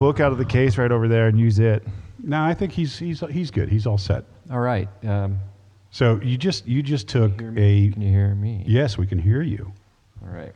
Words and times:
book 0.00 0.20
out 0.20 0.30
of 0.30 0.38
the 0.38 0.44
case 0.44 0.78
right 0.78 0.92
over 0.92 1.08
there 1.08 1.26
and 1.26 1.38
use 1.40 1.58
it. 1.58 1.84
No, 2.22 2.40
I 2.40 2.54
think 2.54 2.70
he's 2.72 2.96
he's 2.98 3.18
he's 3.30 3.50
good. 3.50 3.68
He's 3.68 3.84
all 3.86 3.98
set. 3.98 4.24
All 4.50 4.60
right. 4.60 4.88
Um, 5.04 5.38
So 5.90 6.20
you 6.22 6.38
just 6.38 6.66
you 6.68 6.82
just 6.84 7.08
took 7.08 7.40
hear 7.40 7.50
me? 7.50 7.88
a 7.88 7.90
Can 7.92 8.02
you 8.02 8.08
hear 8.10 8.34
me? 8.36 8.62
yes, 8.66 8.96
we 8.96 9.06
can 9.08 9.18
hear 9.18 9.42
you. 9.42 9.72
All 10.22 10.28
right. 10.32 10.52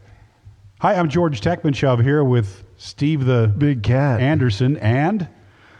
Hi, 0.80 0.94
I'm 0.94 1.08
George 1.08 1.40
Tekmitchov 1.40 2.02
here 2.04 2.22
with 2.22 2.62
Steve 2.76 3.24
the 3.24 3.52
Big 3.58 3.82
cat. 3.82 4.20
Anderson 4.20 4.76
and 4.76 5.28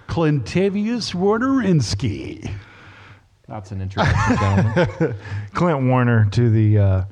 Clintavius 0.09 1.15
Warnerinsky. 1.15 2.53
That's 3.49 3.71
an 3.71 3.81
introduction, 3.81 4.37
gentlemen. 4.39 5.15
Clint 5.55 5.83
Warner 5.89 6.25
to 6.31 6.51
the, 6.51 6.79
uh, 6.79 7.05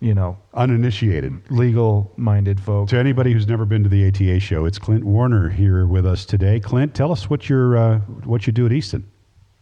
you 0.00 0.14
know, 0.14 0.38
Uninitiated. 0.54 1.40
legal-minded 1.50 2.60
folk. 2.60 2.88
To 2.90 2.98
anybody 2.98 3.32
who's 3.32 3.46
never 3.48 3.64
been 3.64 3.82
to 3.82 3.88
the 3.88 4.06
ATA 4.08 4.38
show, 4.40 4.64
it's 4.64 4.78
Clint 4.78 5.04
Warner 5.04 5.48
here 5.48 5.86
with 5.86 6.06
us 6.06 6.24
today. 6.24 6.60
Clint, 6.60 6.94
tell 6.94 7.12
us 7.12 7.28
what 7.28 7.48
you're 7.48 7.76
uh, 7.76 7.98
what 8.24 8.46
you 8.46 8.52
do 8.52 8.66
at 8.66 8.72
Easton, 8.72 9.08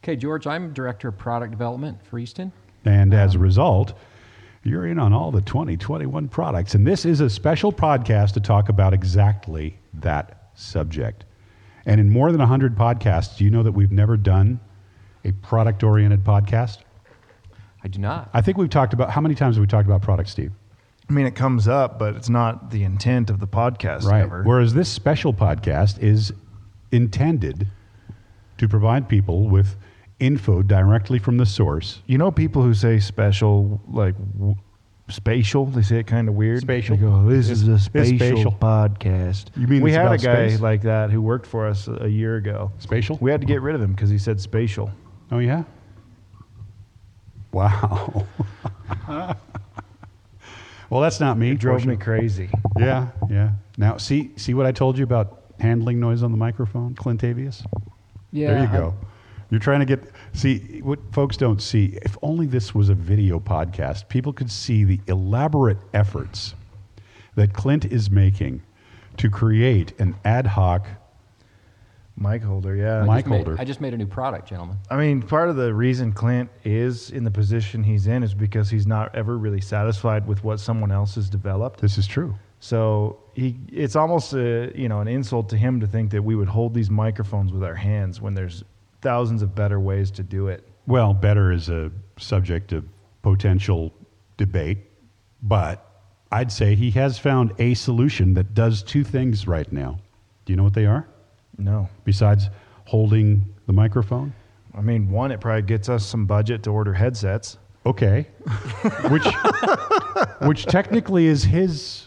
Okay, 0.02 0.16
George, 0.16 0.46
I'm 0.46 0.72
Director 0.72 1.08
of 1.08 1.18
Product 1.18 1.50
Development 1.50 1.98
for 2.04 2.18
Easton. 2.18 2.52
and 2.84 3.12
as 3.14 3.34
a 3.34 3.38
result, 3.38 3.92
you're 4.62 4.86
in 4.86 4.98
on 4.98 5.12
all 5.12 5.30
the 5.30 5.40
2021 5.42 6.28
products. 6.28 6.74
And 6.74 6.86
this 6.86 7.04
is 7.04 7.20
a 7.20 7.28
special 7.30 7.72
podcast 7.72 8.32
to 8.34 8.40
talk 8.40 8.68
about 8.68 8.92
exactly 8.94 9.78
that 9.94 10.50
subject. 10.54 11.24
And 11.86 11.98
in 12.00 12.10
more 12.10 12.30
than 12.30 12.40
100 12.40 12.76
podcasts, 12.76 13.36
do 13.38 13.44
you 13.44 13.50
know 13.50 13.62
that 13.62 13.72
we've 13.72 13.90
never 13.92 14.16
done 14.18 14.60
a 15.24 15.32
product-oriented 15.32 16.24
podcast? 16.24 16.78
I 17.82 17.88
do 17.88 17.98
not. 17.98 18.28
I 18.34 18.40
think 18.42 18.58
we've 18.58 18.68
talked 18.70 18.92
about 18.92 19.10
how 19.10 19.20
many 19.20 19.34
times 19.34 19.56
have 19.56 19.60
we 19.62 19.66
talked 19.66 19.86
about 19.88 20.02
products, 20.02 20.30
Steve? 20.32 20.52
I 21.08 21.12
mean, 21.12 21.26
it 21.26 21.34
comes 21.34 21.66
up, 21.66 21.98
but 21.98 22.14
it's 22.14 22.28
not 22.28 22.70
the 22.70 22.84
intent 22.84 23.30
of 23.30 23.40
the 23.40 23.46
podcast 23.48 24.04
Right. 24.04 24.22
ever. 24.22 24.42
Whereas 24.44 24.74
this 24.74 24.88
special 24.88 25.32
podcast 25.34 26.00
is 26.02 26.32
intended 26.92 27.66
to 28.58 28.68
provide 28.68 29.08
people 29.08 29.48
with 29.48 29.76
info 30.18 30.62
directly 30.62 31.18
from 31.18 31.38
the 31.38 31.46
source. 31.46 32.02
You 32.06 32.18
know, 32.18 32.30
people 32.30 32.62
who 32.62 32.74
say 32.74 32.98
special, 33.00 33.80
like 33.88 34.14
w- 34.34 34.54
spatial, 35.08 35.64
they 35.66 35.82
say 35.82 35.98
it 36.00 36.06
kind 36.06 36.28
of 36.28 36.34
weird. 36.34 36.60
Spatial. 36.60 36.96
They 36.96 37.02
go, 37.02 37.12
oh, 37.12 37.28
this 37.28 37.46
It's- 37.46 37.62
is 37.62 37.68
a 37.68 37.78
spatial, 37.78 38.18
spatial. 38.18 38.52
podcast. 38.52 39.46
You 39.56 39.66
mean 39.66 39.82
we 39.82 39.92
had 39.92 40.06
a 40.12 40.18
guy 40.18 40.48
space? 40.48 40.60
like 40.60 40.82
that 40.82 41.10
who 41.10 41.22
worked 41.22 41.46
for 41.46 41.66
us 41.66 41.88
a, 41.88 42.04
a 42.04 42.08
year 42.08 42.36
ago. 42.36 42.70
Spatial? 42.78 43.16
We 43.20 43.30
had 43.30 43.40
to 43.40 43.46
get 43.46 43.62
rid 43.62 43.74
of 43.74 43.80
him 43.80 43.92
because 43.92 44.10
he 44.10 44.18
said 44.18 44.40
spatial. 44.40 44.90
Oh 45.32 45.38
yeah. 45.38 45.64
Wow. 47.52 48.26
well, 50.88 51.00
that's 51.00 51.20
not 51.20 51.38
me. 51.38 51.50
It 51.52 51.58
drove 51.58 51.84
me 51.86 51.96
crazy. 51.96 52.48
Yeah, 52.78 53.08
yeah. 53.28 53.52
Now, 53.76 53.96
see, 53.96 54.30
see 54.36 54.54
what 54.54 54.66
I 54.66 54.72
told 54.72 54.98
you 54.98 55.04
about 55.04 55.42
handling 55.58 56.00
noise 56.00 56.22
on 56.22 56.30
the 56.32 56.38
microphone, 56.38 56.94
Clintavious? 56.94 57.64
yeah. 58.32 58.52
there 58.52 58.62
you 58.62 58.68
I- 58.68 58.72
go. 58.76 58.94
You're 59.50 59.58
trying 59.58 59.80
to 59.80 59.86
get 59.86 60.04
see 60.32 60.80
what 60.80 61.00
folks 61.12 61.36
don't 61.36 61.60
see. 61.60 61.98
If 62.02 62.16
only 62.22 62.46
this 62.46 62.72
was 62.72 62.88
a 62.88 62.94
video 62.94 63.40
podcast, 63.40 64.08
people 64.08 64.32
could 64.32 64.48
see 64.48 64.84
the 64.84 65.00
elaborate 65.08 65.78
efforts 65.92 66.54
that 67.34 67.52
Clint 67.52 67.84
is 67.84 68.12
making 68.12 68.62
to 69.16 69.28
create 69.28 69.92
an 69.98 70.14
ad 70.24 70.46
hoc. 70.46 70.86
Mic 72.20 72.42
holder, 72.42 72.76
yeah. 72.76 73.02
Mic 73.02 73.26
made- 73.26 73.46
holder. 73.46 73.56
I 73.58 73.64
just 73.64 73.80
made 73.80 73.94
a 73.94 73.96
new 73.96 74.06
product, 74.06 74.46
gentlemen. 74.46 74.76
I 74.90 74.96
mean, 74.96 75.22
part 75.22 75.48
of 75.48 75.56
the 75.56 75.72
reason 75.72 76.12
Clint 76.12 76.50
is 76.64 77.10
in 77.10 77.24
the 77.24 77.30
position 77.30 77.82
he's 77.82 78.06
in 78.06 78.22
is 78.22 78.34
because 78.34 78.68
he's 78.68 78.86
not 78.86 79.14
ever 79.14 79.38
really 79.38 79.60
satisfied 79.62 80.26
with 80.26 80.44
what 80.44 80.60
someone 80.60 80.92
else 80.92 81.14
has 81.14 81.30
developed. 81.30 81.80
This 81.80 81.96
is 81.96 82.06
true. 82.06 82.34
So 82.60 83.18
he, 83.32 83.56
it's 83.72 83.96
almost 83.96 84.34
a, 84.34 84.70
you 84.74 84.88
know 84.88 85.00
an 85.00 85.08
insult 85.08 85.48
to 85.48 85.56
him 85.56 85.80
to 85.80 85.86
think 85.86 86.10
that 86.10 86.22
we 86.22 86.36
would 86.36 86.48
hold 86.48 86.74
these 86.74 86.90
microphones 86.90 87.52
with 87.52 87.64
our 87.64 87.74
hands 87.74 88.20
when 88.20 88.34
there's 88.34 88.64
thousands 89.00 89.40
of 89.40 89.54
better 89.54 89.80
ways 89.80 90.10
to 90.10 90.22
do 90.22 90.48
it. 90.48 90.68
Well, 90.86 91.14
better 91.14 91.52
is 91.52 91.70
a 91.70 91.90
subject 92.18 92.72
of 92.72 92.84
potential 93.22 93.94
debate, 94.36 94.78
but 95.42 95.86
I'd 96.30 96.52
say 96.52 96.74
he 96.74 96.90
has 96.92 97.18
found 97.18 97.54
a 97.58 97.72
solution 97.72 98.34
that 98.34 98.52
does 98.52 98.82
two 98.82 99.04
things 99.04 99.46
right 99.46 99.70
now. 99.72 99.98
Do 100.44 100.52
you 100.52 100.58
know 100.58 100.64
what 100.64 100.74
they 100.74 100.84
are? 100.84 101.08
No, 101.60 101.88
Besides 102.04 102.48
holding 102.86 103.44
the 103.66 103.72
microphone? 103.72 104.32
I 104.74 104.80
mean, 104.80 105.10
one, 105.10 105.30
it 105.30 105.40
probably 105.40 105.62
gets 105.62 105.88
us 105.88 106.04
some 106.04 106.26
budget 106.26 106.62
to 106.64 106.70
order 106.70 106.92
headsets. 106.94 107.58
Okay. 107.86 108.26
which 109.10 109.26
which 110.42 110.66
technically 110.66 111.26
is 111.26 111.44
his 111.44 112.06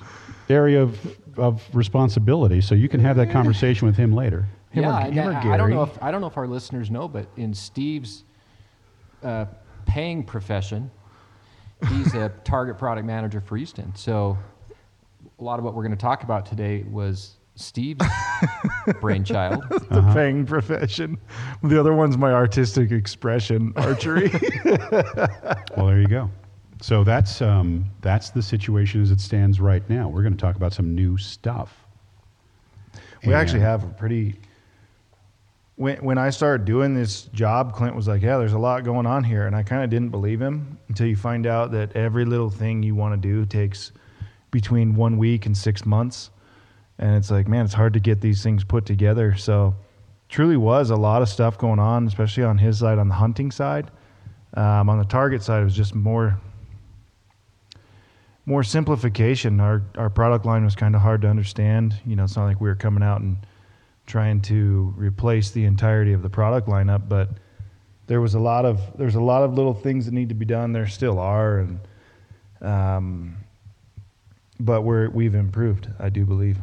area 0.49 0.81
of, 0.81 0.99
of 1.37 1.63
responsibility, 1.73 2.61
so 2.61 2.75
you 2.75 2.87
can 2.87 2.99
have 2.99 3.15
that 3.17 3.31
conversation 3.31 3.87
with 3.87 3.97
him 3.97 4.13
later. 4.13 4.45
Him 4.71 4.85
or- 4.85 4.87
yeah, 4.87 5.05
him 5.07 5.27
or 5.27 5.31
and 5.31 5.37
I, 5.37 5.53
I 5.53 5.57
don't 5.57 5.69
know 5.71 5.83
if 5.83 6.01
I 6.01 6.11
don't 6.11 6.21
know 6.21 6.27
if 6.27 6.37
our 6.37 6.47
listeners 6.47 6.91
know, 6.91 7.07
but 7.07 7.27
in 7.37 7.53
Steve's 7.53 8.23
uh, 9.23 9.45
paying 9.85 10.23
profession, 10.23 10.91
he's 11.89 12.13
a 12.13 12.29
target 12.43 12.77
product 12.77 13.05
manager 13.07 13.41
for 13.41 13.57
Easton. 13.57 13.93
So 13.95 14.37
a 15.39 15.43
lot 15.43 15.59
of 15.59 15.65
what 15.65 15.73
we're 15.73 15.83
going 15.83 15.95
to 15.95 16.01
talk 16.01 16.23
about 16.23 16.45
today 16.45 16.83
was 16.83 17.37
Steve's 17.55 18.05
brainchild. 19.01 19.63
The 19.89 20.01
paying 20.13 20.45
profession. 20.45 21.17
The 21.61 21.79
other 21.79 21.93
one's 21.93 22.17
my 22.17 22.31
artistic 22.33 22.91
expression, 22.91 23.73
archery. 23.75 24.31
Well, 25.77 25.87
there 25.87 25.99
you 25.99 26.07
go. 26.07 26.29
So 26.81 27.03
that's 27.03 27.41
um, 27.41 27.85
that's 28.01 28.29
the 28.31 28.41
situation 28.41 29.01
as 29.01 29.11
it 29.11 29.19
stands 29.21 29.59
right 29.59 29.87
now. 29.89 30.09
We're 30.09 30.21
going 30.23 30.33
to 30.33 30.39
talk 30.39 30.55
about 30.55 30.73
some 30.73 30.93
new 30.93 31.17
stuff. 31.17 31.85
we 33.25 33.33
actually 33.33 33.61
have 33.61 33.83
a 33.83 33.87
pretty. 33.87 34.35
When 35.75 35.97
when 36.03 36.17
I 36.17 36.29
started 36.29 36.65
doing 36.65 36.93
this 36.93 37.23
job, 37.33 37.73
Clint 37.73 37.95
was 37.95 38.07
like, 38.07 38.21
"Yeah, 38.21 38.37
there's 38.37 38.53
a 38.53 38.59
lot 38.59 38.83
going 38.83 39.05
on 39.05 39.23
here," 39.23 39.47
and 39.47 39.55
I 39.55 39.63
kind 39.63 39.83
of 39.83 39.89
didn't 39.89 40.09
believe 40.09 40.41
him 40.41 40.77
until 40.89 41.07
you 41.07 41.15
find 41.15 41.47
out 41.47 41.71
that 41.71 41.95
every 41.95 42.25
little 42.25 42.49
thing 42.49 42.83
you 42.83 42.95
want 42.95 43.19
to 43.19 43.27
do 43.27 43.45
takes 43.45 43.91
between 44.51 44.93
one 44.95 45.17
week 45.17 45.45
and 45.47 45.57
six 45.57 45.85
months, 45.85 46.29
and 47.03 47.17
it's 47.17 47.29
like, 47.29 47.49
man, 47.49 47.65
it's 47.65 47.73
hard 47.73 47.91
to 47.95 47.99
get 47.99 48.21
these 48.21 48.41
things 48.41 48.63
put 48.63 48.85
together. 48.85 49.35
So, 49.35 49.75
truly 50.29 50.55
was 50.55 50.89
a 50.89 50.95
lot 50.95 51.21
of 51.21 51.27
stuff 51.27 51.57
going 51.57 51.77
on, 51.77 52.07
especially 52.07 52.45
on 52.45 52.57
his 52.57 52.79
side, 52.79 52.97
on 52.97 53.09
the 53.09 53.13
hunting 53.13 53.51
side. 53.51 53.91
Um, 54.53 54.89
on 54.89 54.99
the 54.99 55.03
target 55.03 55.43
side, 55.43 55.59
it 55.59 55.65
was 55.65 55.75
just 55.75 55.93
more 55.93 56.39
more 58.45 58.63
simplification. 58.63 59.59
Our 59.59 59.83
our 59.97 60.09
product 60.09 60.45
line 60.45 60.63
was 60.63 60.75
kind 60.75 60.95
of 60.95 61.01
hard 61.01 61.21
to 61.23 61.27
understand. 61.27 61.93
You 62.05 62.15
know, 62.15 62.23
it's 62.23 62.37
not 62.37 62.45
like 62.45 62.61
we 62.61 62.69
were 62.69 62.75
coming 62.75 63.03
out 63.03 63.19
and 63.19 63.35
trying 64.05 64.39
to 64.43 64.93
replace 64.95 65.51
the 65.51 65.65
entirety 65.65 66.13
of 66.13 66.21
the 66.21 66.29
product 66.29 66.69
lineup, 66.69 67.09
but 67.09 67.31
there 68.07 68.21
was 68.21 68.33
a 68.33 68.39
lot 68.39 68.63
of 68.63 68.79
there's 68.97 69.15
a 69.15 69.21
lot 69.21 69.43
of 69.43 69.55
little 69.55 69.73
things 69.73 70.05
that 70.05 70.13
need 70.13 70.29
to 70.29 70.35
be 70.35 70.45
done. 70.45 70.71
There 70.71 70.87
still 70.87 71.19
are, 71.19 71.59
and 71.59 71.79
um, 72.61 73.35
but 74.57 74.83
we're 74.83 75.09
we've 75.09 75.35
improved. 75.35 75.89
I 75.99 76.07
do 76.07 76.25
believe. 76.25 76.59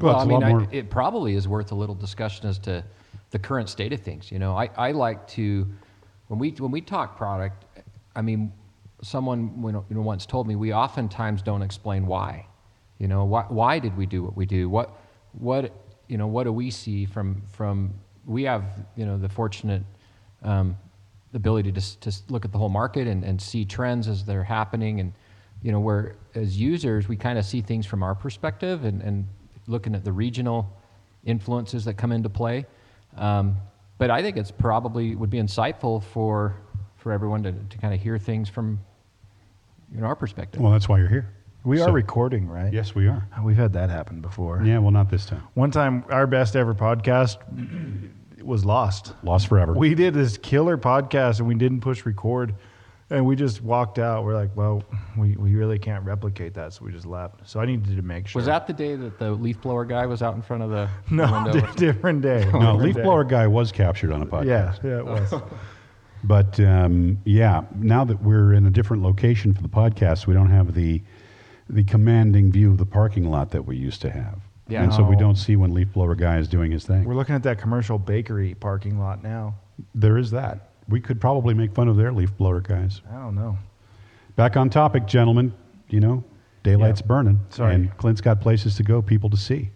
Well, 0.00 0.14
Well, 0.16 0.20
I 0.20 0.24
mean, 0.24 0.68
I, 0.72 0.76
it 0.76 0.90
probably 0.90 1.34
is 1.34 1.48
worth 1.48 1.72
a 1.72 1.74
little 1.74 1.94
discussion 1.94 2.46
as 2.46 2.58
to 2.60 2.84
the 3.30 3.38
current 3.38 3.68
state 3.68 3.92
of 3.92 4.00
things. 4.00 4.30
You 4.30 4.38
know, 4.38 4.56
I, 4.56 4.70
I 4.76 4.92
like 4.92 5.26
to 5.28 5.66
when 6.28 6.38
we 6.38 6.50
when 6.50 6.70
we 6.70 6.80
talk 6.80 7.16
product. 7.16 7.64
I 8.14 8.22
mean, 8.22 8.52
someone 9.02 9.52
you 9.88 9.94
know, 9.94 10.00
once 10.00 10.26
told 10.26 10.46
me 10.46 10.56
we 10.56 10.72
oftentimes 10.72 11.42
don't 11.42 11.62
explain 11.62 12.06
why. 12.06 12.46
You 12.98 13.08
know, 13.08 13.24
why 13.24 13.44
why 13.48 13.78
did 13.78 13.96
we 13.96 14.06
do 14.06 14.22
what 14.22 14.36
we 14.36 14.46
do? 14.46 14.68
What 14.68 14.98
what 15.32 15.72
you 16.08 16.18
know 16.18 16.26
what 16.26 16.44
do 16.44 16.52
we 16.52 16.70
see 16.70 17.04
from 17.04 17.42
from 17.52 17.94
we 18.24 18.44
have 18.44 18.64
you 18.96 19.06
know 19.06 19.18
the 19.18 19.28
fortunate 19.28 19.82
um, 20.42 20.76
ability 21.34 21.72
to, 21.72 22.00
to 22.00 22.12
look 22.28 22.44
at 22.44 22.52
the 22.52 22.58
whole 22.58 22.68
market 22.68 23.06
and, 23.06 23.24
and 23.24 23.40
see 23.40 23.64
trends 23.64 24.08
as 24.08 24.24
they're 24.24 24.44
happening 24.44 25.00
and 25.00 25.12
you 25.62 25.72
know 25.72 25.80
where 25.80 26.16
as 26.34 26.58
users 26.58 27.08
we 27.08 27.16
kind 27.16 27.38
of 27.38 27.44
see 27.44 27.60
things 27.60 27.86
from 27.86 28.02
our 28.02 28.14
perspective 28.14 28.84
and, 28.84 29.02
and 29.02 29.26
looking 29.66 29.94
at 29.94 30.04
the 30.04 30.12
regional 30.12 30.70
influences 31.24 31.84
that 31.84 31.94
come 31.94 32.12
into 32.12 32.28
play 32.28 32.64
um, 33.16 33.56
but 33.98 34.10
i 34.10 34.22
think 34.22 34.36
it's 34.36 34.50
probably 34.50 35.14
would 35.16 35.30
be 35.30 35.38
insightful 35.38 36.02
for 36.02 36.54
for 36.96 37.12
everyone 37.12 37.42
to, 37.42 37.52
to 37.52 37.78
kind 37.78 37.92
of 37.94 38.00
hear 38.00 38.18
things 38.18 38.48
from 38.48 38.78
you 39.94 40.00
know 40.00 40.06
our 40.06 40.16
perspective 40.16 40.60
Well, 40.60 40.72
that's 40.72 40.88
why 40.88 40.98
you're 40.98 41.08
here. 41.08 41.32
We 41.64 41.78
So- 41.78 41.86
are 41.86 41.92
recording, 41.92 42.48
right? 42.48 42.72
Yes, 42.72 42.94
we 42.94 43.08
are. 43.08 43.26
We've 43.42 43.56
had 43.56 43.72
that 43.72 43.90
happen 43.90 44.20
before. 44.20 44.62
Yeah, 44.64 44.78
well, 44.78 44.92
not 44.92 45.10
this 45.10 45.26
time. 45.26 45.42
One 45.54 45.72
time, 45.72 46.04
our 46.10 46.26
best 46.28 46.54
ever 46.54 46.74
podcast 46.74 47.38
was 48.42 48.64
lost. 48.64 49.14
Lost 49.24 49.48
forever. 49.48 49.72
We 49.72 49.94
did 49.96 50.14
this 50.14 50.38
killer 50.38 50.78
podcast 50.78 51.38
and 51.40 51.48
we 51.48 51.54
didn't 51.56 51.80
push 51.80 52.06
record, 52.06 52.54
and 53.10 53.24
we 53.24 53.36
just 53.36 53.62
walked 53.62 53.98
out. 53.98 54.24
We're 54.24 54.34
like, 54.34 54.50
well, 54.56 54.82
we, 55.16 55.36
we 55.36 55.54
really 55.54 55.78
can't 55.78 56.04
replicate 56.04 56.54
that, 56.54 56.72
so 56.72 56.84
we 56.84 56.92
just 56.92 57.06
left. 57.06 57.48
So 57.48 57.60
I 57.60 57.66
needed 57.66 57.96
to 57.96 58.02
make 58.02 58.26
sure. 58.28 58.38
was 58.40 58.46
that 58.46 58.66
the 58.66 58.72
day 58.72 58.96
that 58.96 59.18
the 59.18 59.30
leaf 59.32 59.60
blower 59.60 59.84
guy 59.84 60.06
was 60.06 60.22
out 60.22 60.34
in 60.34 60.42
front 60.42 60.62
of 60.62 60.70
the 60.70 60.88
no 61.10 61.30
window 61.30 61.60
di- 61.60 61.74
different 61.76 62.22
day? 62.22 62.40
no, 62.46 62.50
Different 62.52 62.78
leaf 62.82 62.96
day. 62.96 63.02
blower 63.02 63.24
guy 63.24 63.46
was 63.46 63.70
captured 63.72 64.12
on 64.12 64.22
a 64.22 64.26
podcast. 64.26 64.82
Yeah, 64.82 64.90
yeah, 64.90 64.98
it 64.98 65.04
was. 65.06 65.34
But 66.24 66.58
um, 66.58 67.18
yeah, 67.24 67.62
now 67.76 68.04
that 68.04 68.20
we're 68.20 68.52
in 68.54 68.66
a 68.66 68.70
different 68.70 69.02
location 69.04 69.54
for 69.54 69.62
the 69.62 69.68
podcast, 69.68 70.26
we 70.26 70.34
don't 70.34 70.50
have 70.50 70.74
the 70.74 71.02
the 71.68 71.84
commanding 71.84 72.50
view 72.50 72.70
of 72.70 72.78
the 72.78 72.86
parking 72.86 73.30
lot 73.30 73.50
that 73.50 73.64
we 73.64 73.76
used 73.76 74.00
to 74.02 74.10
have. 74.10 74.40
Yeah. 74.68 74.82
and 74.82 74.92
so 74.92 75.04
we 75.04 75.14
don't 75.14 75.36
see 75.36 75.54
when 75.54 75.72
leaf 75.72 75.92
blower 75.92 76.16
guy 76.16 76.38
is 76.38 76.48
doing 76.48 76.72
his 76.72 76.84
thing. 76.84 77.04
We're 77.04 77.14
looking 77.14 77.36
at 77.36 77.44
that 77.44 77.58
commercial 77.60 77.98
bakery 77.98 78.54
parking 78.54 78.98
lot 78.98 79.22
now. 79.22 79.54
There 79.94 80.16
is 80.18 80.32
that. 80.32 80.70
We 80.88 81.00
could 81.00 81.20
probably 81.20 81.54
make 81.54 81.74
fun 81.74 81.88
of 81.88 81.96
their 81.96 82.12
leaf 82.12 82.36
blower 82.36 82.60
guys. 82.60 83.00
I 83.10 83.14
don't 83.16 83.34
know. 83.34 83.58
Back 84.36 84.56
on 84.56 84.70
topic, 84.70 85.06
gentlemen. 85.06 85.52
You 85.88 86.00
know, 86.00 86.24
daylight's 86.62 87.00
Yeah. 87.00 87.06
burning, 87.06 87.40
Sorry. 87.50 87.74
and 87.74 87.96
Clint's 87.96 88.20
got 88.20 88.40
places 88.40 88.76
to 88.76 88.82
go, 88.82 89.00
people 89.02 89.30
to 89.30 89.36
see. 89.36 89.70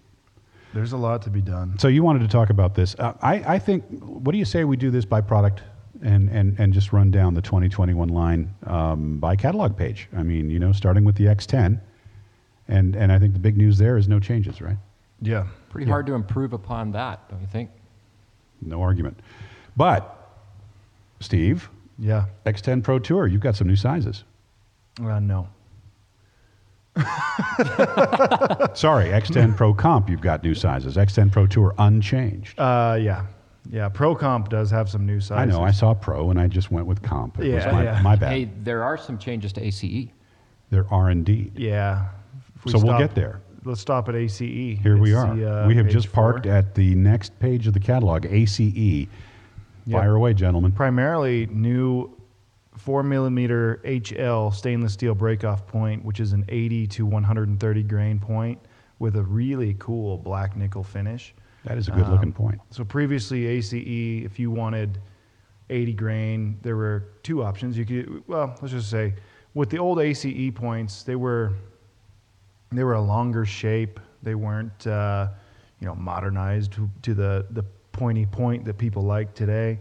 There's 0.75 0.93
a 0.93 0.97
lot 0.97 1.23
to 1.23 1.31
be 1.31 1.41
done. 1.41 1.79
So 1.79 1.89
you 1.89 2.03
wanted 2.05 2.21
to 2.21 2.29
talk 2.29 2.51
about 2.51 2.75
this. 2.75 2.95
Uh, 2.99 3.12
I, 3.23 3.55
I 3.55 3.59
think. 3.59 3.85
What 4.03 4.33
do 4.33 4.39
you 4.39 4.45
say 4.45 4.65
we 4.65 4.77
do 4.77 4.91
this 4.91 5.05
by 5.05 5.21
product 5.21 5.62
and, 6.03 6.29
and, 6.29 6.59
and 6.61 6.73
just 6.73 6.93
run 6.93 7.11
down 7.11 7.35
the 7.35 7.43
2021 7.43 8.09
line 8.09 8.55
um, 8.67 9.19
by 9.19 9.35
catalog 9.35 9.77
page? 9.77 10.09
I 10.17 10.23
mean, 10.23 10.49
you 10.51 10.59
know, 10.61 10.71
starting 10.73 11.05
with 11.05 11.17
the 11.17 11.25
X10, 11.27 11.81
and 12.69 12.95
and 12.95 13.11
I 13.12 13.19
think 13.19 13.33
the 13.33 13.41
big 13.41 13.57
news 13.57 13.79
there 13.79 13.97
is 13.97 14.07
no 14.07 14.21
changes, 14.21 14.61
right? 14.61 14.77
Yeah. 15.21 15.47
Pretty 15.71 15.91
hard 15.91 16.07
to 16.07 16.15
improve 16.15 16.53
upon 16.53 16.93
that, 16.93 17.29
don't 17.29 17.41
you 17.41 17.47
think? 17.49 17.71
No 18.62 18.81
argument. 18.83 19.19
But 19.77 20.19
Steve, 21.20 21.69
Yeah. 21.99 22.25
X10 22.46 22.82
Pro 22.82 22.99
Tour, 22.99 23.26
you've 23.26 23.40
got 23.43 23.55
some 23.56 23.67
new 23.69 23.76
sizes. 23.76 24.25
Uh, 25.02 25.20
no. 25.20 25.49
Sorry, 28.75 29.06
X10 29.11 29.56
Pro 29.56 29.72
Comp, 29.75 30.08
you've 30.11 30.20
got 30.20 30.43
new 30.43 30.55
sizes. 30.55 30.96
X10 30.96 31.31
Pro 31.31 31.46
Tour 31.46 31.75
unchanged. 31.78 32.58
Uh, 32.58 32.99
yeah. 33.00 33.26
Yeah. 33.70 33.88
Pro 33.88 34.14
Comp 34.14 34.49
does 34.49 34.70
have 34.70 34.88
some 34.88 35.06
new 35.06 35.20
sizes. 35.20 35.31
I 35.31 35.37
sizes. 35.44 35.55
know. 35.58 35.64
I 35.64 35.70
saw 35.70 35.94
Pro, 35.94 36.31
and 36.31 36.40
I 36.40 36.46
just 36.49 36.70
went 36.70 36.87
with 36.87 37.02
Comp. 37.02 37.38
It 37.38 37.55
was 37.55 37.64
Yeah, 37.64 37.73
my, 37.73 37.84
yeah. 37.84 38.02
my 38.02 38.16
bad. 38.16 38.32
Hey, 38.32 38.50
there 38.62 38.82
are 38.82 38.96
some 38.96 39.19
changes 39.19 39.52
to. 39.55 39.62
ACE. 39.64 40.08
There 40.70 40.87
are 40.93 41.11
indeed. 41.11 41.52
Yeah. 41.56 42.06
If 42.56 42.64
we 42.64 42.73
So 42.73 42.78
we'll 42.78 42.99
get 42.99 43.14
there. 43.14 43.40
Let's 43.64 43.81
stop 43.81 44.08
at 44.08 44.14
ACE. 44.16 44.38
Here 44.38 44.96
we 44.96 45.11
It's 45.11 45.19
are. 45.19 45.34
the, 45.37 45.62
uh, 45.64 45.69
we 45.69 45.75
have 45.76 45.87
page 45.87 45.93
just 45.94 46.08
four. 46.08 46.32
parked 46.32 46.46
at 46.46 46.75
the 46.75 46.94
next 46.94 47.38
page 47.40 47.66
of 47.66 47.75
the 47.75 47.81
catalog, 47.81 48.25
ACE. 48.26 49.06
Yep. 49.90 50.00
Fire 50.00 50.14
away, 50.14 50.34
gentlemen. 50.34 50.70
primarily 50.70 51.46
new 51.46 52.16
four 52.76 53.02
millimeter 53.02 53.81
HL 53.84 54.54
stainless 54.54 54.92
steel 54.92 55.16
breakoff 55.16 55.66
point, 55.66 56.04
which 56.04 56.20
is 56.20 56.32
an 56.32 56.44
80 56.48 56.87
to 56.87 57.06
130 57.06 57.82
grain 57.82 58.20
point 58.20 58.60
with 59.00 59.16
a 59.16 59.22
really 59.22 59.75
cool 59.81 60.16
black 60.16 60.56
nickel 60.56 60.84
finish. 60.84 61.34
That 61.64 61.76
is 61.76 61.88
a 61.88 61.90
good 61.90 62.08
looking 62.08 62.28
Um, 62.28 62.32
point. 62.32 62.60
So 62.70 62.84
previously 62.84 63.46
ACE, 63.46 63.72
if 64.25 64.38
you 64.38 64.50
wanted 64.52 64.98
80 65.70 65.92
grain, 65.94 66.58
there 66.62 66.76
were 66.76 67.08
two 67.25 67.42
options. 67.42 67.76
You 67.76 67.84
could, 67.84 68.22
well, 68.28 68.54
let's 68.62 68.72
just 68.72 68.90
say, 68.90 69.14
with 69.54 69.70
the 69.70 69.78
old 69.78 69.98
ACE 70.00 70.52
points, 70.54 71.02
they 71.02 71.16
were 71.16 71.52
they 72.70 72.84
were 72.84 72.94
a 72.94 73.00
longer 73.02 73.44
shape. 73.44 73.98
They 74.22 74.37
weren't, 74.37 74.87
uh, 74.87 75.31
you 75.81 75.87
know, 75.88 75.96
modernized 75.96 76.72
to, 76.75 76.88
to 77.02 77.14
the 77.14 77.46
the 77.50 77.64
pointy 77.92 78.26
point 78.26 78.64
that 78.64 78.78
people 78.78 79.02
like 79.02 79.34
today. 79.34 79.78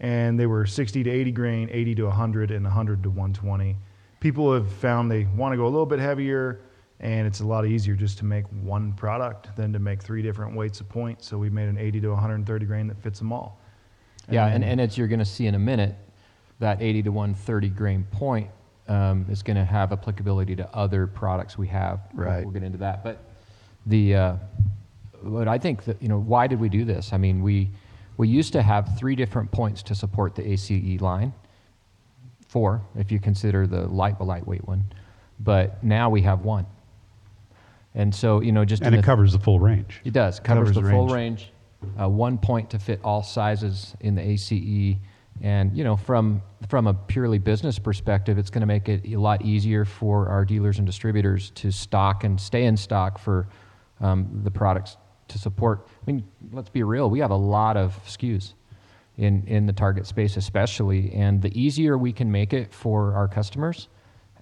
And 0.00 0.38
they 0.38 0.46
were 0.46 0.66
60 0.66 1.04
to 1.04 1.10
80 1.10 1.32
grain, 1.32 1.68
80 1.70 1.94
to 1.96 2.02
100, 2.04 2.50
and 2.50 2.64
100 2.64 3.02
to 3.04 3.08
120. 3.10 3.76
People 4.20 4.52
have 4.52 4.70
found 4.70 5.10
they 5.10 5.24
want 5.36 5.52
to 5.52 5.56
go 5.56 5.64
a 5.64 5.68
little 5.68 5.86
bit 5.86 6.00
heavier, 6.00 6.60
and 7.00 7.26
it's 7.26 7.40
a 7.40 7.46
lot 7.46 7.66
easier 7.66 7.94
just 7.94 8.18
to 8.18 8.24
make 8.24 8.44
one 8.62 8.92
product 8.94 9.54
than 9.56 9.72
to 9.72 9.78
make 9.78 10.02
three 10.02 10.22
different 10.22 10.56
weights 10.56 10.80
of 10.80 10.88
point. 10.88 11.22
So 11.22 11.38
we 11.38 11.50
made 11.50 11.68
an 11.68 11.78
80 11.78 12.00
to 12.02 12.08
130 12.10 12.66
grain 12.66 12.86
that 12.88 13.00
fits 13.00 13.18
them 13.18 13.32
all. 13.32 13.60
Yeah, 14.30 14.46
and, 14.46 14.64
and 14.64 14.80
as 14.80 14.96
you're 14.96 15.08
going 15.08 15.18
to 15.18 15.24
see 15.24 15.46
in 15.46 15.54
a 15.54 15.58
minute, 15.58 15.96
that 16.60 16.80
80 16.80 17.04
to 17.04 17.10
130 17.12 17.68
grain 17.70 18.04
point 18.12 18.48
um, 18.88 19.26
is 19.28 19.42
going 19.42 19.56
to 19.56 19.64
have 19.64 19.92
applicability 19.92 20.54
to 20.56 20.68
other 20.74 21.06
products 21.06 21.56
we 21.58 21.66
have. 21.68 22.00
We'll- 22.14 22.26
Right. 22.26 22.44
We'll 22.44 22.52
get 22.52 22.62
into 22.62 22.78
that. 22.78 23.02
But 23.04 23.18
the, 23.86 24.14
uh, 24.14 24.36
what 25.24 25.48
I 25.48 25.58
think 25.58 25.84
that, 25.84 26.00
you 26.02 26.08
know, 26.08 26.18
why 26.18 26.46
did 26.46 26.60
we 26.60 26.68
do 26.68 26.84
this? 26.84 27.12
I 27.12 27.16
mean, 27.18 27.42
we, 27.42 27.70
we 28.16 28.28
used 28.28 28.52
to 28.54 28.62
have 28.62 28.96
three 28.98 29.16
different 29.16 29.50
points 29.50 29.82
to 29.84 29.94
support 29.94 30.34
the 30.34 30.46
ACE 30.52 31.00
line, 31.00 31.32
four 32.48 32.82
if 32.96 33.10
you 33.10 33.18
consider 33.18 33.66
the 33.66 33.82
light, 33.88 34.20
lightweight 34.20 34.66
one. 34.66 34.84
But 35.40 35.82
now 35.82 36.10
we 36.10 36.22
have 36.22 36.42
one. 36.42 36.66
And 37.94 38.14
so, 38.14 38.40
you 38.40 38.52
know, 38.52 38.64
just 38.64 38.82
And 38.82 38.94
it 38.94 38.98
the- 38.98 39.02
covers 39.02 39.32
the 39.32 39.38
full 39.38 39.58
range. 39.60 40.00
it 40.04 40.12
does. 40.12 40.40
Covers, 40.40 40.68
Covers 40.70 40.74
the 40.76 40.80
the 40.82 40.90
full 40.90 41.08
range. 41.08 41.50
range. 41.84 42.00
Uh, 42.00 42.08
one 42.08 42.38
point 42.38 42.70
to 42.70 42.78
fit 42.78 43.00
all 43.02 43.22
sizes 43.22 43.94
in 44.00 44.14
the 44.14 44.22
ACE. 44.22 44.96
And 45.40 45.76
you 45.76 45.82
know, 45.82 45.96
from 45.96 46.42
from 46.68 46.86
a 46.86 46.94
purely 46.94 47.38
business 47.38 47.78
perspective, 47.78 48.38
it's 48.38 48.50
going 48.50 48.60
to 48.60 48.66
make 48.66 48.88
it 48.88 49.04
a 49.12 49.16
lot 49.16 49.42
easier 49.42 49.84
for 49.84 50.28
our 50.28 50.44
dealers 50.44 50.78
and 50.78 50.86
distributors 50.86 51.50
to 51.56 51.72
stock 51.72 52.22
and 52.22 52.40
stay 52.40 52.64
in 52.66 52.76
stock 52.76 53.18
for 53.18 53.48
um, 54.00 54.40
the 54.44 54.50
products 54.50 54.96
to 55.32 55.38
support. 55.38 55.86
I 55.88 56.10
mean, 56.10 56.24
let's 56.52 56.70
be 56.70 56.82
real. 56.82 57.10
We 57.10 57.20
have 57.20 57.30
a 57.30 57.36
lot 57.36 57.76
of 57.76 57.98
SKUs 58.06 58.54
in 59.16 59.44
in 59.46 59.66
the 59.66 59.72
target 59.72 60.06
space, 60.06 60.36
especially, 60.36 61.12
and 61.12 61.42
the 61.42 61.58
easier 61.60 61.98
we 61.98 62.12
can 62.12 62.30
make 62.30 62.52
it 62.52 62.72
for 62.72 63.14
our 63.14 63.28
customers 63.28 63.88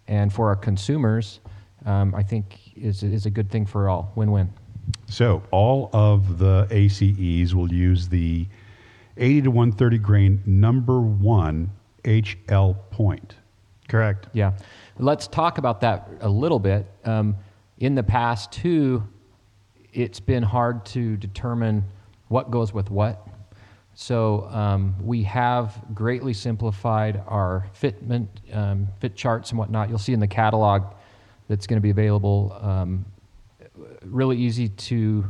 and 0.07 0.33
for 0.33 0.49
our 0.49 0.57
consumers, 0.57 1.41
um, 1.87 2.15
I 2.15 2.23
think 2.23 2.77
is 2.77 3.03
is 3.03 3.27
a 3.27 3.31
good 3.31 3.51
thing 3.51 3.67
for 3.67 3.89
all. 3.89 4.13
Win 4.15 4.31
win. 4.31 4.51
So 5.09 5.43
all 5.51 5.91
of 5.93 6.39
the 6.39 6.67
ACEs 6.71 7.55
will 7.55 7.73
use 7.73 8.09
the 8.09 8.47
80 9.17 9.43
to 9.43 9.51
130 9.51 9.99
grain 9.99 10.43
number 10.47 11.01
one 11.01 11.71
HL 12.05 12.77
point. 12.91 13.37
Correct. 13.89 14.29
Yeah. 14.33 14.53
Let's 14.99 15.27
talk 15.27 15.59
about 15.59 15.81
that 15.83 16.09
a 16.21 16.29
little 16.29 16.59
bit. 16.59 16.87
Um, 17.05 17.37
in 17.79 17.95
the 17.95 18.03
past, 18.03 18.53
too, 18.53 19.03
it's 19.93 20.21
been 20.21 20.43
hard 20.43 20.85
to 20.87 21.17
determine 21.17 21.85
what 22.29 22.51
goes 22.51 22.73
with 22.73 22.91
what. 22.91 23.27
So 23.95 24.45
um, 24.51 24.95
we 25.05 25.25
have 25.25 25.83
greatly 25.95 26.33
simplified 26.33 27.23
our 27.27 27.67
fitment, 27.81 28.29
um, 28.53 28.89
fit 29.01 29.17
charts 29.17 29.51
and 29.51 29.59
whatnot. 29.59 29.89
You'll 29.89 29.99
see 29.99 30.13
in 30.13 30.21
the 30.21 30.29
catalog 30.29 30.95
that's 31.49 31.67
going 31.67 31.77
to 31.77 31.83
be 31.83 31.91
available. 31.91 32.57
Um, 32.61 33.05
really 34.05 34.39
easy 34.39 34.69
to 34.69 35.25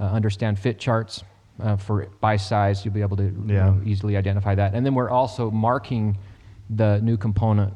uh, 0.00 0.04
understand 0.04 0.58
fit 0.58 0.78
charts 0.78 1.22
uh, 1.60 1.76
for 1.76 2.06
by 2.20 2.36
size. 2.36 2.84
You'll 2.84 2.94
be 2.94 3.02
able 3.02 3.16
to 3.18 3.24
Yeah. 3.46 3.70
know, 3.70 3.80
easily 3.84 4.16
identify 4.16 4.54
that. 4.56 4.74
And 4.74 4.84
then 4.84 4.94
we're 4.94 5.10
also 5.10 5.50
marking 5.50 6.18
the 6.68 7.00
new 7.02 7.16
component 7.16 7.72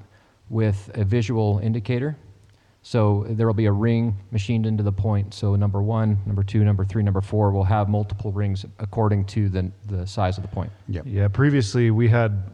with 0.49 0.90
a 0.94 1.05
visual 1.05 1.61
indicator. 1.62 2.17
So 2.87 3.27
there 3.29 3.49
will 3.49 3.55
be 3.55 3.67
a 3.67 3.73
ring 3.73 4.17
machined 4.31 4.65
into 4.65 4.85
the 4.85 4.93
point. 4.93 5.35
So 5.35 5.56
number 5.56 5.83
one, 5.83 6.19
number 6.25 6.44
two, 6.44 6.62
number 6.62 6.85
three, 6.85 7.03
number 7.03 7.21
four 7.21 7.50
will 7.50 7.65
have 7.65 7.88
multiple 7.88 8.31
rings 8.31 8.65
according 8.79 9.25
to 9.25 9.49
the, 9.49 9.73
the 9.87 10.06
size 10.06 10.38
of 10.38 10.43
the 10.43 10.49
point. 10.49 10.70
Yep. 10.87 11.03
Yeah, 11.08 11.27
previously 11.27 11.91
we 11.91 12.06
had 12.06 12.49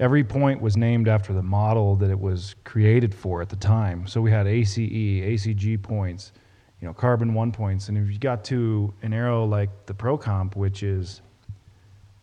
every 0.00 0.22
point 0.22 0.60
was 0.60 0.76
named 0.76 1.08
after 1.08 1.32
the 1.32 1.42
model 1.42 1.96
that 1.96 2.10
it 2.10 2.20
was 2.20 2.56
created 2.64 3.14
for 3.14 3.40
at 3.40 3.48
the 3.48 3.56
time. 3.56 4.06
So 4.06 4.20
we 4.20 4.30
had 4.30 4.46
ACE, 4.46 4.76
ACG 4.76 5.80
points, 5.82 6.32
you 6.82 6.86
know, 6.86 6.92
carbon 6.92 7.32
one 7.32 7.50
points, 7.50 7.88
and 7.88 7.96
if 7.96 8.12
you 8.12 8.18
got 8.18 8.44
to 8.44 8.92
an 9.00 9.14
arrow 9.14 9.46
like 9.46 9.70
the 9.86 9.94
Pro 9.94 10.18
Comp, 10.18 10.56
which 10.56 10.82
is 10.82 11.22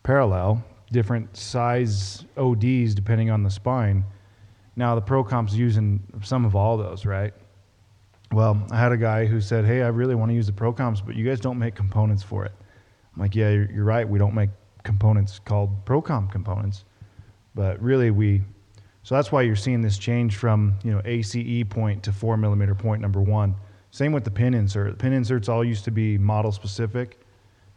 parallel, 0.04 0.64
different 0.92 1.36
size 1.36 2.24
ODs 2.36 2.94
depending 2.94 3.30
on 3.30 3.42
the 3.42 3.50
spine. 3.50 4.04
Now 4.76 4.94
the 4.94 5.00
Pro 5.00 5.24
Comp's 5.24 5.54
using 5.54 6.02
some 6.22 6.44
of 6.44 6.54
all 6.54 6.76
those, 6.76 7.06
right? 7.06 7.32
Well, 8.32 8.62
I 8.70 8.78
had 8.78 8.92
a 8.92 8.96
guy 8.96 9.24
who 9.24 9.40
said, 9.40 9.64
"Hey, 9.64 9.82
I 9.82 9.88
really 9.88 10.14
want 10.14 10.30
to 10.30 10.34
use 10.34 10.46
the 10.46 10.52
Pro 10.52 10.72
Comps, 10.72 11.00
but 11.00 11.16
you 11.16 11.24
guys 11.24 11.40
don't 11.40 11.58
make 11.58 11.74
components 11.74 12.22
for 12.22 12.44
it." 12.44 12.52
I'm 13.14 13.22
like, 13.22 13.34
"Yeah, 13.34 13.50
you're, 13.50 13.70
you're 13.70 13.84
right. 13.84 14.08
We 14.08 14.18
don't 14.18 14.34
make 14.34 14.50
components 14.82 15.38
called 15.38 15.84
Pro 15.86 16.02
Comp 16.02 16.30
components, 16.30 16.84
but 17.54 17.80
really 17.80 18.10
we." 18.10 18.42
So 19.02 19.14
that's 19.14 19.30
why 19.30 19.42
you're 19.42 19.56
seeing 19.56 19.80
this 19.80 19.96
change 19.98 20.36
from 20.36 20.78
you 20.82 20.92
know 20.92 21.00
ACE 21.04 21.64
point 21.70 22.02
to 22.02 22.12
four 22.12 22.36
millimeter 22.36 22.74
point 22.74 23.00
number 23.00 23.20
one. 23.20 23.54
Same 23.92 24.12
with 24.12 24.24
the 24.24 24.30
pin 24.30 24.52
insert. 24.52 24.90
The 24.90 24.96
pin 24.98 25.12
inserts 25.12 25.48
all 25.48 25.64
used 25.64 25.84
to 25.84 25.90
be 25.90 26.18
model 26.18 26.52
specific, 26.52 27.18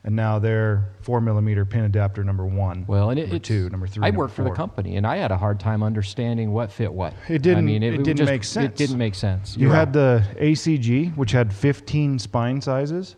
and 0.10 0.16
now 0.16 0.40
they're 0.40 0.86
four 1.02 1.22
millimeter 1.22 1.64
pin 1.66 1.84
adapter 1.84 2.24
number 2.24 2.44
one. 2.44 2.84
Well, 2.88 3.12
and 3.12 3.20
it, 3.20 3.24
number 3.26 3.36
it's, 3.36 3.48
two, 3.48 3.70
number 3.70 3.86
three. 3.86 4.04
I 4.04 4.08
number 4.08 4.22
worked 4.22 4.34
for 4.34 4.44
the 4.44 4.50
company, 4.50 4.96
and 4.98 5.06
I 5.06 5.18
had 5.18 5.30
a 5.30 5.38
hard 5.38 5.60
time 5.60 5.84
understanding 5.84 6.52
what 6.52 6.72
fit 6.72 6.92
what. 6.92 7.14
It 7.28 7.44
didn't- 7.44 7.60
I 7.60 7.62
mean, 7.62 7.84
it 7.84 7.92
was 8.00 8.06
didn't 8.08 8.18
just- 8.18 8.32
make 8.32 8.42
It 8.42 8.46
sense. 8.46 8.76
didn't 8.76 8.98
make 8.98 9.14
sense. 9.14 9.56
You 9.56 9.68
You're 9.68 9.76
had 9.76 9.94
the 9.94 10.26
ACG, 10.40 11.10
which 11.16 11.32
had 11.32 11.54
15 11.54 12.18
spine 12.18 12.60
sizes, 12.60 13.18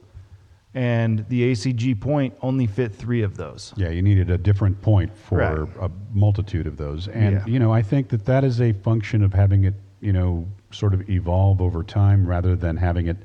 and 0.74 1.26
the 1.30 1.44
ACG 1.44 1.96
point 1.96 2.34
only 2.42 2.68
fit 2.68 2.94
three 2.94 3.22
of 3.22 3.38
those. 3.38 3.74
Yeah, 3.78 3.88
you 3.90 4.02
needed 4.02 4.30
a 4.30 4.38
different 4.38 4.82
point 4.82 5.16
for 5.16 5.38
Right. 5.38 5.70
a 5.80 5.90
multitude 6.14 6.68
of 6.68 6.76
those. 6.76 7.08
And, 7.08 7.36
Yeah. 7.36 7.46
you 7.46 7.60
know, 7.60 7.72
I 7.72 7.84
think 7.84 8.10
that 8.10 8.26
that 8.26 8.44
is 8.44 8.60
a 8.60 8.74
function 8.74 9.24
of 9.24 9.34
having 9.34 9.64
it, 9.64 9.76
you 10.02 10.12
know, 10.12 10.46
sort 10.72 10.94
of 10.94 11.10
evolve 11.10 11.62
over 11.62 11.84
time 11.84 12.26
rather 12.28 12.58
than 12.58 12.76
having 12.76 13.08
it 13.08 13.16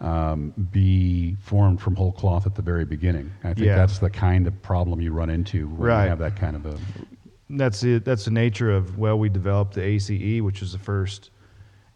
um, 0.00 0.52
be 0.72 1.36
formed 1.40 1.80
from 1.80 1.94
whole 1.94 2.12
cloth 2.12 2.46
at 2.46 2.54
the 2.54 2.62
very 2.62 2.84
beginning. 2.84 3.30
I 3.42 3.54
think 3.54 3.66
Yeah. 3.66 3.76
that's 3.76 3.98
the 3.98 4.10
kind 4.10 4.46
of 4.46 4.60
problem 4.62 5.00
you 5.00 5.12
run 5.12 5.30
into 5.30 5.68
when 5.68 5.88
Right. 5.88 6.02
you 6.04 6.08
have 6.10 6.18
that 6.18 6.36
kind 6.36 6.56
of 6.56 6.66
a. 6.66 6.76
That's 7.50 7.82
it. 7.84 8.04
That's 8.04 8.24
the 8.24 8.30
nature 8.30 8.70
of 8.70 8.98
well, 8.98 9.18
we 9.18 9.28
developed 9.28 9.74
the 9.74 9.82
ACE, 9.82 10.40
which 10.42 10.60
was 10.60 10.72
the 10.72 10.78
first 10.78 11.30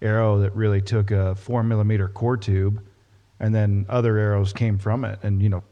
arrow 0.00 0.38
that 0.38 0.54
really 0.54 0.80
took 0.80 1.10
a 1.10 1.34
four 1.34 1.62
millimeter 1.64 2.08
core 2.08 2.36
tube 2.36 2.80
and 3.40 3.52
then 3.54 3.84
other 3.88 4.16
arrows 4.18 4.52
came 4.52 4.78
from 4.78 5.04
it. 5.04 5.18
And 5.22 5.42
you 5.42 5.48
know, 5.48 5.62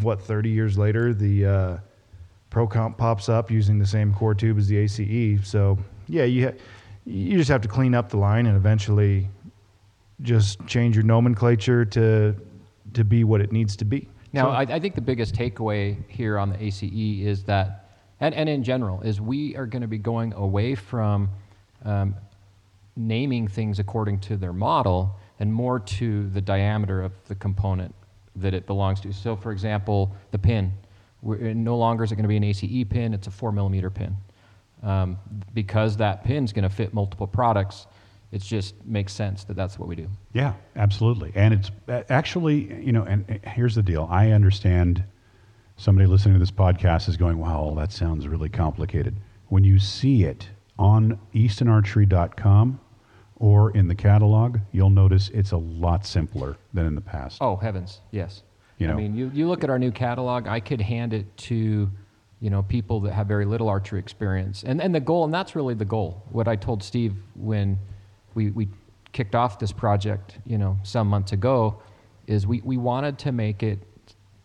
what 0.00 0.20
30 0.22 0.48
years 0.50 0.78
later, 0.78 1.12
the 1.12 1.44
uh, 1.46 1.76
Pro 2.50 2.66
Comp 2.66 2.96
pops 2.96 3.28
up 3.28 3.50
using 3.50 3.78
the 3.78 3.86
same 3.86 4.14
core 4.14 4.34
tube 4.34 4.56
as 4.58 4.68
the 4.68 4.76
ACE. 4.78 5.46
So 5.46 5.78
yeah, 6.08 6.24
you 6.24 6.46
ha- 6.48 6.54
you 7.04 7.36
just 7.36 7.50
have 7.50 7.60
to 7.62 7.68
clean 7.68 7.94
up 7.94 8.08
the 8.08 8.16
line 8.16 8.46
and 8.46 8.56
eventually 8.56 9.28
just 10.22 10.64
change 10.66 10.94
your 10.96 11.04
nomenclature 11.04 11.84
to 11.84 12.34
to 12.92 13.04
be 13.04 13.24
what 13.24 13.40
it 13.40 13.52
needs 13.52 13.76
to 13.76 13.84
be. 13.84 14.08
Now, 14.32 14.46
So- 14.46 14.50
I, 14.50 14.62
I 14.62 14.80
think 14.80 14.94
the 14.94 15.00
biggest 15.00 15.34
takeaway 15.34 15.96
here 16.08 16.38
on 16.38 16.50
the 16.50 16.62
ACE 16.62 16.82
is 16.82 17.44
that, 17.44 17.88
and, 18.20 18.34
and 18.34 18.48
in 18.48 18.62
general, 18.62 19.00
is 19.02 19.20
we 19.20 19.56
are 19.56 19.66
going 19.66 19.82
to 19.82 19.88
be 19.88 19.98
going 19.98 20.32
away 20.34 20.74
from 20.74 21.28
um, 21.84 22.14
naming 22.96 23.48
things 23.48 23.78
according 23.78 24.20
to 24.20 24.36
their 24.36 24.52
model 24.52 25.16
and 25.40 25.52
more 25.52 25.80
to 25.80 26.28
the 26.30 26.40
diameter 26.40 27.02
of 27.02 27.12
the 27.26 27.34
component 27.34 27.94
that 28.36 28.54
it 28.54 28.66
belongs 28.66 29.00
to. 29.00 29.12
So, 29.12 29.36
for 29.36 29.52
example, 29.52 30.14
the 30.30 30.38
pin. 30.38 30.72
We're, 31.22 31.54
no 31.54 31.76
longer 31.76 32.04
is 32.04 32.12
it 32.12 32.16
going 32.16 32.24
to 32.24 32.28
be 32.28 32.36
an 32.36 32.44
ACE 32.44 32.84
pin, 32.88 33.14
it's 33.14 33.26
a 33.26 33.30
4 33.30 33.52
millimeter 33.52 33.90
pin. 33.90 34.16
Um, 34.82 35.16
because 35.54 35.96
that 35.96 36.24
pin's 36.24 36.52
going 36.52 36.64
to 36.64 36.74
fit 36.74 36.92
multiple 36.92 37.26
products, 37.26 37.86
it 38.34 38.42
just 38.42 38.74
makes 38.84 39.12
sense 39.12 39.44
that 39.44 39.54
that's 39.54 39.78
what 39.78 39.88
we 39.88 39.94
do. 39.94 40.08
Yeah, 40.32 40.54
absolutely. 40.74 41.30
And 41.36 41.54
it's 41.54 41.70
actually, 42.10 42.82
you 42.84 42.90
know, 42.90 43.04
and 43.04 43.24
uh, 43.30 43.48
here's 43.48 43.76
the 43.76 43.82
deal. 43.82 44.08
I 44.10 44.32
understand 44.32 45.04
somebody 45.76 46.08
listening 46.08 46.34
to 46.34 46.40
this 46.40 46.50
podcast 46.50 47.08
is 47.08 47.16
going, 47.16 47.38
wow, 47.38 47.74
that 47.76 47.92
sounds 47.92 48.26
really 48.26 48.48
complicated. 48.48 49.14
When 49.48 49.62
you 49.62 49.78
see 49.78 50.24
it 50.24 50.48
on 50.80 51.20
eastonarchery.com 51.32 52.80
or 53.36 53.70
in 53.70 53.86
the 53.86 53.94
catalog, 53.94 54.58
you'll 54.72 54.90
notice 54.90 55.28
it's 55.28 55.52
a 55.52 55.56
lot 55.56 56.04
simpler 56.04 56.56
than 56.72 56.86
in 56.86 56.96
the 56.96 57.00
past. 57.00 57.38
Oh 57.40 57.54
heavens, 57.54 58.00
yes. 58.10 58.42
You 58.78 58.88
know, 58.88 58.94
I 58.94 58.96
mean, 58.96 59.14
you, 59.14 59.30
you 59.32 59.46
look 59.46 59.62
at 59.62 59.70
our 59.70 59.78
new 59.78 59.92
catalog. 59.92 60.48
I 60.48 60.58
could 60.58 60.80
hand 60.80 61.12
it 61.12 61.36
to, 61.36 61.88
you 62.40 62.50
know, 62.50 62.64
people 62.64 62.98
that 63.02 63.12
have 63.12 63.28
very 63.28 63.44
little 63.44 63.68
archery 63.68 64.00
experience, 64.00 64.64
and 64.64 64.82
and 64.82 64.92
the 64.92 64.98
goal, 64.98 65.22
and 65.22 65.32
that's 65.32 65.54
really 65.54 65.74
the 65.74 65.84
goal. 65.84 66.24
What 66.32 66.48
I 66.48 66.56
told 66.56 66.82
Steve 66.82 67.14
when 67.36 67.78
we 68.34 68.50
we 68.50 68.68
kicked 69.12 69.34
off 69.34 69.58
this 69.58 69.72
project, 69.72 70.38
you 70.44 70.58
know, 70.58 70.78
some 70.82 71.08
months 71.08 71.32
ago, 71.32 71.80
is 72.26 72.46
we 72.46 72.60
we 72.62 72.76
wanted 72.76 73.18
to 73.20 73.32
make 73.32 73.62
it 73.62 73.78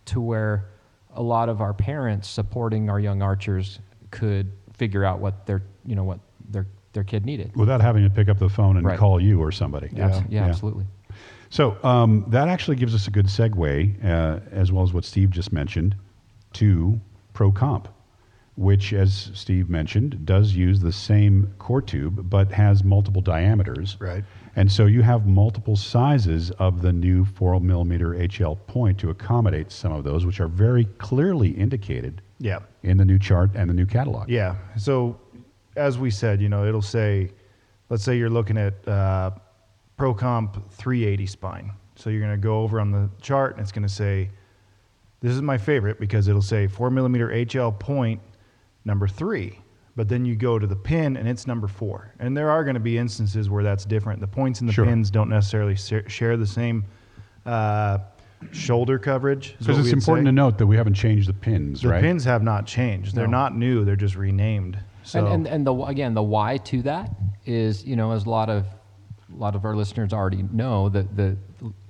to 0.05 0.21
where 0.21 0.69
a 1.15 1.21
lot 1.21 1.49
of 1.49 1.61
our 1.61 1.73
parents 1.73 2.27
supporting 2.27 2.89
our 2.89 2.99
young 2.99 3.21
archers 3.21 3.79
could 4.11 4.51
figure 4.73 5.03
out 5.03 5.19
what 5.19 5.45
their 5.45 5.61
you 5.85 5.95
know 5.95 6.03
what 6.03 6.19
their 6.49 6.67
their 6.93 7.03
kid 7.03 7.25
needed. 7.25 7.55
Without 7.55 7.81
having 7.81 8.03
to 8.03 8.09
pick 8.09 8.29
up 8.29 8.39
the 8.39 8.49
phone 8.49 8.77
and 8.77 8.85
Right. 8.85 8.97
call 8.97 9.19
you 9.21 9.39
or 9.41 9.51
somebody. 9.51 9.89
Abs- 9.99 10.21
yeah, 10.29 10.45
absolutely. 10.45 10.85
So 11.51 11.77
um, 11.83 12.25
that 12.27 12.47
actually 12.47 12.75
gives 12.77 12.93
us 12.93 13.07
a 13.07 13.11
good 13.11 13.25
segue, 13.25 14.05
uh, 14.05 14.39
as 14.51 14.71
well 14.71 14.83
as 14.83 14.93
what 14.93 15.03
Steve 15.03 15.31
just 15.31 15.51
mentioned, 15.51 15.95
to 16.53 16.99
ProComp, 17.33 17.85
which, 18.59 18.91
as 18.91 19.31
Steve 19.33 19.69
mentioned, 19.69 20.25
does 20.25 20.53
use 20.53 20.81
the 20.81 20.91
same 20.91 21.53
core 21.59 21.81
tube 21.81 22.29
but 22.29 22.51
has 22.51 22.83
multiple 22.83 23.21
diameters. 23.21 23.95
Right. 24.01 24.25
And 24.57 24.69
so 24.69 24.85
you 24.85 25.01
have 25.01 25.25
multiple 25.25 25.77
sizes 25.77 26.51
of 26.51 26.81
the 26.81 26.91
new 26.91 27.23
4 27.23 27.61
millimeter 27.61 28.09
HL 28.09 28.57
point 28.67 28.97
to 28.99 29.11
accommodate 29.11 29.71
some 29.71 29.93
of 29.93 30.03
those, 30.03 30.25
which 30.25 30.41
are 30.41 30.49
very 30.49 30.83
clearly 30.97 31.51
indicated 31.51 32.21
yeah. 32.39 32.59
in 32.83 32.97
the 32.97 33.05
new 33.05 33.17
chart 33.17 33.51
and 33.55 33.69
the 33.69 33.73
new 33.73 33.85
catalog. 33.85 34.27
Yeah. 34.27 34.57
So, 34.77 35.17
as 35.77 35.97
we 35.97 36.11
said, 36.11 36.41
you 36.41 36.49
know, 36.49 36.65
it'll 36.65 36.81
say, 36.81 37.31
let's 37.89 38.03
say 38.03 38.17
you're 38.17 38.29
looking 38.29 38.57
at 38.57 38.85
uh, 38.85 39.31
ProComp 39.97 40.69
380 40.71 41.25
spine. 41.27 41.71
So 41.95 42.09
you're 42.09 42.19
going 42.19 42.33
to 42.33 42.37
go 42.37 42.59
over 42.59 42.81
on 42.81 42.91
the 42.91 43.09
chart 43.21 43.53
and 43.53 43.61
it's 43.61 43.71
going 43.71 43.87
to 43.87 43.93
say, 43.93 44.31
this 45.21 45.31
is 45.31 45.41
my 45.41 45.57
favorite 45.57 45.97
because 45.97 46.27
it'll 46.27 46.41
say 46.41 46.67
four 46.67 46.89
millimeter 46.89 47.29
HL 47.29 47.77
point 47.79 48.19
number 48.89 49.07
three. 49.07 49.59
But 49.95 50.07
then 50.09 50.25
you 50.25 50.35
go 50.35 50.57
to 50.57 50.65
the 50.65 50.75
pin 50.75 51.15
and 51.17 51.27
it's 51.27 51.45
number 51.45 51.67
four. 51.67 52.13
And 52.19 52.35
there 52.35 52.49
are 52.49 52.63
going 52.63 52.73
to 52.73 52.79
be 52.79 52.97
instances 52.97 53.49
where 53.49 53.63
that's 53.63 53.85
different. 53.85 54.19
The 54.21 54.27
points 54.27 54.61
and 54.61 54.67
the 54.69 54.73
Sure. 54.73 54.85
pins 54.85 55.11
don't 55.11 55.29
necessarily 55.29 55.75
share 55.75 56.37
the 56.37 56.47
same 56.47 56.85
uh, 57.45 57.99
shoulder 58.51 58.97
coverage. 58.97 59.55
Because 59.59 59.77
it's 59.79 59.91
important 59.91 60.25
say. 60.25 60.29
to 60.29 60.31
note 60.31 60.57
that 60.57 60.67
we 60.67 60.77
haven't 60.77 60.93
changed 60.95 61.27
the 61.29 61.33
pins, 61.33 61.81
The 61.81 61.89
right? 61.89 62.01
pins 62.01 62.23
have 62.25 62.41
not 62.43 62.65
changed. 62.65 63.13
They're 63.15 63.25
No. 63.27 63.31
not 63.39 63.57
new. 63.57 63.83
They're 63.85 63.95
just 63.95 64.15
renamed. 64.15 64.79
So 65.03 65.19
And, 65.19 65.27
and 65.35 65.47
and 65.47 65.67
the 65.67 65.73
again 65.73 66.13
the 66.13 66.23
why 66.23 66.57
to 66.57 66.81
that 66.83 67.11
is 67.45 67.85
you 67.85 67.95
know 67.95 68.11
as 68.11 68.25
a 68.25 68.29
lot 68.29 68.49
of 68.49 68.65
a 69.33 69.37
lot 69.37 69.55
of 69.55 69.65
our 69.65 69.75
listeners 69.75 70.13
already 70.13 70.43
know 70.51 70.89
that 70.89 71.15
the 71.15 71.35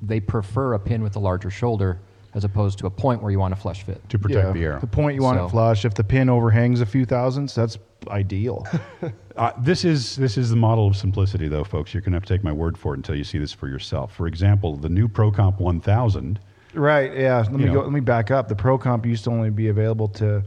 they 0.02 0.20
prefer 0.20 0.74
a 0.74 0.80
pin 0.80 1.04
with 1.04 1.16
a 1.16 1.20
larger 1.20 1.50
shoulder 1.50 2.00
as 2.36 2.44
opposed 2.44 2.78
to 2.80 2.86
a 2.86 2.90
point 2.90 3.22
where 3.22 3.32
you 3.32 3.40
want 3.40 3.54
a 3.54 3.58
flush 3.58 3.84
fit. 3.84 4.08
to 4.10 4.20
protect 4.20 4.48
Yeah, 4.48 4.52
the 4.54 4.64
arrow. 4.64 4.80
The 4.80 4.88
point 4.88 5.16
you 5.16 5.24
want 5.24 5.40
So- 5.40 5.46
it 5.46 5.50
flush. 5.50 5.86
If 5.86 5.96
the 5.96 6.04
pin 6.04 6.30
overhangs 6.30 6.80
a 6.82 6.86
few 6.86 7.06
thousandths, 7.06 7.56
that's 7.56 7.78
ideal. 8.10 8.66
Uh, 9.40 9.54
this 9.58 9.86
is 9.86 10.18
this 10.18 10.38
is 10.38 10.50
the 10.50 10.56
model 10.58 10.86
of 10.86 10.98
simplicity, 10.98 11.48
though, 11.48 11.64
folks. 11.64 11.94
You're 11.94 12.02
going 12.02 12.12
to 12.12 12.18
have 12.18 12.26
to 12.26 12.34
take 12.34 12.44
my 12.44 12.52
word 12.52 12.78
for 12.78 12.94
it 12.94 12.98
until 12.98 13.16
you 13.16 13.24
see 13.24 13.38
this 13.38 13.54
for 13.54 13.70
yourself. 13.70 14.14
For 14.14 14.28
example, 14.28 14.76
the 14.76 14.90
new 14.90 15.08
ProComp 15.08 15.60
1000. 15.62 16.40
right. 16.74 17.16
Yeah. 17.16 17.38
Let 17.38 17.54
me 17.54 17.64
You 17.64 17.72
go. 17.72 17.82
Let 17.84 17.94
me 17.94 18.02
back 18.02 18.32
up. 18.32 18.50
The 18.50 18.56
Pro 18.58 18.78
Comp 18.78 19.06
used 19.06 19.24
to 19.24 19.30
only 19.30 19.50
be 19.50 19.70
available 19.70 20.10
to 20.10 20.44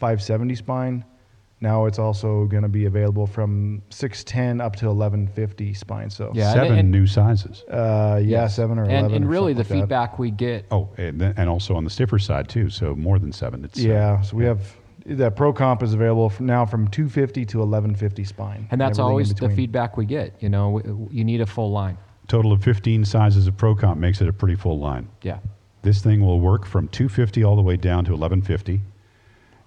570 0.00 0.56
spine. 0.56 1.04
Now 1.62 1.86
it's 1.86 1.98
also 2.00 2.46
going 2.46 2.64
to 2.64 2.68
be 2.68 2.86
available 2.86 3.26
from 3.26 3.82
610 3.90 4.60
up 4.60 4.74
to 4.76 4.86
1150 4.86 5.72
spine. 5.74 6.10
So 6.10 6.32
Yeah, 6.34 6.46
and- 6.50 6.54
seven 6.60 6.78
and- 6.78 6.90
new 6.90 7.06
sizes. 7.06 7.62
Uh, 7.70 8.16
yeah, 8.20 8.42
Yes. 8.42 8.56
seven 8.56 8.78
or 8.78 8.82
and, 8.82 8.90
11. 8.92 9.14
And 9.14 9.24
or 9.24 9.28
really 9.28 9.52
the 9.52 9.62
something 9.62 9.80
like 9.80 9.88
that. 9.88 9.94
feedback 10.10 10.18
we 10.18 10.30
get 10.32 10.66
Oh, 10.72 10.88
and, 10.98 11.20
then, 11.20 11.34
and 11.36 11.48
also 11.48 11.76
on 11.76 11.84
the 11.84 11.90
stiffer 11.90 12.18
side 12.18 12.48
too. 12.48 12.68
So 12.68 12.96
more 12.96 13.18
than 13.20 13.30
seven. 13.32 13.64
It's 13.64 13.78
uh, 13.78 13.88
Yeah. 13.88 14.20
So 14.22 14.36
we 14.36 14.44
have 14.44 14.76
that 15.06 15.36
Pro 15.36 15.52
Comp 15.52 15.82
is 15.84 15.94
available 15.94 16.28
from 16.30 16.46
now 16.46 16.64
from 16.66 16.88
250 16.88 17.44
to 17.46 17.58
1150 17.58 18.24
spine. 18.24 18.66
and 18.70 18.80
that's 18.80 18.98
everything 18.98 19.04
in 19.06 19.10
always 19.10 19.28
the 19.28 19.34
between. 19.36 19.56
feedback 19.56 19.96
we 19.96 20.04
get. 20.04 20.34
You 20.40 20.48
know, 20.48 20.78
w- 20.80 21.08
you 21.12 21.24
need 21.24 21.40
a 21.40 21.46
full 21.46 21.70
line. 21.70 21.96
total 22.28 22.52
of 22.52 22.62
15 22.62 23.04
sizes 23.04 23.46
of 23.46 23.56
ProComp 23.56 23.98
makes 23.98 24.20
it 24.20 24.28
a 24.28 24.32
pretty 24.32 24.54
full 24.54 24.78
line. 24.78 25.08
Yeah. 25.22 25.38
This 25.82 26.00
thing 26.02 26.24
will 26.24 26.40
work 26.40 26.64
from 26.64 26.86
250 26.88 27.42
all 27.44 27.56
the 27.56 27.62
way 27.62 27.76
down 27.76 28.04
to 28.06 28.12
1150, 28.12 28.80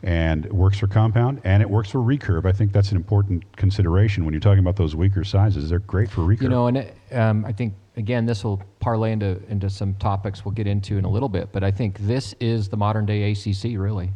and 0.05 0.45
it 0.45 0.53
works 0.53 0.77
for 0.77 0.87
compound 0.87 1.41
and 1.43 1.63
it 1.63 1.69
works 1.69 1.89
for 1.89 1.97
recurve. 1.99 2.45
I 2.45 2.51
think 2.51 2.71
that's 2.71 2.91
an 2.91 2.95
important 2.95 3.43
consideration 3.57 4.23
when 4.23 4.33
you're 4.33 4.39
talking 4.39 4.59
about 4.59 4.75
those 4.75 4.95
weaker 4.95 5.23
sizes. 5.23 5.69
They're 5.71 5.79
great 5.79 6.09
for 6.09 6.21
recurve. 6.21 6.43
You 6.43 6.49
know, 6.49 6.67
and 6.67 6.77
it, 6.77 6.95
um, 7.11 7.43
I 7.43 7.51
think 7.51 7.73
again 7.97 8.25
this 8.27 8.43
will 8.43 8.61
parlay 8.79 9.11
into 9.11 9.41
into 9.49 9.69
some 9.69 9.95
topics 9.95 10.45
we'll 10.45 10.53
get 10.53 10.67
into 10.67 10.97
in 10.97 11.05
a 11.05 11.09
little 11.09 11.27
bit. 11.29 11.51
But 11.51 11.63
I 11.63 11.71
think 11.71 11.97
this 11.99 12.35
is 12.39 12.69
the 12.69 12.77
modern 12.77 13.05
day 13.07 13.31
ACC 13.31 13.77
really. 13.79 14.11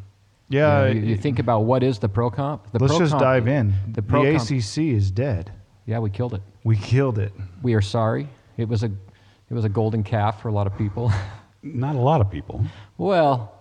Yeah. 0.48 0.86
You, 0.88 0.94
know, 0.94 1.00
you, 1.02 1.08
you 1.10 1.18
think 1.18 1.40
about 1.40 1.62
what 1.62 1.82
is 1.84 1.98
the 2.00 2.10
pro 2.10 2.30
comp. 2.30 2.72
The 2.72 2.80
let's 2.80 2.92
Pro 2.94 3.00
just 3.00 3.12
Comp- 3.12 3.22
dive 3.24 3.48
in. 3.48 3.74
The 3.88 3.94
The, 3.94 4.02
pro 4.04 4.24
comp- 4.38 4.50
ACC 4.52 4.78
is 4.80 5.12
dead. 5.12 5.52
Yeah, 5.86 6.00
we 6.00 6.10
killed 6.12 6.36
it. 6.36 6.42
We 6.64 6.76
killed 6.78 7.18
it. 7.18 7.34
We 7.64 7.74
are 7.74 7.82
sorry. 7.82 8.28
It 8.58 8.68
was 8.68 8.84
a 8.84 8.88
it 8.88 9.54
was 9.56 9.66
a 9.66 9.70
golden 9.70 10.04
calf 10.04 10.40
for 10.42 10.50
a 10.50 10.52
lot 10.54 10.68
of 10.68 10.78
people. 10.78 11.12
Not 11.64 11.96
a 11.96 12.00
lot 12.00 12.22
of 12.22 12.30
people. 12.30 12.64
well, 13.00 13.59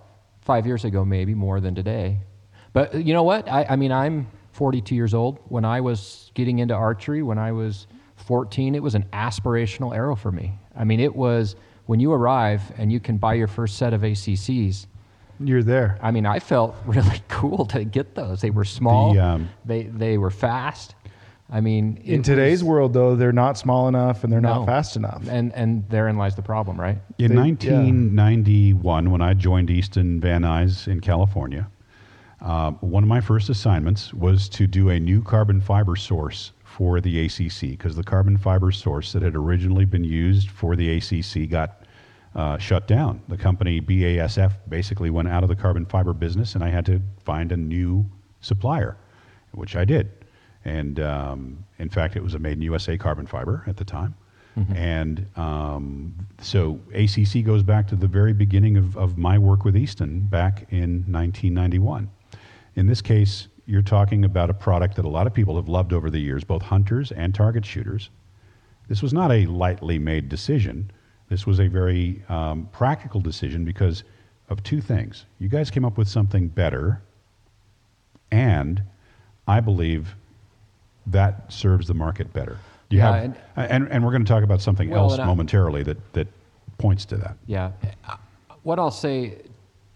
five 0.49 0.67
years 0.67 0.87
ago 0.87 1.05
maybe 1.05 1.35
more 1.35 1.61
than 1.61 1.75
today. 1.75 2.19
But 2.73 2.95
uh, 2.95 2.99
you 2.99 3.13
know 3.13 3.23
what? 3.23 3.47
I, 3.51 3.67
I 3.69 3.77
mean, 3.77 3.93
I'm 3.93 4.29
42 4.53 4.95
years 4.95 5.13
old. 5.13 5.39
When 5.49 5.67
I 5.67 5.83
was 5.83 6.33
getting 6.33 6.59
into 6.59 6.73
archery, 6.73 7.23
when 7.23 7.39
I 7.39 7.53
was 7.53 7.87
14, 8.17 8.75
it 8.75 8.83
was 8.83 8.95
an 8.95 9.05
aspirational 9.13 9.95
arrow 9.95 10.17
for 10.17 10.33
me. 10.33 10.55
I 10.75 10.85
mean, 10.85 11.01
it 11.01 11.15
was 11.15 11.55
when 11.85 12.01
you 12.01 12.15
arrive 12.15 12.63
and 12.79 12.91
you 12.91 12.99
can 12.99 13.19
buy 13.19 13.35
your 13.35 13.47
first 13.47 13.77
set 13.77 13.93
of 13.93 14.01
ACCs. 14.01 14.87
You're 15.39 15.63
there. 15.63 15.99
I 16.01 16.13
mean, 16.13 16.25
I 16.25 16.39
felt 16.39 16.75
really 16.87 17.23
cool 17.29 17.67
to 17.67 17.85
get 17.85 18.15
those. 18.15 18.41
They 18.41 18.51
were 18.51 18.65
small. 18.65 19.13
The, 19.13 19.21
um, 19.21 19.51
they 19.67 19.83
they 19.83 20.17
were 20.17 20.31
fast. 20.31 20.95
I 21.51 21.61
mean, 21.63 21.99
In 22.05 22.23
today's 22.23 22.63
was- 22.63 22.69
world, 22.69 22.93
though, 22.93 23.17
they're 23.17 23.33
not 23.33 23.57
small 23.57 23.89
enough 23.89 24.23
and 24.23 24.31
they're 24.33 24.41
No. 24.41 24.57
not 24.61 24.67
fast 24.67 24.97
enough. 24.97 25.27
and 25.31 25.53
and 25.55 25.89
therein 25.89 26.17
lies 26.19 26.35
the 26.37 26.43
problem, 26.43 26.79
right? 26.79 26.99
In 27.19 27.29
They- 27.29 27.35
yeah. 27.35 27.41
1991, 27.41 29.11
when 29.11 29.23
I 29.23 29.35
joined 29.35 29.71
Easton 29.71 30.21
Van 30.21 30.43
Nuys 30.43 30.87
in 30.87 31.01
California, 31.01 31.69
uh, 32.43 32.73
one 32.81 33.03
of 33.03 33.09
my 33.09 33.21
first 33.21 33.49
assignments 33.49 34.13
was 34.13 34.49
to 34.51 34.67
do 34.67 34.91
a 34.91 35.01
new 35.01 35.23
carbon 35.23 35.61
fiber 35.61 35.97
source 35.97 36.53
for 36.65 37.01
the 37.01 37.19
ACC 37.25 37.71
because 37.71 37.97
the 37.97 38.05
carbon 38.05 38.37
fiber 38.37 38.71
source 38.71 39.13
that 39.13 39.23
had 39.23 39.35
originally 39.35 39.85
been 39.87 40.05
used 40.05 40.51
for 40.51 40.77
the 40.77 40.89
ACC 40.91 41.47
got 41.47 41.83
uh, 42.35 42.59
shut 42.59 42.87
down. 42.87 43.21
The 43.29 43.39
company 43.39 43.81
BASF 43.81 44.53
basically 44.69 45.09
went 45.11 45.29
out 45.29 45.43
of 45.43 45.49
the 45.49 45.57
carbon 45.57 45.87
fiber 45.87 46.13
business, 46.13 46.55
and 46.55 46.63
I 46.63 46.69
had 46.69 46.85
to 46.87 47.01
find 47.25 47.51
a 47.51 47.57
new 47.57 48.05
supplier, 48.41 48.97
which 49.53 49.75
I 49.75 49.85
did. 49.87 50.11
And 50.69 51.01
um, 51.01 51.65
in 51.79 51.89
fact, 51.89 52.15
it 52.17 52.23
was 52.23 52.35
a 52.35 52.39
made 52.39 52.53
in 52.53 52.63
USA 52.63 52.99
carbon 52.99 53.27
fiber 53.27 53.65
at 53.67 53.77
the 53.77 53.85
time. 53.85 54.15
And 54.75 55.27
um, 55.37 56.15
so 56.41 56.81
ACC 56.93 57.45
goes 57.45 57.63
back 57.63 57.87
to 57.89 57.97
the 57.97 58.09
very 58.09 58.33
beginning 58.33 58.77
of, 58.77 58.97
of 58.97 59.17
my 59.17 59.39
work 59.39 59.65
with 59.65 59.77
Easton 59.77 60.21
back 60.21 60.67
in 60.71 61.05
1991. 61.07 62.11
In 62.75 62.87
this 62.87 63.01
case, 63.01 63.49
you're 63.67 63.83
talking 63.83 64.25
about 64.25 64.51
a 64.51 64.55
product 64.55 64.97
that 64.97 65.05
a 65.05 65.09
lot 65.09 65.27
of 65.27 65.35
people 65.35 65.57
have 65.57 65.69
loved 65.69 65.93
over 65.93 66.11
the 66.11 66.19
years, 66.19 66.43
both 66.43 66.63
hunters 66.63 67.13
and 67.13 67.35
target 67.35 67.65
shooters. 67.65 68.11
This 68.89 69.01
was 69.01 69.13
not 69.13 69.31
a 69.31 69.47
lightly 69.47 69.99
made 69.99 70.29
decision. 70.29 70.91
This 71.29 71.47
was 71.47 71.61
a 71.61 71.69
very 71.69 72.23
um, 72.29 72.69
practical 72.73 73.21
decision 73.21 73.65
because 73.65 74.03
of 74.49 74.63
two 74.63 74.81
things. 74.81 75.27
You 75.39 75.49
guys 75.49 75.71
came 75.71 75.85
up 75.85 75.97
with 75.99 76.09
something 76.09 76.49
better, 76.49 77.01
and 78.33 78.83
I 79.47 79.61
believe 79.61 80.17
that 81.13 81.53
serves 81.53 81.87
the 81.87 81.95
market 81.95 82.33
better. 82.33 82.59
You 82.91 82.99
Yeah, 82.99 83.15
have, 83.15 83.25
and- 83.25 83.37
and, 83.71 83.89
and, 83.91 84.05
we're 84.05 84.11
going 84.13 84.25
to 84.25 84.33
talk 84.33 84.43
about 84.45 84.61
something 84.61 84.91
Well, 84.91 85.05
else 85.05 85.13
and 85.15 85.23
I- 85.23 85.27
momentarily 85.27 85.83
that, 85.85 86.13
that 86.15 86.29
points 86.79 87.05
to 87.07 87.17
that. 87.17 87.37
Yeah. 87.47 87.73
What 88.63 88.79
I'll 88.79 88.91
say 88.91 89.43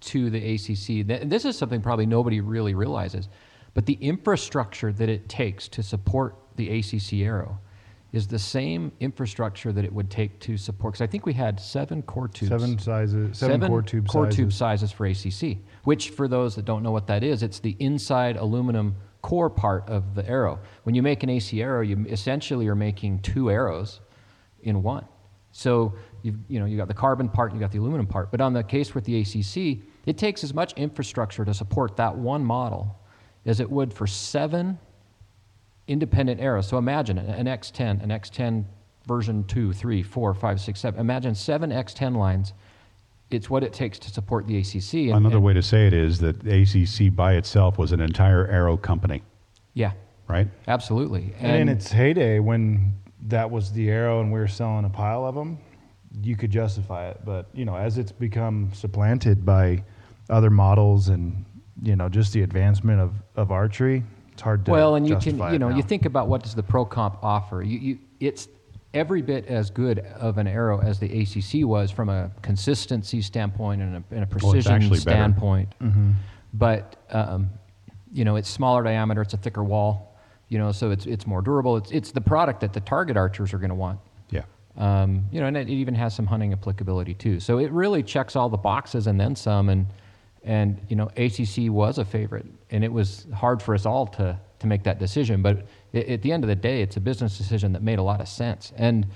to 0.01 0.31
the 0.31 0.55
ACC, 0.55 1.07
th- 1.07 1.23
this 1.29 1.45
is 1.45 1.57
something 1.57 1.81
probably 1.81 2.07
nobody 2.07 2.41
really 2.41 2.75
realizes, 2.75 3.29
but 3.75 3.87
the 3.87 3.95
infrastructure 3.95 4.93
that 4.93 5.09
it 5.09 5.29
takes 5.29 5.69
to 5.69 5.83
support 5.83 6.37
the 6.57 6.79
ACC 6.81 7.21
Arrow 7.23 7.59
is 8.13 8.27
the 8.27 8.39
same 8.39 8.93
infrastructure 9.01 9.73
that 9.73 9.87
it 9.87 9.93
would 9.93 10.11
take 10.11 10.39
to 10.41 10.59
support. 10.59 10.93
Because 10.93 11.01
I 11.03 11.07
think 11.07 11.25
we 11.25 11.33
had 11.33 11.59
seven 11.59 12.03
core 12.03 12.29
tubes. 12.29 12.51
Seven 12.51 12.79
sizes, 12.79 13.39
seven, 13.39 13.67
core 13.67 13.81
tube 13.81 14.07
core 14.07 14.25
sizes. 14.27 14.37
tube 14.37 14.53
sizes 14.53 14.93
for 14.93 15.07
ACC. 15.07 15.57
Which, 15.85 16.11
for 16.11 16.29
those 16.29 16.55
that 16.57 16.67
don't 16.67 16.83
know 16.83 16.91
what 16.91 17.07
that 17.07 17.23
is, 17.25 17.43
it's 17.43 17.59
the 17.61 17.75
inside 17.79 18.37
aluminum 18.37 18.97
core 19.23 19.49
part 19.51 19.89
of 19.89 20.15
the 20.15 20.29
arrow. 20.29 20.59
When 20.83 20.95
you 20.95 21.03
make 21.03 21.23
an 21.23 21.31
AC 21.31 21.63
arrow, 21.63 21.81
you 21.81 22.05
essentially 22.09 22.69
are 22.69 22.75
making 22.75 23.21
two 23.21 23.51
arrows 23.51 24.01
in 24.63 24.83
one. 24.83 25.07
So 25.53 25.95
you've 26.23 26.39
you 26.49 26.59
know 26.59 26.67
you 26.67 26.77
got 26.77 26.89
the 26.89 26.95
carbon 26.95 27.29
part, 27.29 27.53
you 27.53 27.61
got 27.61 27.73
the 27.73 27.79
aluminum 27.79 28.07
part. 28.07 28.31
But 28.31 28.41
on 28.41 28.53
the 28.53 28.63
case 28.63 28.95
with 28.95 29.05
the 29.05 29.21
ACC, 29.21 29.85
it 30.07 30.19
takes 30.19 30.43
as 30.43 30.53
much 30.53 30.73
infrastructure 30.75 31.45
to 31.45 31.55
support 31.55 31.97
that 31.97 32.17
one 32.17 32.45
model 32.45 32.99
as 33.47 33.61
it 33.61 33.71
would 33.71 33.93
for 33.93 34.07
seven 34.07 34.79
independent 35.89 36.41
arrows. 36.41 36.69
So 36.69 36.79
imagine 36.79 37.19
an 37.19 37.47
X10, 37.47 38.03
an 38.03 38.09
X10 38.09 38.65
version 39.07 39.45
2, 39.45 39.73
3, 39.73 40.03
4, 40.03 40.35
5, 40.35 40.61
6, 40.61 40.81
7. 40.81 41.01
Imagine 41.01 41.35
seven 41.35 41.71
X10 41.71 42.17
lines. 42.17 42.53
It's 43.33 43.49
what 43.49 43.65
it 43.65 43.73
takes 43.73 43.99
to 44.01 44.11
support 44.11 44.47
the 44.47 44.59
ACC. 44.59 45.09
and- 45.09 45.17
Another 45.19 45.37
and- 45.37 45.45
way 45.45 45.53
to 45.55 45.63
say 45.63 45.87
it 45.87 45.93
is 45.93 46.19
that 46.21 46.37
ACC 46.47 47.09
by 47.09 47.35
itself 47.35 47.79
was 47.79 47.93
an 47.93 48.01
entire 48.01 48.47
aero 48.47 48.77
company, 48.77 49.23
Yeah, 49.75 49.93
right? 50.29 50.49
absolutely. 50.69 51.33
And, 51.41 51.57
in 51.63 51.69
its 51.69 51.91
heyday, 51.91 52.39
when 52.39 52.95
that 53.29 53.51
was 53.51 53.73
the 53.73 53.89
arrow 53.91 54.21
and 54.21 54.33
we 54.33 54.39
were 54.39 54.49
selling 54.49 54.85
a 54.85 54.91
pile 54.91 55.25
of 55.25 55.35
them, 55.35 55.59
you 56.23 56.37
could 56.37 56.51
justify 56.51 57.09
it. 57.09 57.21
But 57.25 57.47
you 57.55 57.65
know, 57.65 57.77
as 57.77 57.97
it's 57.99 58.13
become 58.13 58.71
supplanted 58.75 59.45
by 59.47 59.83
other 60.29 60.51
models 60.51 61.09
and 61.09 61.45
you 61.83 61.97
know 61.97 62.09
just 62.09 62.33
the 62.33 62.43
advancement 62.43 63.01
of, 63.01 63.15
of 63.37 63.51
archery, 63.51 64.03
it's 64.33 64.43
hard 64.43 64.65
to 64.67 64.71
well, 64.73 64.97
and 64.97 65.09
you 65.09 65.17
can, 65.17 65.39
you 65.53 65.59
know, 65.59 65.71
now. 65.71 65.77
you 65.77 65.83
think 65.83 66.05
about 66.05 66.29
what 66.29 66.43
does 66.43 66.55
the 66.55 66.63
Pro 66.63 66.85
Comp 66.85 67.17
offer. 67.23 67.63
You, 67.63 67.79
you, 67.79 67.99
it's 68.21 68.49
every 68.95 69.23
bit 69.23 69.47
as 69.47 69.71
good 69.71 70.01
of 70.01 70.39
an 70.39 70.47
arrow 70.47 70.81
as 70.81 70.99
the 70.99 71.07
ACC 71.23 71.67
was 71.67 71.91
from 71.91 72.09
a 72.09 72.31
consistency 72.43 73.23
standpoint 73.23 73.81
and 73.83 73.97
a, 73.97 74.15
and 74.15 74.25
a 74.25 74.27
precision 74.27 74.73
actually 74.73 75.01
better. 75.01 75.01
standpoint. 75.01 75.75
But 76.55 76.97
um, 77.11 77.51
you 78.13 78.25
know, 78.25 78.37
it's 78.37 78.49
smaller 78.49 78.83
diameter, 78.83 79.23
it's 79.23 79.35
a 79.35 79.39
thicker 79.39 79.65
wall. 79.65 80.09
You 80.49 80.59
know, 80.59 80.71
so 80.71 80.91
it's 80.91 81.07
it's 81.07 81.27
more 81.27 81.41
durable. 81.41 81.79
It's 81.79 81.91
it's 81.91 82.13
the 82.13 82.21
product 82.21 82.61
that 82.61 82.75
the 82.75 82.81
target 82.81 83.17
archers 83.17 83.55
are 83.55 83.59
going 83.59 83.71
to 83.71 83.75
want. 83.75 83.99
Yeah. 84.31 84.43
Um, 84.77 85.25
you 85.33 85.41
know, 85.41 85.47
and 85.47 85.57
it 85.57 85.71
even 85.71 85.95
has 85.95 86.15
some 86.15 86.27
hunting 86.27 86.53
applicability 86.53 87.15
too. 87.15 87.41
So 87.41 87.59
it 87.59 87.71
really 87.73 88.03
checks 88.03 88.37
all 88.37 88.51
the 88.51 88.59
boxes 88.59 89.07
and 89.07 89.19
then 89.19 89.35
some. 89.35 89.71
And 89.71 89.87
and 90.45 90.79
you 90.89 90.97
know, 90.97 91.11
ACC 91.17 91.71
was 91.71 91.97
a 91.97 92.05
favorite, 92.05 92.45
and 92.71 92.85
it 92.85 92.93
was 92.93 93.27
hard 93.35 93.63
for 93.63 93.75
us 93.75 93.87
all 93.87 94.07
to 94.09 94.39
to 94.59 94.67
make 94.67 94.83
that 94.83 94.99
decision. 94.99 95.41
But 95.41 95.67
i 95.95 95.99
at 95.99 96.23
the 96.23 96.33
end 96.33 96.45
of 96.45 96.49
the 96.49 96.55
day, 96.57 96.83
it's 96.83 96.97
a 96.97 97.01
business 97.01 97.39
decision 97.39 97.73
that 97.73 97.83
made 97.83 97.99
a 97.99 98.03
lot 98.03 98.21
of 98.21 98.29
sense, 98.29 98.73
and 98.77 99.07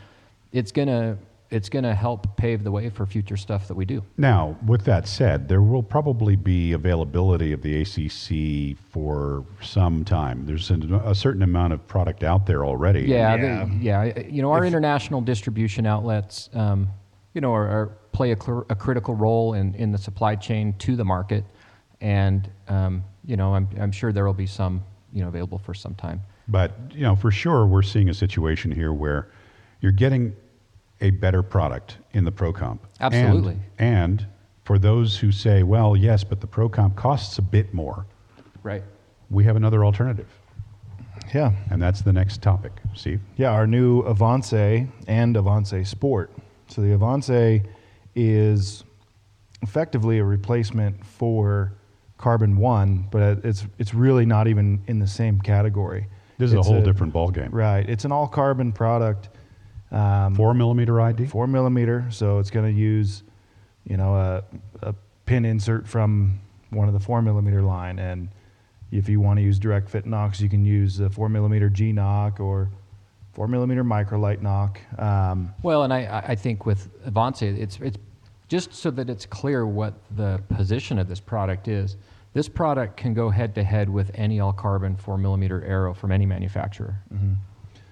it's 0.53 0.73
gonna 0.73 1.19
it's 1.49 1.69
gonna 1.69 1.95
help 1.95 2.37
pave 2.37 2.65
the 2.65 2.71
way 2.73 2.89
for 2.91 3.07
future 3.07 3.37
stuff 3.37 3.69
that 3.69 3.75
we 3.75 3.85
do. 3.85 4.03
Now, 4.19 4.57
with 4.67 4.85
that 4.87 5.07
said, 5.07 5.49
there 5.49 5.63
will 5.63 5.83
probably 5.83 6.35
be 6.35 6.73
availability 6.73 7.53
of 7.53 7.63
the 7.63 7.83
ACC 7.83 8.77
for 8.91 9.45
some 9.63 10.05
time. 10.05 10.45
There's 10.45 10.71
a, 10.71 10.75
a 11.05 11.15
certain 11.15 11.43
amount 11.43 11.73
of 11.73 11.87
product 11.87 12.25
out 12.25 12.47
there 12.47 12.65
already. 12.65 13.03
Yeah, 13.03 13.37
Yeah. 13.37 13.65
the- 13.65 13.75
yeah. 13.77 14.19
You 14.29 14.43
know, 14.43 14.51
our 14.51 14.65
international 14.65 15.21
distribution 15.21 15.87
outlets, 15.87 16.51
um, 16.53 16.89
you 17.33 17.41
know, 17.41 17.53
are, 17.55 17.69
are 17.69 17.87
play 18.11 18.33
a, 18.33 18.37
cl- 18.43 18.67
a 18.69 18.75
critical 18.75 19.15
role 19.15 19.55
in, 19.55 19.73
in 19.77 19.93
the 19.93 19.99
supply 19.99 20.35
chain 20.35 20.73
to 20.79 20.97
the 20.97 21.05
market, 21.05 21.45
and 22.01 22.51
um, 22.67 23.05
you 23.25 23.37
know, 23.37 23.55
I'm, 23.55 23.69
I'm 23.79 23.93
sure 23.93 24.11
there 24.11 24.25
will 24.27 24.33
be 24.35 24.47
some, 24.47 24.83
you 25.13 25.23
know, 25.23 25.29
available 25.29 25.59
for 25.59 25.75
some 25.75 25.95
time. 25.95 26.23
But 26.49 26.73
you 26.95 27.03
know, 27.03 27.17
for 27.17 27.31
sure, 27.31 27.67
we're 27.67 27.83
seeing 27.83 28.09
a 28.09 28.15
situation 28.15 28.71
here 28.71 28.93
where 28.93 29.29
you're 29.81 29.93
getting 29.93 30.35
a 31.01 31.11
better 31.11 31.43
product 31.43 31.99
in 32.13 32.25
the 32.25 32.33
ProComp. 32.33 32.79
And- 33.01 33.15
Absolutely. 33.15 33.59
And, 33.79 34.27
for 34.65 34.79
those 34.81 35.17
who 35.17 35.31
say, 35.31 35.63
well, 35.63 35.97
yes, 35.97 36.25
but 36.25 36.41
the 36.41 36.47
ProComp 36.49 36.97
costs 36.97 37.39
a 37.39 37.43
bit 37.43 37.73
more, 37.73 38.05
Right. 38.65 38.83
we 39.31 39.45
have 39.45 39.55
another 39.55 39.85
alternative, 39.85 40.27
yeah, 41.33 41.53
and 41.71 41.81
that's 41.81 42.01
the 42.03 42.13
next 42.13 42.43
topic. 42.43 42.73
Steve. 42.95 43.21
yeah, 43.37 43.51
our 43.53 43.65
new 43.69 44.01
Avance 44.01 44.53
and 45.07 45.37
Avance 45.37 45.73
Sport. 45.89 46.33
So 46.67 46.83
the 46.83 46.93
Avance 46.95 47.63
is 48.17 48.83
effectively 49.63 50.19
a 50.19 50.25
replacement 50.25 51.05
for 51.05 51.73
Carbon 52.19 52.57
One, 52.57 53.07
but 53.13 53.45
it's 53.45 53.67
it's 53.79 53.95
really 53.95 54.27
not 54.27 54.49
even 54.49 54.83
in 54.89 54.99
the 54.99 55.07
same 55.07 55.41
category. 55.41 56.09
This 56.39 56.49
is 56.51 56.55
a 56.55 56.59
It's 56.59 56.69
whole 56.69 56.83
different 56.83 57.13
ballgame. 57.15 57.49
Right. 57.53 57.89
It's 57.89 58.05
an 58.05 58.13
all 58.13 58.29
carbon 58.29 58.73
product. 58.73 59.31
Um, 59.93 60.35
Four 60.35 60.53
millimeter 60.53 61.01
ID. 61.01 61.27
four 61.27 61.47
millimeter, 61.47 62.05
so 62.11 62.39
it's 62.41 62.51
going 62.51 62.67
to 62.67 62.79
use, 62.79 63.23
you 63.85 63.97
know, 63.97 64.17
a, 64.17 64.43
a 64.83 64.95
pin 65.27 65.45
insert 65.45 65.87
from 65.87 66.41
one 66.71 66.89
of 66.89 66.95
the 66.95 67.01
four 67.01 67.23
millimeter 67.23 67.63
line, 67.63 68.01
and 68.01 68.29
if 68.91 69.09
you 69.09 69.21
want 69.21 69.39
to 69.39 69.43
use 69.45 69.61
direct 69.61 69.89
fit 69.89 70.05
nocks, 70.05 70.41
you 70.41 70.49
can 70.49 70.65
use 70.65 70.97
the 70.99 71.09
four 71.09 71.29
millimeter 71.29 71.69
G 71.71 71.93
Nock 71.93 72.41
or 72.41 72.69
four 73.33 73.47
millimeter 73.47 73.85
microlight 73.85 74.43
nock. 74.43 74.81
Um, 74.99 75.55
Well, 75.63 75.85
and 75.85 75.93
I, 75.93 76.05
I 76.05 76.19
I 76.33 76.35
think 76.35 76.67
with 76.67 76.91
Avance, 77.07 77.43
it's, 77.43 77.79
it's 77.81 77.99
just 78.49 78.75
so 78.75 78.91
that 78.91 79.09
it's 79.09 79.25
clear 79.25 79.67
what 79.67 79.95
the 80.17 80.43
position 80.57 80.99
of 80.99 81.07
this 81.09 81.21
product 81.21 81.69
is. 81.69 81.97
This 82.37 82.51
product 82.51 82.99
can 82.99 83.15
go 83.15 83.31
head 83.31 83.55
to 83.55 83.65
head 83.65 83.89
with 83.89 84.11
any 84.13 84.41
all 84.41 84.53
carbon 84.53 84.95
4 84.95 85.17
millimeter 85.17 85.65
arrow 85.65 85.95
from 85.95 86.13
any 86.13 86.27
manufacturer. 86.27 87.03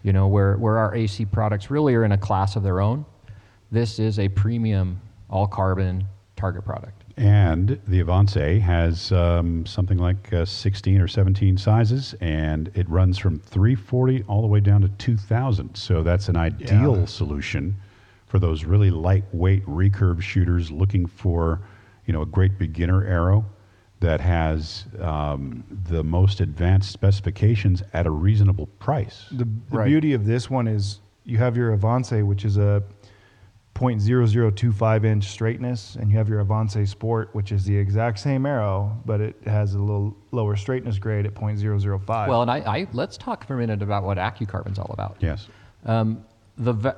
You 0.02 0.12
know, 0.12 0.28
where, 0.28 0.58
where 0.58 0.76
our 0.76 0.94
AC 0.94 1.24
products 1.24 1.70
really 1.70 1.94
are 1.94 2.04
in 2.04 2.12
a 2.12 2.18
class 2.18 2.54
of 2.54 2.62
their 2.62 2.82
own, 2.82 3.06
this 3.72 3.98
is 3.98 4.18
a 4.18 4.28
premium 4.28 5.00
all 5.30 5.46
carbon 5.46 6.04
target 6.36 6.62
product. 6.62 7.04
And 7.16 7.80
the 7.88 8.00
Avance 8.00 8.34
has 8.34 9.12
um, 9.12 9.64
something 9.64 9.96
like 9.96 10.30
uh, 10.34 10.44
16 10.44 11.00
or 11.00 11.08
17 11.08 11.56
sizes, 11.56 12.14
and 12.20 12.70
it 12.74 12.86
runs 12.90 13.16
from 13.16 13.38
340 13.38 14.24
all 14.28 14.42
the 14.42 14.46
way 14.46 14.60
down 14.60 14.82
to 14.82 14.88
2,000. 14.88 15.74
So 15.74 16.02
that's 16.02 16.28
an 16.28 16.36
ideal 16.36 16.98
Yeah. 16.98 17.04
solution 17.06 17.76
for 18.26 18.38
those 18.38 18.64
really 18.64 18.90
lightweight 18.90 19.64
recurve 19.64 20.20
shooters 20.20 20.70
looking 20.70 21.06
for, 21.06 21.62
you 22.04 22.12
know, 22.12 22.20
a 22.20 22.26
great 22.26 22.58
beginner 22.58 23.06
arrow 23.06 23.46
that 24.04 24.20
has 24.20 24.84
um, 25.00 25.64
the 25.88 26.04
most 26.04 26.40
advanced 26.40 26.90
specifications 26.92 27.82
at 27.94 28.06
a 28.06 28.10
reasonable 28.10 28.66
price. 28.78 29.26
the 29.30 29.44
the 29.44 29.50
Right. 29.70 29.86
beauty 29.86 30.12
of 30.12 30.26
this 30.26 30.50
one 30.50 30.68
is 30.68 31.00
you 31.24 31.38
have 31.38 31.56
your 31.56 31.72
Avance, 31.72 32.10
which 32.22 32.44
is 32.44 32.58
a 32.58 32.82
0.0025 33.74 35.04
inch 35.04 35.24
straightness, 35.24 35.96
and 35.96 36.10
you 36.10 36.16
have 36.18 36.28
your 36.28 36.40
Avance 36.40 36.76
Sport, 36.88 37.30
which 37.32 37.50
is 37.50 37.64
the 37.64 37.76
exact 37.76 38.18
same 38.18 38.46
arrow, 38.46 38.96
but 39.04 39.20
it 39.20 39.36
has 39.46 39.74
a 39.74 39.78
little 39.78 40.14
lower 40.30 40.54
straightness 40.54 40.98
grade 40.98 41.26
at 41.26 41.34
0.005. 41.34 42.28
Well, 42.28 42.42
and 42.42 42.50
I, 42.50 42.58
I 42.58 42.86
let's 42.92 43.16
talk 43.16 43.46
for 43.46 43.54
a 43.54 43.58
minute 43.58 43.82
about 43.82 44.04
what 44.04 44.16
AccuCarbon's 44.18 44.78
all 44.78 44.90
about. 44.92 45.16
Yes. 45.20 45.48
Um, 45.86 46.24
the 46.58 46.72
va- 46.72 46.96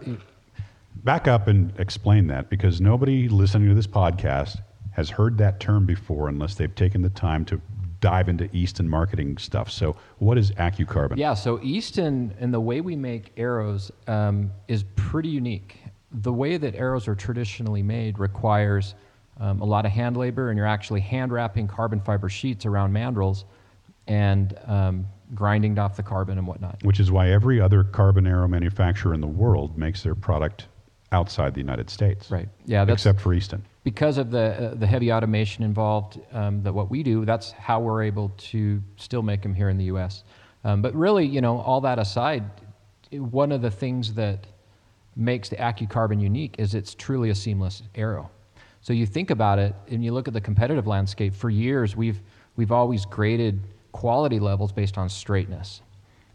Back 1.05 1.29
up 1.29 1.47
and 1.47 1.73
explain 1.79 2.27
that 2.29 2.49
because 2.51 2.81
nobody 2.81 3.29
listening 3.29 3.69
to 3.69 3.75
this 3.75 3.87
podcast 3.87 4.61
has 4.97 5.11
heard 5.11 5.37
that 5.37 5.61
term 5.61 5.85
before 5.85 6.31
unless 6.31 6.55
they've 6.55 6.75
taken 6.75 7.03
the 7.03 7.11
time 7.11 7.45
to 7.45 7.61
dive 8.01 8.31
into 8.31 8.49
Easton 8.57 8.89
marketing 8.89 9.37
stuff. 9.37 9.71
So, 9.71 9.95
what 10.21 10.39
is 10.39 10.53
AccuCarbon? 10.53 11.19
Yeah, 11.19 11.35
so 11.35 11.61
Easton 11.63 12.35
and 12.41 12.53
the 12.53 12.61
way 12.61 12.81
we 12.81 12.97
make 12.97 13.31
arrows 13.37 13.93
um, 14.07 14.51
is 14.69 14.85
pretty 14.97 15.29
unique. 15.29 15.77
The 16.11 16.33
way 16.33 16.57
that 16.57 16.75
arrows 16.75 17.09
are 17.09 17.15
traditionally 17.15 17.83
made 17.83 18.19
requires 18.19 18.95
um, 19.39 19.61
a 19.61 19.67
lot 19.67 19.85
of 19.85 19.93
hand 19.93 20.17
labor, 20.17 20.49
and 20.49 20.57
you're 20.57 20.67
actually 20.67 21.01
hand 21.01 21.31
wrapping 21.31 21.69
carbon 21.69 22.01
fiber 22.01 22.31
sheets 22.31 22.65
around 22.65 22.95
mandrels 22.95 23.45
and 24.07 24.59
um, 24.65 25.07
grinding 25.35 25.79
off 25.79 25.95
the 25.95 26.03
carbon 26.03 26.39
and 26.39 26.47
whatnot. 26.47 26.83
Which 26.85 27.01
is 27.01 27.11
why 27.11 27.33
every 27.33 27.61
other 27.61 27.85
carbon 27.85 28.27
arrow 28.27 28.49
manufacturer 28.49 29.13
in 29.13 29.21
the 29.21 29.27
world 29.27 29.77
makes 29.77 30.03
their 30.03 30.15
product 30.15 30.69
outside 31.13 31.53
the 31.53 31.61
United 31.61 31.91
States. 31.91 32.31
Right. 32.31 32.49
Yeah, 32.65 32.87
that's 32.87 33.03
Except 33.03 33.21
for 33.21 33.35
Easton. 33.35 33.63
Because 33.87 34.19
of 34.19 34.33
the 34.33 34.73
uh, 34.73 34.75
the 34.75 34.87
heavy 34.87 35.13
automation 35.13 35.63
involved 35.63 36.21
um, 36.33 36.61
that 36.63 36.73
what 36.73 36.91
we 36.91 37.03
do 37.03 37.25
that's 37.25 37.53
how 37.53 37.79
we're 37.79 38.03
able 38.03 38.29
to 38.37 38.83
still 38.97 39.23
make 39.23 39.43
them 39.43 39.55
here 39.55 39.69
in 39.69 39.79
the 39.79 39.85
US 39.85 40.25
um, 40.65 40.83
but 40.83 40.93
really 40.95 41.25
you 41.25 41.41
know 41.41 41.61
all 41.61 41.81
that 41.81 41.99
aside 41.99 42.43
one 43.13 43.53
of 43.53 43.63
the 43.63 43.71
things 43.71 44.15
that 44.15 44.47
makes 45.15 45.49
the 45.49 45.57
AccuCarbon 45.57 46.21
unique 46.21 46.57
is 46.59 46.75
it's 46.75 46.95
truly 46.95 47.31
a 47.31 47.35
seamless 47.35 47.83
arrow. 47.95 48.31
So 48.81 48.93
you 48.93 49.07
think 49.07 49.31
about 49.31 49.59
it, 49.59 49.75
and 49.89 50.05
you 50.05 50.13
look 50.13 50.29
at 50.29 50.35
the 50.35 50.41
competitive 50.41 50.87
landscape. 50.87 51.35
For 51.35 51.51
years, 51.51 51.97
we've 51.97 52.21
we've 52.57 52.73
always 52.73 53.05
graded 53.05 53.61
quality 53.93 54.39
levels 54.39 54.73
based 54.73 54.99
on 54.99 55.09
straightness, 55.09 55.83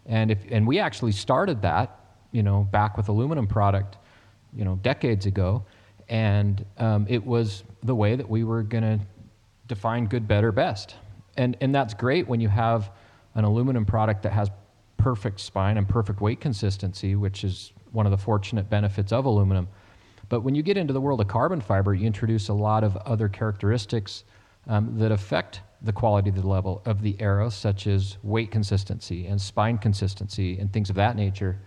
and 0.06 0.32
if 0.32 0.40
and 0.50 0.68
we 0.68 0.80
actually 0.80 1.14
started 1.14 1.62
that, 1.62 1.98
you 2.32 2.44
know, 2.44 2.68
back 2.72 2.98
with 2.98 3.08
aluminum 3.08 3.48
product, 3.48 3.98
you 4.54 4.66
know, 4.66 4.76
decades 4.82 5.26
ago, 5.26 5.64
and 6.12 6.64
um, 6.78 7.08
it 7.10 7.26
was 7.26 7.64
the 7.82 7.96
way 7.96 8.16
that 8.16 8.30
we 8.30 8.44
were 8.44 8.62
going 8.62 8.84
to 8.84 9.00
define 9.68 10.06
good, 10.06 10.28
better, 10.28 10.52
best, 10.52 10.96
and 11.38 11.58
and 11.62 11.74
that's 11.74 11.96
great 11.96 12.28
when 12.28 12.40
you 12.40 12.50
have 12.50 12.92
an 13.34 13.46
aluminum 13.46 13.86
product 13.86 14.22
that 14.24 14.34
has 14.34 14.52
perfect 14.98 15.40
spine 15.40 15.78
and 15.78 15.90
perfect 15.90 16.22
weight 16.22 16.40
consistency, 16.40 17.16
which 17.16 17.44
is 17.44 17.72
one 17.92 18.06
of 18.06 18.12
the 18.12 18.18
fortunate 18.18 18.70
benefits 18.70 19.12
of 19.12 19.26
aluminum. 19.26 19.68
But 20.30 20.42
when 20.42 20.54
you 20.54 20.62
get 20.62 20.78
into 20.78 20.94
the 20.94 21.02
world 21.02 21.20
of 21.22 21.28
carbon 21.28 21.60
fiber, 21.60 21.94
you 21.94 22.06
introduce 22.06 22.50
a 22.50 22.54
lot 22.54 22.84
of 22.84 22.96
other 22.98 23.28
characteristics 23.28 24.24
um, 24.68 24.98
that 25.00 25.12
affect 25.12 25.62
the 25.82 25.92
quality 25.92 26.30
of 26.30 26.36
the 26.36 26.48
level 26.48 26.82
of 26.86 27.02
the 27.02 27.16
arrow, 27.20 27.50
such 27.50 27.88
as 27.88 28.18
weight 28.22 28.52
consistency 28.52 29.28
and 29.28 29.42
spine 29.42 29.78
consistency 29.78 30.60
and 30.60 30.72
things 30.72 30.90
of 30.90 30.96
that 30.98 31.16
nature. 31.16 31.58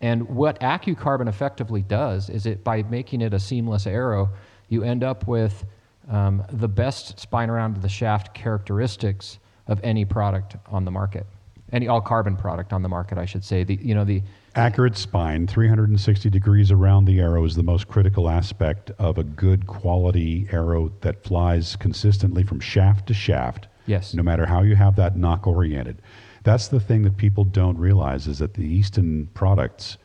And 0.00 0.28
what 0.28 0.60
AccuCarbon 0.60 1.28
effectively 1.28 1.82
does 1.82 2.28
is 2.28 2.46
it 2.46 2.62
by 2.62 2.82
making 2.82 3.22
it 3.22 3.32
a 3.32 3.40
seamless 3.40 3.86
arrow, 3.86 4.30
you 4.68 4.82
end 4.82 5.02
up 5.02 5.26
with 5.26 5.64
um, 6.10 6.44
the 6.52 6.68
best 6.68 7.18
spine 7.18 7.50
around 7.50 7.78
the 7.78 7.88
shaft 7.88 8.34
characteristics 8.34 9.38
of 9.66 9.80
any 9.82 10.04
product 10.04 10.56
on 10.66 10.84
the 10.84 10.90
market, 10.90 11.26
any 11.72 11.88
all 11.88 12.00
carbon 12.00 12.36
product 12.36 12.72
on 12.72 12.82
the 12.82 12.88
market, 12.88 13.18
I 13.18 13.24
should 13.24 13.44
say. 13.44 13.64
The 13.64 13.78
you 13.82 13.94
know 13.94 14.04
the 14.04 14.22
Accurate 14.56 14.96
spine, 14.96 15.46
360 15.46 16.30
degrees 16.30 16.70
around 16.70 17.04
the 17.04 17.20
arrow, 17.20 17.44
is 17.44 17.56
the 17.56 17.62
most 17.62 17.88
critical 17.88 18.30
aspect 18.30 18.90
of 18.98 19.18
a 19.18 19.22
good 19.22 19.66
quality 19.66 20.48
arrow 20.50 20.90
that 21.02 21.22
flies 21.22 21.76
consistently 21.76 22.42
from 22.42 22.58
shaft 22.58 23.06
to 23.08 23.14
shaft. 23.14 23.68
Yes. 23.84 24.14
No 24.14 24.22
matter 24.22 24.46
how 24.46 24.62
you 24.62 24.74
have 24.74 24.96
that 24.96 25.14
nock 25.14 25.46
oriented. 25.46 26.00
That's 26.46 26.68
the 26.68 26.78
thing 26.78 27.02
that 27.02 27.16
people 27.16 27.42
don't 27.42 27.76
realize 27.76 28.28
is 28.28 28.38
that 28.38 28.54
the 28.54 28.62
Easton 28.62 29.28
products 29.34 29.98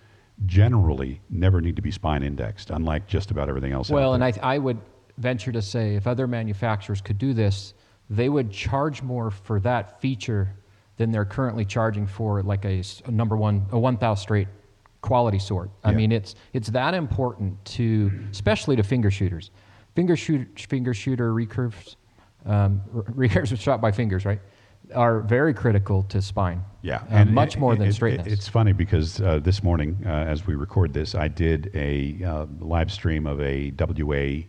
generally 0.48 1.22
never 1.30 1.62
need 1.62 1.76
to 1.76 1.84
be 1.84 1.92
spine 1.92 2.24
indexed, 2.24 2.72
unlike 2.72 3.06
just 3.06 3.30
about 3.30 3.48
everything 3.48 3.74
else. 3.74 3.92
Well, 3.92 4.16
and. 4.16 4.24
I, 4.24 4.34
I 4.42 4.58
would 4.58 4.80
venture 5.20 5.52
to 5.52 5.62
say 5.62 5.94
if 5.94 6.08
other 6.08 6.26
manufacturers 6.26 7.00
could 7.00 7.20
do 7.20 7.34
this, 7.34 7.76
they 8.10 8.28
would 8.28 8.52
charge 8.52 9.04
more 9.04 9.30
for 9.30 9.60
that 9.60 10.02
feature 10.02 10.56
than 10.98 11.12
they're 11.12 11.26
currently 11.26 11.64
charging 11.64 12.08
for 12.08 12.42
like 12.42 12.66
a 12.66 12.82
number 13.08 13.38
one, 13.38 13.68
a 13.72 13.78
1,000 13.78 14.20
straight 14.20 14.48
quality 15.02 15.38
sort. 15.38 15.70
I 15.84 15.92
Yeah. 15.92 15.98
mean, 15.98 16.12
it's 16.12 16.34
it's 16.54 16.70
that 16.70 16.96
important 16.96 17.64
to, 17.66 18.12
especially 18.32 18.76
to 18.78 18.84
finger 18.84 19.12
shooters. 19.12 19.52
Finger 19.94 20.16
shoot, 20.16 20.60
finger 20.68 20.96
shooter 20.96 21.36
recurves, 21.36 21.98
um, 22.48 22.82
re- 22.94 23.30
recurves 23.30 23.56
shot 23.60 23.80
by 23.80 23.92
fingers, 23.92 24.26
right? 24.26 24.42
Are 24.96 25.22
very 25.22 25.54
critical 25.54 26.04
to 26.04 26.22
spine. 26.22 26.64
Yeah, 26.82 27.04
Uh, 27.10 27.26
much 27.26 27.56
it- 27.56 27.60
more 27.60 27.74
it- 27.74 27.80
than 27.80 27.88
it- 27.90 27.94
straightness. 27.94 28.28
It's 28.32 28.48
funny 28.48 28.74
because 28.74 29.22
uh, 29.22 29.40
this 29.40 29.64
morning, 29.64 29.98
uh, 30.06 30.10
as 30.10 30.46
we 30.48 30.56
record 30.56 30.94
this, 30.94 31.14
I 31.16 31.28
did 31.28 31.70
a 31.76 32.24
uh, 32.24 32.46
live 32.60 32.92
stream 32.92 33.28
of 33.28 33.40
a 33.42 33.72
WA 33.72 34.46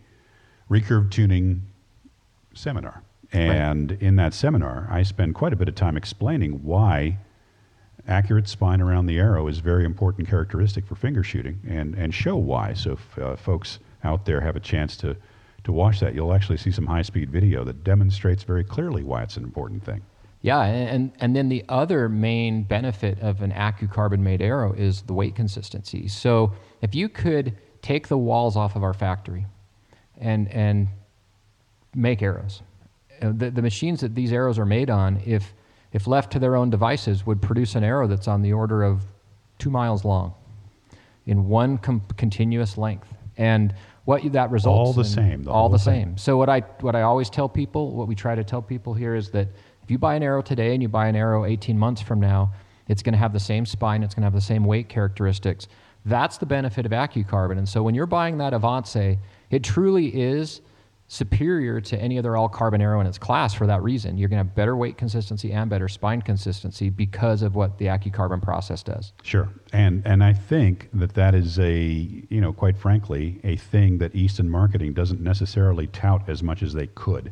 recurve 0.69 1.11
tuning 1.11 1.61
seminar, 2.53 3.03
and 3.31 3.91
in 3.93 4.15
that 4.17 4.33
seminar, 4.33 4.87
I 4.91 5.03
spend 5.03 5.35
quite 5.35 5.53
a 5.53 5.55
bit 5.55 5.67
of 5.67 5.75
time 5.75 5.95
explaining 5.97 6.63
why 6.63 7.17
accurate 8.07 8.47
spine 8.49 8.81
around 8.81 9.05
the 9.05 9.17
arrow 9.19 9.47
is 9.47 9.59
a 9.59 9.61
very 9.61 9.85
important 9.85 10.27
characteristic 10.27 10.85
for 10.85 10.95
finger 10.95 11.23
shooting, 11.23 11.59
and 11.67 11.93
and 11.95 12.13
show 12.13 12.35
why. 12.35 12.73
So 12.73 12.93
if 12.93 13.19
uh, 13.19 13.35
folks 13.35 13.79
out 14.03 14.25
there 14.25 14.41
have 14.41 14.55
a 14.55 14.59
chance 14.59 14.97
to 14.97 15.15
to 15.63 15.71
watch 15.71 15.99
that, 16.01 16.13
you'll 16.15 16.33
actually 16.33 16.57
see 16.57 16.71
some 16.71 16.87
high 16.87 17.03
speed 17.03 17.29
video 17.29 17.63
that 17.63 17.83
demonstrates 17.83 18.43
very 18.43 18.63
clearly 18.65 19.03
why 19.03 19.23
it's 19.23 19.37
an 19.37 19.43
important 19.43 19.83
thing. 19.83 20.01
Yeah, 20.43 20.61
and, 20.63 21.13
and 21.21 21.33
then 21.33 21.47
the 21.47 21.63
other 21.69 22.09
main 22.09 22.63
benefit 22.63 23.17
of 23.21 23.41
an 23.41 23.53
AccuCarbon 23.53 24.19
made 24.19 24.41
arrow 24.41 24.73
is 24.73 25.01
the 25.03 25.13
weight 25.13 25.35
consistency. 25.35 26.09
So 26.09 26.51
if 26.81 26.93
you 26.93 27.07
could 27.07 27.55
take 27.81 28.09
the 28.09 28.17
walls 28.17 28.57
off 28.57 28.75
of 28.75 28.83
our 28.83 28.93
factory 28.93 29.45
and, 30.19 30.51
and 30.51 30.89
make 31.95 32.21
arrows, 32.21 32.61
uh, 33.21 33.31
the, 33.33 33.51
the 33.51 33.61
machines 33.61 34.01
that 34.01 34.15
these 34.15 34.33
arrows 34.33 34.59
are 34.59 34.65
made 34.65 34.89
on, 34.89 35.21
if, 35.25 35.53
if 35.93 36.07
left 36.07 36.33
to 36.33 36.39
their 36.39 36.57
own 36.57 36.69
devices, 36.69 37.25
would 37.25 37.41
produce 37.41 37.75
an 37.75 37.85
arrow 37.85 38.05
that's 38.05 38.27
on 38.27 38.41
the 38.41 38.51
order 38.51 38.83
of 38.83 39.01
two 39.59 39.69
miles 39.69 40.03
long 40.03 40.33
in 41.25 41.47
one 41.47 41.77
com- 41.77 42.01
continuous 42.17 42.77
length. 42.77 43.07
And 43.37 43.73
what 44.03 44.29
that 44.33 44.51
results 44.51 44.89
All 44.89 44.91
the 44.91 45.05
same, 45.05 45.43
the 45.43 45.51
all 45.51 45.69
the 45.69 45.79
thing. 45.79 46.07
same. 46.07 46.17
So 46.17 46.35
what 46.35 46.49
I 46.49 46.59
what 46.81 46.95
I 46.95 47.03
always 47.03 47.29
tell 47.29 47.47
people, 47.47 47.91
what 47.95 48.09
we 48.09 48.15
try 48.15 48.35
to 48.35 48.43
tell 48.43 48.61
people 48.61 48.93
here 48.93 49.15
is 49.15 49.29
that 49.29 49.47
if 49.83 49.91
you 49.91 49.97
buy 49.97 50.15
an 50.15 50.23
arrow 50.23 50.41
today 50.41 50.73
and 50.73 50.81
you 50.81 50.89
buy 50.89 51.07
an 51.07 51.15
arrow 51.15 51.45
18 51.45 51.77
months 51.77 52.01
from 52.01 52.19
now, 52.19 52.53
it's 52.87 53.03
going 53.03 53.13
to 53.13 53.19
have 53.19 53.33
the 53.33 53.39
same 53.39 53.65
spine, 53.65 54.03
it's 54.03 54.13
going 54.13 54.21
to 54.21 54.27
have 54.27 54.33
the 54.33 54.41
same 54.41 54.63
weight 54.65 54.89
characteristics. 54.89 55.67
That's 56.05 56.37
the 56.37 56.45
benefit 56.45 56.85
of 56.85 56.91
AccuCarbon. 56.91 57.57
And 57.57 57.67
so 57.67 57.81
when 57.83 57.95
you're 57.95 58.05
buying 58.05 58.37
that 58.39 58.53
Avance, 58.53 59.17
it 59.49 59.63
truly 59.63 60.07
is 60.07 60.61
superior 61.07 61.79
to 61.79 61.97
any 61.99 62.17
other 62.17 62.35
all 62.35 62.49
carbon 62.49 62.81
arrow 62.81 62.99
in 62.99 63.05
its 63.07 63.17
class 63.17 63.53
for 63.53 63.67
that 63.67 63.83
reason. 63.83 64.17
You're 64.17 64.29
going 64.29 64.41
to 64.41 64.47
have 64.47 64.55
better 64.55 64.75
weight 64.75 64.97
consistency 64.97 65.51
and 65.51 65.69
better 65.69 65.87
spine 65.87 66.21
consistency 66.21 66.89
because 66.89 67.41
of 67.41 67.55
what 67.55 67.77
the 67.77 67.85
AccuCarbon 67.85 68.41
process 68.41 68.83
does. 68.83 69.13
Sure, 69.21 69.49
and 69.71 70.01
and 70.05 70.23
I 70.23 70.33
think 70.33 70.89
that 70.93 71.13
that 71.13 71.35
is 71.35 71.59
a 71.59 71.75
you 71.77 72.41
know 72.41 72.51
quite 72.51 72.77
frankly 72.77 73.39
a 73.43 73.57
thing 73.57 73.99
that 73.99 74.15
Easton 74.15 74.49
Marketing 74.49 74.93
doesn't 74.93 75.21
necessarily 75.21 75.87
tout 75.87 76.27
as 76.27 76.41
much 76.41 76.63
as 76.63 76.73
they 76.73 76.87
could. 76.87 77.31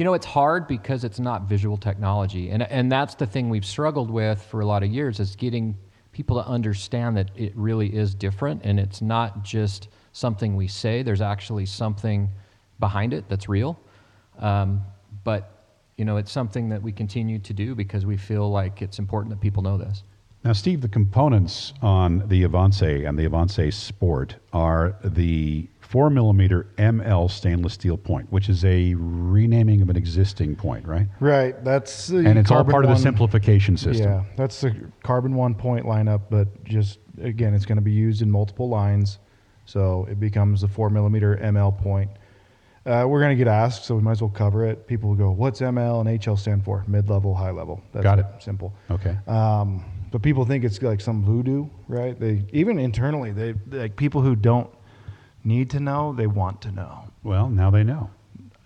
You 0.00 0.04
know, 0.04 0.14
it's 0.14 0.24
hard 0.24 0.66
because 0.66 1.04
it's 1.04 1.20
not 1.20 1.42
visual 1.42 1.76
technology. 1.76 2.48
And, 2.48 2.62
and 2.62 2.90
that's 2.90 3.14
the 3.16 3.26
thing 3.26 3.50
we've 3.50 3.66
struggled 3.66 4.10
with 4.10 4.42
for 4.42 4.62
a 4.62 4.64
lot 4.64 4.82
of 4.82 4.88
years 4.88 5.20
is 5.20 5.36
getting 5.36 5.76
people 6.10 6.42
to 6.42 6.48
understand 6.48 7.18
that 7.18 7.30
it 7.36 7.52
really 7.54 7.94
is 7.94 8.14
different 8.14 8.62
and 8.64 8.80
it's 8.80 9.02
not 9.02 9.44
just 9.44 9.88
something 10.12 10.56
we 10.56 10.68
say. 10.68 11.02
There's 11.02 11.20
actually 11.20 11.66
something 11.66 12.30
behind 12.78 13.12
it 13.12 13.28
that's 13.28 13.46
real. 13.46 13.78
Um, 14.38 14.80
but, 15.22 15.66
you 15.98 16.06
know, 16.06 16.16
it's 16.16 16.32
something 16.32 16.70
that 16.70 16.80
we 16.80 16.92
continue 16.92 17.38
to 17.38 17.52
do 17.52 17.74
because 17.74 18.06
we 18.06 18.16
feel 18.16 18.50
like 18.50 18.80
it's 18.80 18.98
important 18.98 19.34
that 19.34 19.40
people 19.42 19.62
know 19.62 19.76
this. 19.76 20.02
Now, 20.44 20.54
Steve, 20.54 20.80
the 20.80 20.88
components 20.88 21.74
on 21.82 22.26
the 22.26 22.44
Avance 22.44 22.80
and 22.80 23.18
the 23.18 23.26
Avance 23.26 23.76
Sport 23.76 24.36
are 24.54 24.96
the 25.04 25.68
four 25.90 26.08
millimeter 26.08 26.68
ML 26.78 27.28
stainless 27.28 27.72
steel 27.72 27.96
point, 27.96 28.30
which 28.30 28.48
is 28.48 28.64
a 28.64 28.94
renaming 28.94 29.82
of 29.82 29.90
an 29.90 29.96
existing 29.96 30.54
point, 30.54 30.86
right? 30.86 31.08
Right. 31.18 31.64
That's 31.64 32.10
And 32.10 32.38
it's 32.38 32.52
all 32.52 32.64
part 32.64 32.84
of 32.84 32.90
the 32.90 32.96
simplification 32.96 33.76
system. 33.76 34.08
Yeah, 34.08 34.24
that's 34.36 34.60
the 34.60 34.72
carbon 35.02 35.34
one 35.34 35.52
point 35.56 35.84
lineup, 35.84 36.22
but 36.30 36.62
just 36.62 37.00
again, 37.20 37.54
it's 37.54 37.66
going 37.66 37.76
to 37.76 37.82
be 37.82 37.90
used 37.90 38.22
in 38.22 38.30
multiple 38.30 38.68
lines, 38.68 39.18
so 39.64 40.06
it 40.08 40.20
becomes 40.20 40.60
the 40.60 40.68
four 40.68 40.90
millimeter 40.90 41.36
ML 41.36 41.76
point. 41.76 42.10
Uh, 42.86 43.04
we're 43.06 43.20
going 43.20 43.36
to 43.36 43.44
get 43.44 43.48
asked, 43.48 43.84
so 43.84 43.96
we 43.96 44.00
might 44.00 44.12
as 44.12 44.22
well 44.22 44.30
cover 44.30 44.64
it. 44.64 44.86
People 44.86 45.10
will 45.10 45.16
go, 45.16 45.32
"What's 45.32 45.60
ML 45.60 46.06
and 46.06 46.20
HL 46.20 46.38
stand 46.38 46.64
for?" 46.64 46.84
Mid 46.86 47.10
level, 47.10 47.34
high 47.34 47.50
level. 47.50 47.82
That's 47.92 48.04
Got 48.04 48.20
it. 48.20 48.26
Simple. 48.38 48.72
Okay. 48.90 49.18
Um, 49.26 49.84
but 50.12 50.22
people 50.22 50.44
think 50.44 50.64
it's 50.64 50.80
like 50.80 51.00
some 51.00 51.24
voodoo, 51.24 51.66
right? 51.88 52.18
They 52.18 52.44
even 52.52 52.78
internally, 52.78 53.32
they 53.32 53.54
like 53.70 53.96
people 53.96 54.22
who 54.22 54.36
don't 54.36 54.70
need 55.44 55.70
to 55.70 55.80
know, 55.80 56.12
they 56.12 56.26
want 56.26 56.60
to 56.62 56.72
know. 56.72 57.04
Well, 57.22 57.48
now 57.48 57.70
they 57.70 57.82
know. 57.84 58.10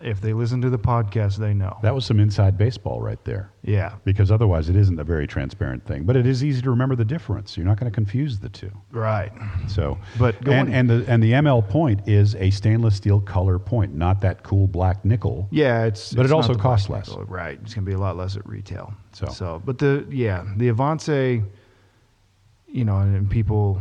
If 0.00 0.20
they 0.20 0.34
listen 0.34 0.60
to 0.60 0.68
the 0.68 0.78
podcast, 0.78 1.37
they 1.38 1.54
know. 1.54 1.78
That 1.80 1.94
was 1.94 2.04
some 2.04 2.20
inside 2.20 2.58
baseball 2.58 3.00
right 3.00 3.22
there. 3.24 3.50
yeah, 3.62 3.94
Because 4.04 4.30
otherwise, 4.30 4.68
it 4.68 4.76
isn't 4.76 5.00
a 5.00 5.04
very 5.04 5.26
transparent 5.26 5.87
thing. 5.87 6.02
But 6.04 6.14
it 6.14 6.26
is 6.26 6.44
easy 6.44 6.60
to 6.60 6.68
remember 6.68 6.94
the 6.94 7.06
difference. 7.06 7.56
You're 7.56 7.64
not 7.64 7.80
going 7.80 7.90
to 7.90 7.94
confuse 7.94 8.38
the 8.38 8.50
two. 8.50 8.70
right. 8.92 9.32
So, 9.66 9.96
But 10.18 10.46
and, 10.46 10.74
and 10.74 10.90
the 10.90 11.06
and 11.08 11.22
the 11.22 11.32
ML 11.32 11.66
point 11.70 12.06
is 12.06 12.34
a 12.34 12.50
stainless 12.50 12.96
steel 12.96 13.18
color 13.18 13.58
point, 13.58 13.94
not 13.94 14.20
that 14.20 14.42
cool 14.42 14.66
black 14.66 15.06
nickel. 15.06 15.48
Yeah, 15.50 15.84
it's 15.87 16.12
But 16.12 16.26
it's 16.26 16.32
it 16.32 16.34
also 16.34 16.54
costs 16.54 16.90
less. 16.90 17.08
nickel, 17.08 17.24
Right, 17.24 17.58
it's 17.62 17.72
gonna 17.72 17.87
be 17.87 17.94
a 17.94 17.98
lot 17.98 18.18
less 18.18 18.37
at 18.37 18.46
retail. 18.46 18.92
So. 19.12 19.26
so, 19.28 19.62
but 19.64 19.78
the 19.78 20.04
yeah, 20.10 20.44
the 20.56 20.68
Avance, 20.68 21.08
you 21.08 22.84
know, 22.84 22.98
and 22.98 23.30
people 23.30 23.80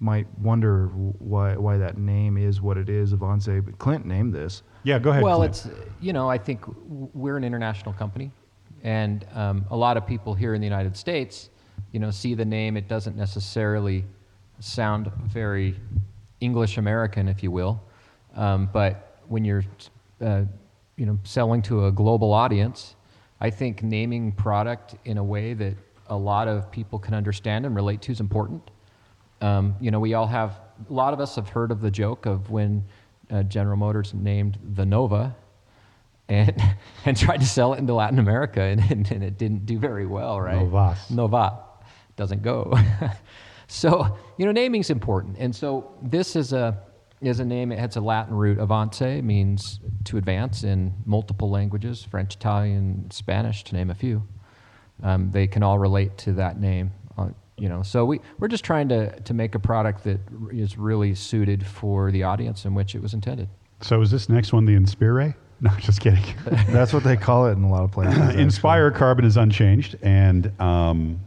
might 0.00 0.26
wonder 0.38 0.86
why 0.86 1.56
why 1.56 1.76
that 1.76 1.98
name 1.98 2.36
is 2.36 2.60
what 2.60 2.76
it 2.76 2.88
is, 2.88 3.12
Avance. 3.12 3.46
But 3.46 3.78
Clint 3.78 4.06
named 4.06 4.32
this. 4.32 4.62
Yeah, 4.84 4.98
go 4.98 5.10
ahead. 5.10 5.22
Well, 5.22 5.38
Clint. 5.38 5.66
it's 5.66 5.68
you 6.00 6.12
know 6.12 6.30
I 6.30 6.38
think 6.38 6.62
we're 6.86 7.36
an 7.36 7.44
international 7.44 7.92
company, 7.94 8.30
and 8.82 9.26
um, 9.34 9.64
a 9.70 9.76
lot 9.76 9.96
of 9.96 10.06
people 10.06 10.34
here 10.34 10.54
in 10.54 10.60
the 10.60 10.66
United 10.66 10.96
States, 10.96 11.50
you 11.92 12.00
know, 12.00 12.10
see 12.10 12.34
the 12.34 12.44
name. 12.44 12.76
It 12.76 12.88
doesn't 12.88 13.16
necessarily 13.16 14.04
sound 14.60 15.10
very 15.26 15.74
English 16.40 16.78
American, 16.78 17.28
if 17.28 17.42
you 17.42 17.50
will, 17.50 17.82
um, 18.36 18.68
but 18.72 19.20
when 19.26 19.44
you're 19.44 19.64
uh, 20.20 20.44
you 20.96 21.06
know 21.06 21.18
selling 21.24 21.62
to 21.62 21.86
a 21.86 21.92
global 21.92 22.32
audience, 22.32 22.94
I 23.40 23.50
think 23.50 23.82
naming 23.82 24.30
product 24.30 24.94
in 25.04 25.18
a 25.18 25.24
way 25.24 25.54
that 25.54 25.74
a 26.06 26.16
lot 26.16 26.46
of 26.48 26.70
people 26.70 26.98
can 26.98 27.14
understand 27.14 27.66
and 27.66 27.74
relate 27.74 28.00
to 28.02 28.12
is 28.12 28.20
important. 28.20 28.70
Um, 29.40 29.76
you 29.80 29.90
know, 29.90 30.00
we 30.00 30.14
all 30.14 30.26
have, 30.26 30.58
a 30.88 30.92
lot 30.92 31.12
of 31.12 31.20
us 31.20 31.36
have 31.36 31.48
heard 31.48 31.70
of 31.70 31.80
the 31.80 31.90
joke 31.90 32.26
of 32.26 32.50
when 32.50 32.84
uh, 33.30 33.42
General 33.44 33.76
Motors 33.76 34.14
named 34.14 34.58
the 34.74 34.84
Nova 34.84 35.34
and, 36.28 36.60
and 37.04 37.16
tried 37.16 37.40
to 37.40 37.46
sell 37.46 37.74
it 37.74 37.78
into 37.78 37.94
Latin 37.94 38.18
America, 38.18 38.60
and, 38.60 38.80
and, 38.90 39.10
and 39.10 39.22
it 39.22 39.38
didn't 39.38 39.66
do 39.66 39.78
very 39.78 40.06
well, 40.06 40.40
right? 40.40 40.56
Novas. 40.56 41.10
Nova 41.10 41.58
doesn't 42.16 42.42
go. 42.42 42.76
so, 43.68 44.18
you 44.36 44.46
know, 44.46 44.52
naming's 44.52 44.90
important. 44.90 45.36
And 45.38 45.54
so 45.54 45.92
this 46.02 46.36
is 46.36 46.52
a, 46.52 46.78
is 47.20 47.40
a 47.40 47.44
name, 47.44 47.72
it 47.72 47.78
has 47.78 47.96
a 47.96 48.00
Latin 48.00 48.34
root. 48.34 48.58
Avance 48.58 49.00
means 49.22 49.80
to 50.04 50.18
advance 50.18 50.64
in 50.64 50.94
multiple 51.04 51.50
languages 51.50 52.04
French, 52.04 52.34
Italian, 52.34 53.10
Spanish, 53.10 53.64
to 53.64 53.74
name 53.74 53.90
a 53.90 53.94
few. 53.94 54.26
Um, 55.02 55.30
they 55.30 55.46
can 55.46 55.62
all 55.62 55.78
relate 55.78 56.16
to 56.18 56.32
that 56.34 56.60
name. 56.60 56.92
Uh, 57.16 57.28
you 57.58 57.68
know, 57.68 57.82
so 57.82 58.04
we, 58.04 58.20
we're 58.38 58.48
just 58.48 58.64
trying 58.64 58.88
to, 58.88 59.18
to 59.20 59.34
make 59.34 59.54
a 59.54 59.58
product 59.58 60.04
that 60.04 60.20
is 60.52 60.78
really 60.78 61.14
suited 61.14 61.66
for 61.66 62.10
the 62.10 62.22
audience 62.22 62.64
in 62.64 62.74
which 62.74 62.94
it 62.94 63.02
was 63.02 63.14
intended. 63.14 63.48
So 63.80 64.00
is 64.00 64.10
this 64.10 64.28
next 64.28 64.52
one 64.52 64.64
the 64.64 64.74
Inspire? 64.74 65.36
No, 65.60 65.70
just 65.80 66.00
kidding. 66.00 66.22
That's 66.68 66.92
what 66.92 67.02
they 67.02 67.16
call 67.16 67.48
it 67.48 67.52
in 67.54 67.64
a 67.64 67.68
lot 67.68 67.82
of 67.82 67.90
places. 67.90 68.16
actually. 68.18 68.42
Inspire 68.44 68.92
carbon 68.92 69.24
is 69.24 69.36
unchanged, 69.36 69.96
and 70.02 70.52
um, 70.60 71.18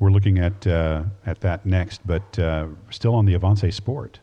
we're 0.00 0.10
looking 0.10 0.40
at 0.40 0.66
uh, 0.66 1.04
at 1.26 1.40
that 1.42 1.64
next, 1.64 2.04
but 2.04 2.36
uh, 2.40 2.66
still 2.90 3.14
on 3.14 3.24
the 3.24 3.34
Avance 3.34 3.72
Sport. 3.72 4.18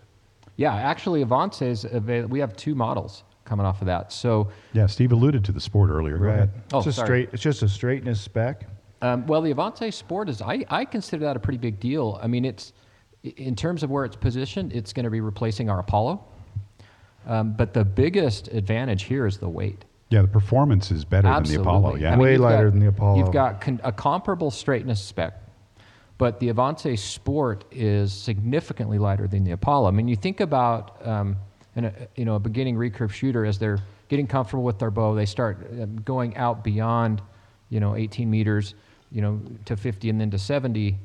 Yeah, 0.57 0.75
actually, 0.75 1.21
Avance 1.21 1.61
is 1.61 1.85
avail- 1.85 2.27
we 2.27 2.39
have 2.41 2.53
two 2.57 2.75
models 2.75 3.23
coming 3.45 3.65
off 3.65 3.79
of 3.79 3.85
that. 3.87 4.11
So, 4.11 4.49
Yeah, 4.73 4.87
Steve 4.87 5.13
alluded 5.13 5.45
to 5.45 5.53
the 5.53 5.61
Sport 5.61 5.89
earlier. 5.89 6.17
Go 6.17 6.25
Right. 6.25 6.33
ahead. 6.35 6.49
Oh, 6.73 6.79
it's 6.79 6.87
a 6.87 6.91
sorry. 6.91 7.05
straight. 7.07 7.29
It's 7.31 7.41
just 7.41 7.63
a 7.63 7.69
straightness 7.69 8.19
spec. 8.19 8.65
Um, 9.03 9.27
well, 9.27 9.41
the 9.41 9.51
Avance 9.51 9.93
Sport 9.93 10.29
is, 10.29 10.41
I, 10.41 10.63
I 10.69 10.85
consider 10.85 11.25
that 11.25 11.35
a 11.35 11.39
pretty 11.39 11.57
big 11.57 11.77
deal. 11.77 12.17
I 12.23 12.27
mean, 12.27 12.45
it's, 12.45 12.71
in 13.21 13.53
terms 13.53 13.83
of 13.83 13.89
where 13.91 14.05
it's 14.05 14.15
positioned, 14.15 14.71
it's 14.71 14.93
going 14.93 15.03
to 15.03 15.09
be 15.09 15.19
replacing 15.19 15.69
our 15.69 15.79
Apollo. 15.79 16.23
Um, 17.27 17.51
but 17.51 17.73
the 17.73 17.83
biggest 17.83 18.47
advantage 18.47 19.03
here 19.03 19.27
is 19.27 19.37
the 19.37 19.49
weight. 19.49 19.83
Yeah, 20.09 20.21
the 20.21 20.29
performance 20.29 20.89
is 20.89 21.03
better 21.03 21.27
than 21.27 21.43
the 21.43 21.55
Apollo. 21.59 21.95
Absolutely. 21.95 22.01
Yeah. 22.01 22.07
I 22.07 22.15
mean, 22.15 22.23
Way 22.23 22.37
lighter 22.37 22.63
got- 22.65 22.71
than 22.71 22.79
the 22.79 22.87
Apollo. 22.87 23.17
You've 23.17 23.33
got 23.33 23.59
con- 23.59 23.81
a 23.83 23.91
comparable 23.91 24.51
straightness 24.51 25.01
spec, 25.01 25.33
but 26.17 26.39
the 26.39 26.47
Avance 26.47 27.01
Sport 27.01 27.65
is 27.71 28.13
significantly 28.13 28.99
lighter 28.99 29.27
than 29.27 29.43
the 29.43 29.51
Apollo. 29.51 29.89
I 29.89 29.91
mean, 29.91 30.07
you 30.07 30.15
think 30.15 30.39
about 30.39 31.05
um, 31.05 31.35
an, 31.75 31.85
a, 31.85 31.93
you 32.15 32.23
know 32.23 32.35
a 32.35 32.39
beginning 32.39 32.77
recurve 32.77 33.11
shooter 33.11 33.43
as 33.45 33.59
they're 33.59 33.79
getting 34.07 34.27
comfortable 34.27 34.63
with 34.63 34.79
their 34.79 34.91
bow, 34.91 35.13
they 35.13 35.25
start 35.25 35.65
um, 35.81 35.97
going 36.01 36.37
out 36.37 36.63
beyond 36.63 37.21
you 37.69 37.79
know 37.79 37.95
18 37.95 38.29
meters, 38.29 38.75
you 39.13 39.21
know 39.21 39.39
to 39.65 39.77
50 39.77 40.09
and 40.09 40.19
then 40.19 40.31
to 40.31 40.37
70. 40.37 40.97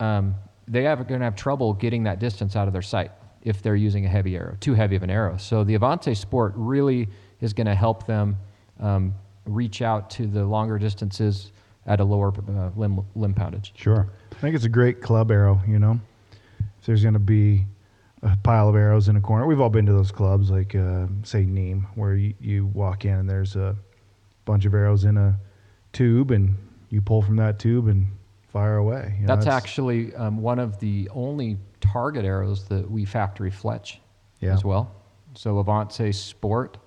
Um, 0.00 0.34
they 0.68 0.86
are 0.86 0.96
going 0.96 1.20
to 1.20 1.24
have 1.24 1.36
trouble 1.36 1.72
getting 1.72 2.02
that 2.04 2.18
distance 2.18 2.56
out 2.56 2.66
of 2.66 2.72
their 2.72 2.82
sight 2.82 3.12
if 3.42 3.62
they're 3.62 3.76
using 3.76 4.04
a 4.04 4.08
heavy 4.08 4.36
arrow, 4.36 4.56
too 4.60 4.74
heavy 4.74 4.96
of 4.96 5.04
an 5.04 5.10
arrow. 5.10 5.36
So 5.36 5.62
the 5.62 5.74
Avance 5.74 6.18
Sport 6.18 6.52
really 6.56 7.08
is 7.40 7.52
going 7.52 7.68
to 7.68 7.74
help 7.74 8.04
them 8.06 8.36
um, 8.80 9.14
reach 9.46 9.82
out 9.82 10.10
to 10.10 10.26
the 10.26 10.44
longer 10.44 10.78
distances 10.78 11.52
at 11.86 12.00
a 12.00 12.04
lower 12.04 12.32
uh, 12.34 12.70
limb, 12.76 13.06
limb 13.14 13.34
poundage. 13.34 13.72
Sure. 13.76 14.10
I 14.32 14.34
think 14.36 14.56
it's 14.56 14.64
a 14.64 14.68
great 14.68 15.00
club 15.00 15.30
arrow. 15.30 15.60
You 15.68 15.78
know, 15.78 16.00
if 16.58 16.86
there's 16.86 17.02
going 17.02 17.14
to 17.14 17.20
be 17.20 17.64
a 18.22 18.36
pile 18.42 18.68
of 18.68 18.74
arrows 18.74 19.08
in 19.08 19.16
a 19.16 19.20
corner, 19.20 19.46
we've 19.46 19.60
all 19.60 19.70
been 19.70 19.86
to 19.86 19.92
those 19.92 20.10
clubs, 20.10 20.50
like 20.50 20.74
uh, 20.74 21.06
say 21.22 21.44
Neem, 21.44 21.86
where 21.94 22.16
you, 22.16 22.34
you 22.40 22.66
walk 22.66 23.04
in 23.04 23.14
and 23.14 23.30
there's 23.30 23.54
a 23.54 23.76
bunch 24.44 24.64
of 24.64 24.74
arrows 24.74 25.04
in 25.04 25.16
a 25.16 25.38
tube, 25.92 26.32
and 26.32 26.56
you 26.90 27.00
pull 27.00 27.22
from 27.22 27.36
that 27.36 27.58
tube 27.58 27.88
and 27.88 28.06
fire 28.48 28.76
away. 28.76 29.14
You 29.20 29.26
know, 29.26 29.34
That's 29.34 29.46
it's- 29.46 29.56
actually 29.56 30.14
um, 30.14 30.38
one 30.38 30.58
of 30.58 30.78
the 30.80 31.08
only 31.12 31.58
target 31.80 32.24
arrows 32.24 32.66
that 32.68 32.90
we 32.90 33.04
factory 33.04 33.50
fletch 33.50 34.00
Yeah. 34.40 34.54
as 34.54 34.64
well. 34.64 34.92
So 35.34 35.58
Avance 35.58 36.16
Sport 36.16 36.78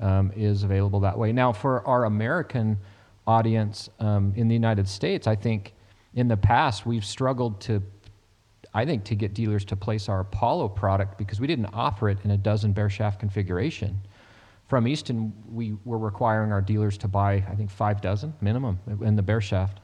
um, 0.00 0.32
is 0.34 0.64
available 0.64 1.00
that 1.00 1.16
way. 1.16 1.32
Now, 1.32 1.52
for 1.52 1.86
our 1.86 2.04
American 2.04 2.78
audience 3.26 3.88
um, 4.00 4.32
in 4.36 4.48
the 4.48 4.54
United 4.54 4.88
States, 4.88 5.26
I 5.26 5.36
think 5.36 5.72
in 6.14 6.26
the 6.28 6.36
past 6.36 6.84
we've 6.84 7.04
struggled 7.04 7.60
to, 7.62 7.82
I 8.74 8.84
think, 8.84 9.04
to 9.04 9.14
get 9.14 9.34
dealers 9.34 9.64
to 9.66 9.76
place 9.76 10.08
our 10.08 10.20
Apollo 10.20 10.70
product 10.70 11.16
because 11.16 11.40
we 11.40 11.46
didn't 11.46 11.66
offer 11.72 12.08
it 12.08 12.18
in 12.24 12.32
a 12.32 12.36
dozen 12.36 12.72
bare 12.72 12.90
shaft 12.90 13.20
configuration. 13.20 14.00
From 14.74 14.88
Easton, 14.88 15.32
we 15.52 15.76
were 15.84 15.98
requiring 15.98 16.50
our 16.50 16.60
dealers 16.60 16.98
to 16.98 17.06
buy, 17.06 17.34
I 17.48 17.54
think, 17.54 17.70
five 17.70 18.00
dozen 18.00 18.34
minimum 18.40 18.80
in 19.02 19.14
the 19.14 19.22
bare 19.22 19.40
shaft. 19.40 19.78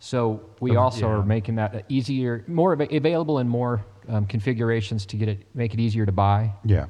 So 0.00 0.40
we 0.58 0.74
also 0.74 1.06
yeah. 1.06 1.14
are 1.14 1.22
making 1.22 1.54
that 1.54 1.84
easier, 1.88 2.42
more 2.48 2.72
available 2.72 3.38
in 3.38 3.48
more 3.48 3.84
um, 4.08 4.26
configurations 4.26 5.06
to 5.06 5.16
get 5.16 5.28
it, 5.28 5.46
make 5.54 5.72
it 5.72 5.78
easier 5.78 6.04
to 6.04 6.10
buy, 6.10 6.50
Yeah. 6.64 6.86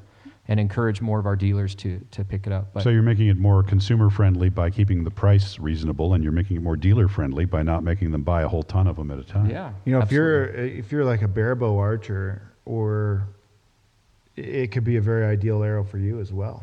and 0.48 0.59
encourage 0.59 1.02
more 1.02 1.18
of 1.18 1.26
our 1.26 1.37
dealers 1.37 1.74
to 1.74 2.00
to 2.12 2.24
pick 2.24 2.46
it 2.46 2.52
up. 2.54 2.72
But 2.72 2.83
So 2.83 2.88
you're 2.88 3.02
making 3.02 3.26
it 3.26 3.37
more 3.37 3.62
consumer 3.62 4.09
friendly 4.09 4.48
by 4.48 4.70
keeping 4.70 5.04
the 5.04 5.11
price 5.11 5.59
reasonable, 5.59 6.14
and 6.14 6.24
you're 6.24 6.33
making 6.33 6.57
it 6.57 6.62
more 6.62 6.76
dealer 6.78 7.09
friendly 7.09 7.44
by 7.44 7.62
not 7.62 7.83
making 7.85 8.11
them 8.12 8.22
buy 8.22 8.40
a 8.40 8.48
whole 8.48 8.62
ton 8.62 8.87
of 8.87 8.96
them 8.96 9.11
at 9.11 9.18
a 9.18 9.22
time. 9.22 9.50
yeah, 9.50 9.74
You 9.85 9.92
know, 9.92 10.00
absolutely. 10.00 10.07
if 10.07 10.12
you're 10.12 10.78
if 10.78 10.92
you're 10.92 11.04
like 11.04 11.20
a 11.20 11.28
barebow 11.28 11.76
archer, 11.76 12.40
or 12.64 13.28
it 14.35 14.68
could 14.72 14.85
be 14.85 14.96
a 14.96 15.02
very 15.02 15.26
ideal 15.26 15.62
arrow 15.62 15.85
for 15.85 15.98
you 15.98 16.20
as 16.20 16.33
well. 16.33 16.62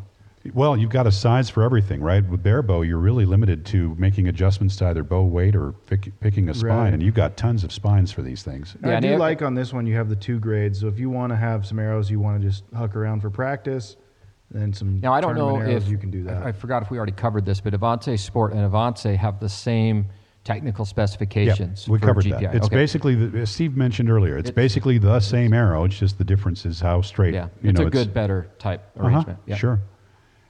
Well, 0.54 0.76
you've 0.76 0.90
got 0.90 1.06
a 1.06 1.12
size 1.12 1.50
for 1.52 1.62
everything, 1.64 2.02
right? 2.02 2.28
With 2.28 2.42
bare 2.42 2.64
bow, 2.64 2.82
you're 2.82 2.98
really 2.98 3.26
limited 3.26 3.64
to 3.68 3.94
making 4.00 4.28
adjustments 4.28 4.76
to 4.78 4.88
either 4.88 5.04
bow 5.04 5.24
weight 5.24 5.56
or 5.56 5.74
pick, 5.74 6.12
picking 6.20 6.50
a 6.50 6.54
spine, 6.54 6.70
Right. 6.70 6.94
and 6.94 7.04
you've 7.04 7.14
got 7.14 7.38
tons 7.38 7.64
of 7.64 7.72
spines 7.72 8.12
for 8.12 8.24
these 8.24 8.42
things. 8.42 8.76
Yeah, 8.84 8.98
I 8.98 9.00
do 9.00 9.18
like 9.18 9.44
on 9.44 9.54
this 9.54 9.72
one 9.72 9.86
you 9.86 9.96
have 9.96 10.10
the 10.10 10.16
two 10.16 10.40
grades. 10.40 10.80
So 10.80 10.88
if 10.88 10.98
you 10.98 11.10
want 11.12 11.32
to 11.32 11.36
have 11.36 11.66
some 11.66 11.78
arrows 11.78 12.10
you 12.10 12.20
want 12.20 12.42
to 12.42 12.48
just 12.48 12.64
huck 12.76 12.96
around 12.96 13.22
for 13.22 13.30
practice, 13.30 13.98
then 14.50 14.74
some 14.74 15.00
Now 15.00 15.14
I 15.14 15.22
don't 15.22 15.36
know 15.36 15.58
arrows 15.58 15.84
if 15.84 15.90
you 15.90 15.98
can 16.00 16.10
do 16.10 16.24
that. 16.24 16.42
I, 16.44 16.48
I 16.50 16.52
forgot 16.54 16.82
if 16.82 16.90
we 16.90 16.98
already 16.98 17.12
covered 17.14 17.46
this, 17.46 17.62
but 17.62 17.74
Avance 17.76 18.20
Sport 18.20 18.54
and 18.54 18.62
Avance 18.62 19.04
have 19.04 19.40
the 19.40 19.48
same 19.50 20.08
technical 20.44 20.86
specifications. 20.86 21.88
we 21.88 22.00
for 22.00 22.08
covered 22.08 22.26
GPI. 22.26 22.42
that. 22.42 22.56
It's 22.56 22.66
Okay. 22.66 22.76
basically, 22.76 23.14
the, 23.14 23.42
as 23.42 23.52
Steve 23.52 23.78
mentioned 23.78 24.10
earlier, 24.10 24.38
it's, 24.38 24.50
It's- 24.50 24.56
basically 24.56 24.98
the 24.98 25.20
same 25.20 25.54
arrow. 25.54 25.84
It's 25.84 26.00
just 26.00 26.18
the 26.18 26.24
difference 26.24 26.66
is 26.66 26.80
how 26.80 27.02
straight. 27.02 27.36
yeah, 27.36 27.50
you 27.62 27.70
it's 27.70 27.80
know, 27.80 27.86
a 27.86 27.90
good, 27.92 28.12
better 28.12 28.48
type 28.58 28.82
Uh-huh, 28.98 29.08
arrangement. 29.08 29.38
Yeah. 29.46 29.56
Sure. 29.56 29.80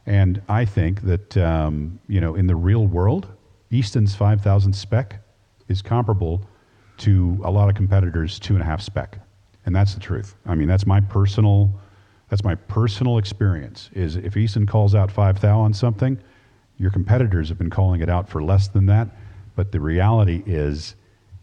And 0.06 0.42
I 0.50 0.66
think 0.66 1.02
that, 1.02 1.38
um, 1.38 2.00
you 2.08 2.22
know, 2.22 2.36
in 2.36 2.48
the 2.48 2.56
real 2.56 2.88
world, 2.88 3.28
Easton's 3.70 4.16
5,000 4.16 4.74
spec 4.74 5.24
is 5.68 5.82
comparable 5.82 6.42
to 6.98 7.40
a 7.44 7.52
lot 7.52 7.70
of 7.70 7.76
competitors' 7.76 8.40
two 8.40 8.54
and 8.54 8.62
a 8.62 8.66
half 8.66 8.82
spec. 8.82 9.20
And 9.66 9.76
that's 9.76 9.94
the 9.94 10.00
truth. 10.00 10.36
I 10.46 10.56
mean, 10.56 10.68
that's 10.68 10.86
my 10.86 11.00
personal, 11.00 11.72
that's 12.30 12.44
my 12.44 12.56
personal 12.56 13.18
experience 13.18 13.90
is 13.94 14.16
if 14.16 14.36
Easton 14.38 14.66
calls 14.66 14.96
out 14.96 15.12
5 15.12 15.40
thou 15.42 15.60
on 15.60 15.74
something, 15.74 16.20
your 16.78 16.90
competitors 16.90 17.50
have 17.50 17.58
been 17.58 17.70
calling 17.70 18.02
it 18.02 18.10
out 18.10 18.28
for 18.28 18.42
less 18.42 18.68
than 18.68 18.88
that. 18.88 19.08
But 19.56 19.72
the 19.72 19.80
reality 19.80 20.44
is 20.46 20.96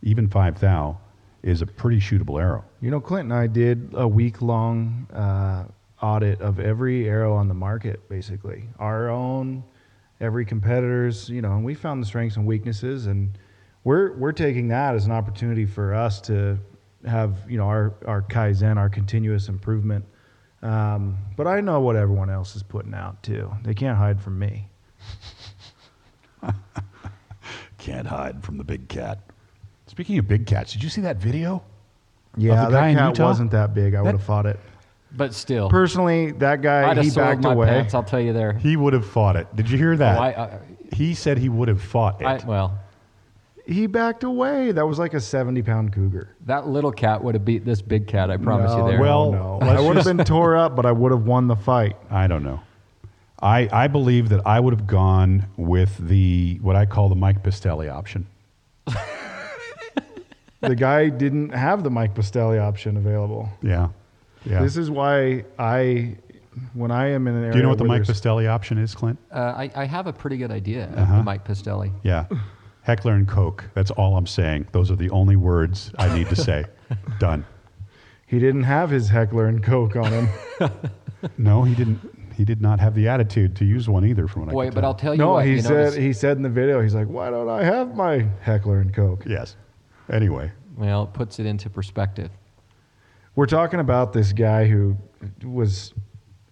even 0.02 0.28
5 0.28 0.60
thou 0.60 0.98
is 1.42 1.62
a 1.62 1.66
pretty 1.66 2.00
shootable 2.00 2.40
arrow. 2.40 2.64
You 2.80 2.90
know, 2.90 3.00
Clint 3.00 3.26
and 3.26 3.34
I 3.34 3.46
did 3.46 3.90
a 3.94 4.06
week 4.06 4.42
long 4.42 5.06
uh, 5.12 5.64
audit 6.02 6.40
of 6.40 6.60
every 6.60 7.08
arrow 7.08 7.34
on 7.34 7.48
the 7.48 7.54
market, 7.54 8.08
basically. 8.08 8.64
Our 8.78 9.08
own, 9.08 9.64
every 10.20 10.44
competitor's, 10.44 11.28
you 11.28 11.42
know, 11.42 11.52
and 11.52 11.64
we 11.64 11.74
found 11.74 12.02
the 12.02 12.06
strengths 12.06 12.36
and 12.36 12.46
weaknesses. 12.46 13.06
And 13.06 13.36
we're, 13.84 14.14
we're 14.16 14.32
taking 14.32 14.68
that 14.68 14.94
as 14.94 15.06
an 15.06 15.12
opportunity 15.12 15.66
for 15.66 15.94
us 15.94 16.20
to 16.22 16.58
have, 17.06 17.36
you 17.48 17.56
know, 17.56 17.66
our, 17.66 17.94
our 18.06 18.22
Kaizen, 18.22 18.76
our 18.76 18.88
continuous 18.88 19.48
improvement. 19.48 20.04
Um, 20.62 21.18
but 21.36 21.46
I 21.46 21.60
know 21.60 21.80
what 21.80 21.96
everyone 21.96 22.30
else 22.30 22.56
is 22.56 22.62
putting 22.62 22.94
out 22.94 23.22
too. 23.22 23.52
They 23.62 23.74
can't 23.74 23.96
hide 23.96 24.20
from 24.20 24.38
me. 24.38 24.68
Can't 27.78 28.06
hide 28.06 28.42
from 28.42 28.58
the 28.58 28.64
big 28.64 28.88
cat. 28.88 29.20
Speaking 29.86 30.18
of 30.18 30.28
big 30.28 30.46
cats, 30.46 30.72
did 30.72 30.82
you 30.82 30.88
see 30.88 31.00
that 31.02 31.16
video? 31.16 31.62
Yeah, 32.36 32.68
that 32.68 32.94
cat 32.94 33.18
wasn't 33.18 33.50
that 33.52 33.72
big. 33.74 33.94
I 33.94 34.02
would 34.02 34.12
have 34.12 34.22
fought 34.22 34.46
it. 34.46 34.60
But 35.10 35.34
still, 35.34 35.70
Personally, 35.70 36.32
that 36.32 36.60
guy, 36.62 36.88
I'd 36.90 36.98
he 36.98 37.04
have 37.04 37.12
sold 37.12 37.26
backed 37.26 37.42
my 37.42 37.52
away. 37.54 37.66
pants. 37.68 37.94
I'll 37.94 38.02
tell 38.02 38.20
you 38.20 38.32
there. 38.32 38.52
He 38.54 38.76
would 38.76 38.92
have 38.92 39.06
fought 39.06 39.36
it. 39.36 39.46
Did 39.56 39.70
you 39.70 39.78
hear 39.78 39.96
that? 39.96 40.18
Oh, 40.18 40.22
I, 40.22 40.28
I, 40.44 40.58
he 40.92 41.14
said 41.14 41.38
he 41.38 41.48
would 41.48 41.68
have 41.68 41.80
fought 41.82 42.20
it. 42.20 42.26
I, 42.26 42.44
well, 42.46 42.78
He 43.66 43.86
backed 43.86 44.22
away. 44.24 44.72
That 44.72 44.86
was 44.86 44.98
like 44.98 45.14
a 45.14 45.20
70 45.20 45.62
pound 45.62 45.92
cougar. 45.94 46.36
that 46.46 46.66
little 46.68 46.92
cat 46.92 47.22
would 47.24 47.34
have 47.34 47.44
beat 47.44 47.64
this 47.64 47.80
big 47.82 48.06
cat. 48.06 48.30
I 48.30 48.36
promise 48.36 48.70
No, 48.72 48.84
you 48.84 48.90
there. 48.92 49.00
Well, 49.00 49.32
no. 49.32 49.58
let's 49.62 49.78
I 49.80 49.80
would 49.80 49.96
have 49.96 50.04
just- 50.04 50.16
been 50.16 50.24
tore 50.26 50.56
up, 50.56 50.76
but 50.76 50.84
I 50.84 50.92
would 50.92 51.10
have 51.12 51.22
won 51.24 51.46
the 51.48 51.56
fight. 51.56 51.96
I 52.10 52.26
don't 52.26 52.42
know. 52.42 52.60
I, 53.40 53.68
I 53.72 53.86
believe 53.88 54.28
that 54.30 54.46
I 54.46 54.60
would 54.60 54.74
have 54.74 54.86
gone 54.86 55.46
with 55.56 55.96
the 55.98 56.58
what 56.60 56.76
I 56.76 56.86
call 56.86 57.08
the 57.08 57.14
Mike 57.14 57.42
Pistelli 57.42 57.90
option. 57.90 58.26
The 60.60 60.74
guy 60.74 61.08
didn't 61.08 61.50
have 61.50 61.84
the 61.84 61.90
Mike 61.90 62.14
Pistelli 62.16 62.60
option 62.60 62.96
available. 62.96 63.48
Yeah. 63.62 63.90
Yeah. 64.44 64.62
This 64.62 64.76
is 64.76 64.90
why 64.90 65.44
I, 65.58 66.16
when 66.74 66.90
I 66.90 67.08
am 67.08 67.26
in 67.26 67.34
an 67.34 67.40
area, 67.42 67.52
Do 67.52 67.58
you 67.58 67.62
know 67.62 67.68
what 67.68 67.78
the 67.78 67.84
Mike 67.84 68.04
there's- 68.04 68.20
Pistelli 68.20 68.48
option 68.48 68.78
is, 68.78 68.94
Clint? 68.94 69.18
uh, 69.32 69.38
I, 69.56 69.70
I 69.74 69.84
have 69.84 70.06
a 70.06 70.12
pretty 70.12 70.36
good 70.38 70.50
idea 70.50 70.84
of 70.88 70.98
Uh-huh. 70.98 71.16
the 71.18 71.22
Mike 71.22 71.46
Pistelli. 71.46 71.92
Yeah. 72.02 72.26
Heckler 72.82 73.12
and 73.14 73.28
Koch. 73.28 73.64
That's 73.74 73.90
all 73.90 74.16
I'm 74.16 74.26
saying. 74.26 74.68
Those 74.72 74.90
are 74.90 74.96
the 74.96 75.10
only 75.10 75.36
words 75.36 75.92
I 75.98 76.16
need 76.16 76.28
to 76.30 76.36
say. 76.36 76.64
Done. 77.18 77.44
He 78.26 78.38
didn't 78.38 78.62
have 78.64 78.88
his 78.90 79.08
Heckler 79.08 79.46
and 79.46 79.62
Koch 79.62 79.96
on 79.96 80.10
him. 80.12 80.28
No, 81.36 81.64
he 81.64 81.74
didn't. 81.74 81.98
He 82.36 82.44
did 82.44 82.60
not 82.62 82.78
have 82.78 82.94
the 82.94 83.08
attitude 83.08 83.56
to 83.56 83.64
use 83.64 83.88
one 83.88 84.04
either. 84.06 84.28
From 84.28 84.42
what 84.42 84.50
I 84.50 84.52
Boy, 84.52 84.64
could 84.66 84.74
but 84.76 84.80
tell. 84.82 84.88
I'll 84.90 84.94
tell 84.94 85.14
you 85.14 85.18
no, 85.18 85.32
what. 85.32 85.46
he 85.46 85.54
you 85.54 85.60
said 85.62 85.86
this- 85.88 85.94
he 85.96 86.12
said 86.12 86.36
in 86.36 86.44
the 86.44 86.48
video, 86.48 86.80
he's 86.80 86.94
like, 86.94 87.08
"Why 87.08 87.28
don't 87.28 87.48
I 87.48 87.64
have 87.64 87.96
my 87.96 88.24
Heckler 88.40 88.78
and 88.78 88.94
Koch?" 88.94 89.24
yes. 89.26 89.56
Anyway, 90.08 90.52
well, 90.76 91.02
it 91.02 91.12
puts 91.14 91.40
it 91.40 91.46
into 91.46 91.68
perspective. 91.68 92.30
We're 93.38 93.46
talking 93.46 93.78
about 93.78 94.12
this 94.12 94.32
guy 94.32 94.66
who 94.66 94.96
was 95.44 95.94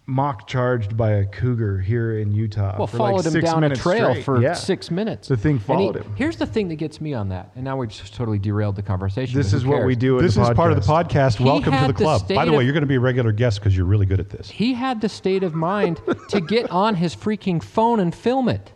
mock 0.06 0.46
charged 0.46 0.96
by 0.96 1.14
a 1.14 1.24
cougar 1.26 1.80
here 1.80 2.16
in 2.20 2.30
Utah. 2.30 2.76
Well, 2.78 2.86
for 2.86 2.96
followed 2.98 3.24
like 3.24 3.34
him 3.34 3.40
down 3.40 3.64
a 3.64 3.74
trail 3.74 4.10
straight. 4.10 4.24
for 4.24 4.40
Yeah. 4.40 4.52
six 4.52 4.88
minutes. 4.88 5.26
The 5.26 5.36
thing 5.36 5.54
And 5.54 5.60
he- 5.62 5.66
followed 5.66 5.96
him. 5.96 6.04
Here's 6.14 6.36
the 6.36 6.46
thing 6.46 6.68
that 6.68 6.76
gets 6.76 7.00
me 7.00 7.12
on 7.12 7.30
that, 7.30 7.50
and 7.56 7.64
now 7.64 7.76
we've 7.76 7.88
just 7.88 8.14
totally 8.14 8.38
derailed 8.38 8.76
the 8.76 8.82
conversation. 8.82 9.36
This 9.36 9.52
is 9.52 9.66
what 9.66 9.84
we 9.84 9.96
do. 9.96 10.20
This 10.20 10.36
the 10.36 10.42
is 10.42 10.50
part 10.50 10.70
of 10.70 10.80
the 10.80 10.92
podcast. 10.92 11.38
He 11.38 11.44
Welcome 11.44 11.72
to 11.72 11.80
the 11.80 11.86
the 11.88 11.92
club. 11.92 12.20
By 12.20 12.24
state 12.24 12.44
the 12.44 12.52
way, 12.52 12.58
of- 12.58 12.62
you're 12.62 12.72
going 12.72 12.82
to 12.82 12.86
be 12.86 12.94
a 12.94 13.00
regular 13.00 13.32
guest 13.32 13.58
because 13.58 13.76
you're 13.76 13.84
really 13.84 14.06
good 14.06 14.20
at 14.20 14.30
this. 14.30 14.48
He 14.48 14.74
had 14.74 15.00
the 15.00 15.08
state 15.08 15.42
of 15.42 15.56
mind 15.56 16.00
to 16.28 16.40
get 16.40 16.70
on 16.70 16.94
his 16.94 17.16
freaking 17.16 17.60
phone 17.60 17.98
and 17.98 18.14
film 18.14 18.48
it. 18.48 18.70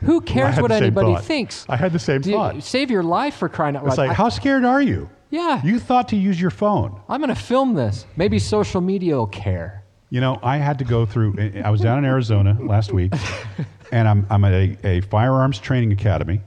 Who 0.00 0.20
cares 0.20 0.56
had 0.56 0.62
what 0.62 0.72
anybody 0.72 1.14
thought. 1.14 1.24
thinks? 1.24 1.64
I 1.68 1.76
had 1.76 1.92
the 1.92 2.00
same 2.00 2.22
Do 2.22 2.30
you- 2.30 2.36
thought. 2.38 2.60
Save 2.64 2.90
your 2.90 3.04
life 3.04 3.34
for 3.36 3.48
crying 3.48 3.76
out 3.76 3.84
loud. 3.84 3.90
It's 3.90 3.98
like, 3.98 4.10
I- 4.10 4.14
how 4.14 4.30
scared 4.30 4.64
are 4.64 4.82
you? 4.82 5.08
Yeah. 5.32 5.62
You 5.64 5.78
thought 5.78 6.08
to 6.08 6.16
use 6.16 6.38
your 6.38 6.50
phone. 6.50 7.00
I'm 7.08 7.22
going 7.22 7.34
to 7.34 7.40
film 7.40 7.72
this. 7.72 8.04
Maybe 8.16 8.38
social 8.38 8.82
media 8.82 9.16
will 9.16 9.26
care. 9.26 9.82
You 10.10 10.20
know, 10.20 10.38
I 10.42 10.58
had 10.58 10.78
to 10.80 10.84
go 10.84 11.06
through. 11.06 11.62
I 11.64 11.70
was 11.70 11.80
down 11.80 11.96
in 11.98 12.04
Arizona 12.04 12.58
last 12.60 12.92
week, 12.92 13.14
and 13.92 14.06
I'm, 14.06 14.26
I'm 14.28 14.44
at 14.44 14.52
a, 14.52 14.76
a 14.86 15.00
firearms 15.00 15.58
training 15.58 15.90
academy, 15.90 16.42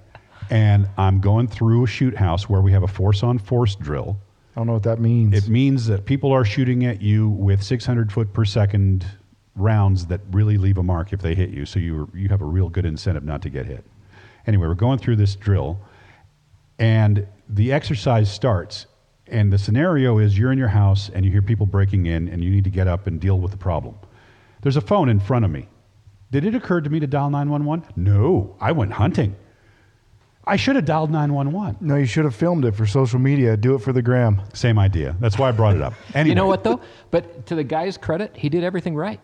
and 0.52 0.88
I'm 1.00 1.20
going 1.20 1.48
through 1.48 1.86
a 1.86 1.88
shoot 1.88 2.16
house 2.16 2.48
where 2.48 2.62
we 2.62 2.72
have 2.74 2.84
a 2.84 2.88
force 2.88 3.24
on 3.24 3.40
force 3.40 3.74
drill. 3.74 4.20
I 4.56 4.60
don't 4.60 4.68
know 4.68 4.74
what 4.74 4.84
that 4.84 5.00
means. 5.00 5.36
It 5.36 5.50
means 5.50 5.88
that 5.88 6.06
people 6.06 6.32
are 6.32 6.46
shooting 6.46 6.86
at 6.86 7.02
you 7.02 7.28
with 7.28 7.64
600 7.64 8.14
foot 8.14 8.34
per 8.34 8.46
second 8.46 9.04
rounds 9.56 10.06
that 10.08 10.22
really 10.30 10.60
leave 10.60 10.78
a 10.78 10.84
mark 10.84 11.12
if 11.12 11.22
they 11.22 11.34
hit 11.34 11.50
you. 11.50 11.66
So 11.66 11.80
you 11.80 12.08
you 12.14 12.30
have 12.30 12.42
a 12.42 12.46
real 12.46 12.70
good 12.70 12.86
incentive 12.86 13.24
not 13.24 13.42
to 13.42 13.50
get 13.50 13.66
hit. 13.66 13.84
Anyway, 14.46 14.68
we're 14.68 14.76
going 14.76 15.00
through 15.00 15.16
this 15.16 15.36
drill, 15.36 15.80
and 16.80 17.28
the 17.50 17.72
exercise 17.72 18.32
starts. 18.32 18.88
And 19.28 19.52
the 19.52 19.58
scenario 19.58 20.20
is 20.20 20.38
you're 20.38 20.52
in 20.52 20.58
your 20.60 20.68
house 20.68 21.10
and 21.10 21.26
you 21.26 21.32
hear 21.32 21.42
people 21.42 21.66
breaking 21.66 22.06
in, 22.06 22.28
and 22.28 22.44
you 22.44 22.50
need 22.52 22.64
to 22.66 22.70
get 22.70 22.88
up 22.88 23.08
and 23.08 23.20
deal 23.20 23.40
with 23.40 23.52
the 23.52 23.58
problem. 23.58 23.96
There's 24.62 24.78
a 24.78 24.82
phone 24.82 25.10
in 25.10 25.20
front 25.20 25.46
of 25.46 25.52
me. 25.52 25.68
Did 26.32 26.46
it 26.46 26.54
occur 26.54 26.82
to 26.82 26.90
me 26.90 27.00
to 27.00 27.08
dial 27.08 27.30
911? 27.30 27.88
No, 27.96 28.56
I 28.60 28.72
went 28.72 28.94
hunting. 28.94 29.36
I 30.48 30.58
should 30.58 30.76
have 30.76 30.86
dialed 30.86 31.10
911. 31.10 31.78
no, 31.82 31.96
you 31.96 32.06
should 32.06 32.24
have 32.26 32.36
filmed 32.36 32.66
it 32.66 32.76
for 32.76 32.86
social 32.86 33.18
media. 33.18 33.58
Do 33.58 33.74
it 33.74 33.80
for 33.80 33.92
the 33.94 34.02
gram. 34.04 34.42
Same 34.54 34.78
idea. 34.78 35.16
That's 35.20 35.40
why 35.40 35.50
I 35.50 35.52
brought 35.52 35.76
it 35.76 35.82
up. 35.82 35.94
Anyway, 36.14 36.30
You 36.30 36.36
know 36.36 36.46
what 36.46 36.64
though? 36.64 36.82
But 37.10 37.48
to 37.48 37.56
the 37.56 37.64
guy's 37.64 37.98
credit, 37.98 38.36
he 38.36 38.50
did 38.50 38.64
everything 38.64 38.96
right. 38.96 39.20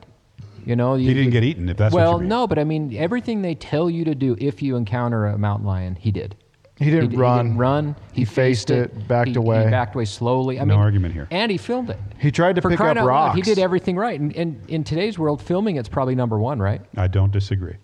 You 0.66 0.76
know, 0.76 0.96
you, 0.96 1.08
He 1.08 1.14
didn't 1.14 1.32
get 1.32 1.44
eaten, 1.44 1.70
if 1.70 1.78
that's 1.78 1.94
what 1.94 2.02
well, 2.02 2.14
you 2.14 2.20
mean. 2.22 2.30
no, 2.30 2.48
but 2.48 2.58
I 2.58 2.64
mean, 2.64 2.96
everything 2.96 3.42
they 3.44 3.54
tell 3.56 3.88
you 3.90 4.04
to 4.06 4.16
do 4.16 4.36
if 4.40 4.62
you 4.64 4.76
encounter 4.76 5.28
a 5.28 5.38
mountain 5.38 5.68
lion, 5.68 5.96
he 5.96 6.12
did. 6.12 6.36
He 6.82 6.89
didn't 6.91 7.10
d- 7.12 7.17
run. 7.17 7.46
didn't 7.46 7.58
run. 7.60 7.96
He, 8.13 8.22
He 8.22 8.26
faced 8.26 8.72
it, 8.72 9.08
backed 9.08 9.30
he, 9.30 9.36
away. 9.36 9.65
He 9.65 9.70
backed 9.72 9.96
away 9.96 10.06
slowly. 10.06 10.60
I 10.60 10.63
No 10.63 10.74
mean, 10.76 10.80
argument 10.84 11.13
here. 11.13 11.28
And 11.32 11.52
he 11.52 11.58
filmed 11.58 11.89
it. 11.89 12.00
He 12.20 12.32
tried 12.32 12.56
to 12.56 12.62
For 12.62 12.70
pick 12.70 12.78
crying 12.78 12.98
up 12.98 13.04
out 13.04 13.08
loud, 13.08 13.36
he 13.36 13.41
did 13.41 13.60
everything 13.60 13.96
right. 13.96 14.20
And, 14.20 14.36
and 14.36 14.70
in 14.70 14.84
today's 14.84 15.17
world, 15.20 15.41
filming 15.41 15.76
it's 15.76 15.89
probably 15.89 16.15
number 16.15 16.39
one, 16.39 16.60
right? 16.60 16.82
I 16.98 17.08
don't 17.08 17.32
disagree. 17.32 17.76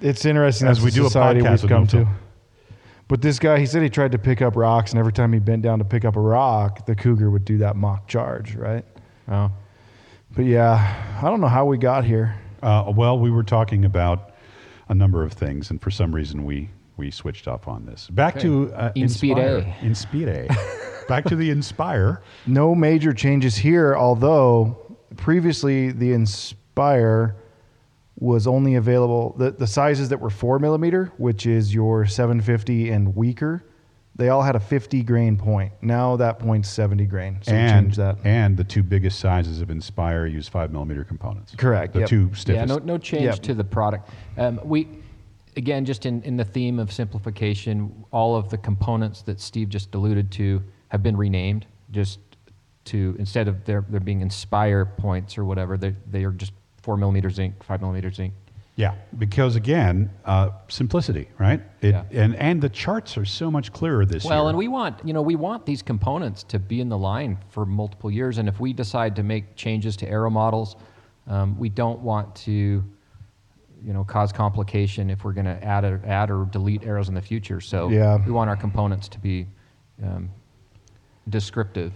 It's 0.00 0.24
interesting 0.24 0.68
As 0.68 0.78
as 0.78 0.82
we 0.84 0.86
we 0.86 0.90
do 0.92 1.06
a 1.06 1.10
podcast 1.10 1.42
we've 1.42 1.62
with 1.62 1.70
come 1.70 1.80
no 1.82 1.86
to. 1.86 1.90
film. 2.04 2.16
But 3.08 3.22
this 3.22 3.38
guy, 3.38 3.58
he 3.60 3.66
said 3.66 3.82
he 3.82 3.88
tried 3.88 4.12
to 4.12 4.18
pick 4.18 4.42
up 4.42 4.56
rocks, 4.56 4.90
and 4.90 4.98
every 4.98 5.12
time 5.12 5.32
he 5.32 5.38
bent 5.38 5.62
down 5.62 5.78
to 5.78 5.84
pick 5.84 6.04
up 6.04 6.16
a 6.16 6.20
rock, 6.20 6.86
the 6.86 6.94
cougar 6.96 7.30
would 7.30 7.44
do 7.44 7.58
that 7.58 7.76
mock 7.76 8.08
charge, 8.08 8.56
right? 8.56 8.84
Oh. 9.28 9.52
But 10.34 10.44
yeah, 10.46 11.18
I 11.22 11.30
don't 11.30 11.40
know 11.40 11.46
how 11.46 11.64
we 11.66 11.78
got 11.78 12.04
here. 12.04 12.34
Uh, 12.62 12.92
well, 12.94 13.18
we 13.18 13.30
were 13.30 13.44
talking 13.44 13.84
about 13.84 14.32
a 14.88 14.94
number 14.94 15.22
of 15.22 15.32
things, 15.34 15.70
and 15.70 15.80
for 15.80 15.90
some 15.90 16.12
reason 16.14 16.44
we 16.44 16.68
we 16.96 17.10
switched 17.10 17.46
off 17.48 17.68
on 17.68 17.84
this. 17.86 18.08
Back 18.08 18.38
to 18.40 18.72
uh, 18.74 18.92
Inspire. 18.94 19.74
Inspire. 19.82 20.46
Back 21.08 21.24
to 21.26 21.36
the 21.36 21.50
Inspire. 21.50 22.22
No 22.46 22.74
major 22.74 23.12
changes 23.12 23.56
here, 23.56 23.94
although 23.96 24.96
previously 25.16 25.92
the 25.92 26.12
Inspire 26.12 27.36
was 28.18 28.46
only 28.46 28.76
available 28.76 29.34
the, 29.38 29.50
the 29.50 29.66
sizes 29.66 30.08
that 30.08 30.18
were 30.20 30.30
four 30.30 30.58
millimeter, 30.58 31.12
which 31.18 31.46
is 31.46 31.74
your 31.74 32.06
750 32.06 32.90
and 32.90 33.14
weaker. 33.14 33.62
They 34.18 34.30
all 34.30 34.40
had 34.40 34.56
a 34.56 34.60
50 34.60 35.02
grain 35.02 35.36
point. 35.36 35.74
Now 35.82 36.16
that 36.16 36.38
point's 36.38 36.70
70 36.70 37.04
grain. 37.04 37.36
So 37.42 37.52
and 37.52 37.84
changed 37.88 37.98
that. 37.98 38.16
and 38.24 38.56
the 38.56 38.64
two 38.64 38.82
biggest 38.82 39.18
sizes 39.18 39.60
of 39.60 39.68
Inspire 39.70 40.24
use 40.24 40.48
five 40.48 40.72
millimeter 40.72 41.04
components. 41.04 41.54
Correct, 41.54 41.92
The 41.92 42.00
yep. 42.00 42.08
two 42.08 42.28
Yeah, 42.30 42.34
stiffest. 42.36 42.68
no, 42.68 42.78
no 42.78 42.96
change 42.98 43.24
Yep. 43.24 43.38
to 43.42 43.54
the 43.54 43.64
product. 43.64 44.08
Um, 44.38 44.58
we, 44.64 44.88
again, 45.56 45.84
just 45.84 46.06
in, 46.06 46.22
in 46.22 46.36
the 46.36 46.44
theme 46.44 46.78
of 46.78 46.92
simplification, 46.92 48.04
all 48.10 48.36
of 48.36 48.50
the 48.50 48.58
components 48.58 49.22
that 49.22 49.40
Steve 49.40 49.68
just 49.68 49.94
alluded 49.94 50.30
to 50.32 50.62
have 50.88 51.02
been 51.02 51.16
renamed. 51.16 51.66
Just 51.90 52.18
to 52.86 53.16
instead 53.18 53.48
of 53.48 53.64
there 53.64 53.84
there 53.88 54.00
being 54.00 54.20
Inspire 54.20 54.84
points 54.84 55.38
or 55.38 55.44
whatever, 55.44 55.76
they 55.76 55.94
they 56.10 56.24
are 56.24 56.32
just 56.32 56.52
four 56.82 56.96
millimeter 56.96 57.30
zinc, 57.30 57.62
five 57.62 57.80
millimeter 57.80 58.10
zinc. 58.10 58.34
Yeah, 58.76 58.94
because 59.16 59.56
again, 59.56 60.10
uh, 60.26 60.50
simplicity, 60.68 61.28
right? 61.38 61.62
It, 61.80 61.92
Yeah. 61.92 62.04
And 62.12 62.36
and 62.36 62.60
the 62.60 62.68
charts 62.68 63.16
are 63.16 63.24
so 63.24 63.50
much 63.50 63.72
clearer 63.72 64.04
this 64.04 64.24
year. 64.24 64.30
Well, 64.30 64.48
and 64.48 64.58
we 64.58 64.68
want 64.68 65.00
you 65.04 65.14
know 65.14 65.22
we 65.22 65.36
want 65.36 65.64
these 65.64 65.82
components 65.82 66.42
to 66.44 66.58
be 66.58 66.80
in 66.80 66.88
the 66.88 66.98
line 66.98 67.38
for 67.48 67.64
multiple 67.64 68.10
years, 68.10 68.38
and 68.38 68.48
if 68.48 68.60
we 68.60 68.72
decide 68.72 69.16
to 69.16 69.22
make 69.22 69.56
changes 69.56 69.96
to 69.98 70.08
arrow 70.08 70.30
models, 70.30 70.76
um, 71.26 71.58
we 71.58 71.68
don't 71.68 72.00
want 72.00 72.34
to, 72.36 72.84
you 73.84 73.92
know, 73.92 74.04
cause 74.04 74.32
complication 74.32 75.10
if 75.10 75.24
we're 75.24 75.32
going 75.32 75.46
to 75.46 75.62
add 75.62 75.84
or 75.84 76.00
add 76.06 76.30
or 76.30 76.44
delete 76.46 76.82
arrows 76.84 77.08
in 77.08 77.14
the 77.14 77.20
future. 77.22 77.60
So 77.60 77.88
Yeah. 77.90 78.18
we 78.24 78.32
want 78.32 78.50
our 78.50 78.56
components 78.56 79.08
to 79.08 79.18
be 79.18 79.46
um, 80.02 80.30
descriptive. 81.28 81.92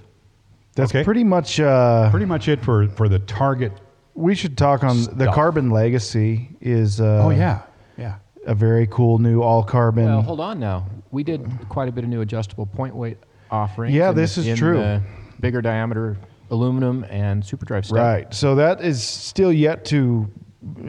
That's 0.75 0.91
Okay. 0.95 1.05
pretty 1.05 1.25
much. 1.25 1.59
Uh, 1.61 2.11
pretty 2.11 2.27
much 2.27 2.49
it 2.49 2.63
for 2.63 2.89
for 2.89 3.09
the 3.09 3.19
target. 3.19 3.73
we 4.15 4.35
should 4.35 4.57
talk 4.59 4.85
on 4.85 4.97
the 4.99 5.03
Stuff. 5.25 5.35
Carbon 5.35 5.71
Legacy. 5.71 6.51
Is 6.61 7.01
uh, 7.01 7.23
oh 7.25 7.31
yeah, 7.31 7.63
yeah. 7.97 8.17
a 8.47 8.55
very 8.55 8.87
cool 8.87 9.19
new 9.19 9.41
all 9.43 9.63
carbon. 9.63 10.05
Well, 10.05 10.23
hold 10.23 10.41
on 10.41 10.61
now. 10.61 10.87
We 11.11 11.23
did 11.25 11.49
quite 11.69 11.89
a 11.89 11.93
bit 11.93 12.05
of 12.05 12.11
new 12.11 12.21
adjustable 12.21 12.67
point 12.67 12.95
weight 12.95 13.19
offerings. 13.51 13.95
Yeah, 13.95 14.11
in 14.11 14.17
this 14.17 14.39
is 14.39 14.47
in 14.47 14.57
true. 14.57 14.79
the 14.79 15.03
bigger 15.41 15.61
diameter 15.63 16.17
aluminum 16.51 17.05
and 17.11 17.43
superdrive 17.43 17.85
stuff. 17.85 17.99
Right. 17.99 18.33
So 18.35 18.55
that 18.57 18.81
is 18.81 19.03
still 19.03 19.53
yet 19.53 19.85
to 19.87 20.29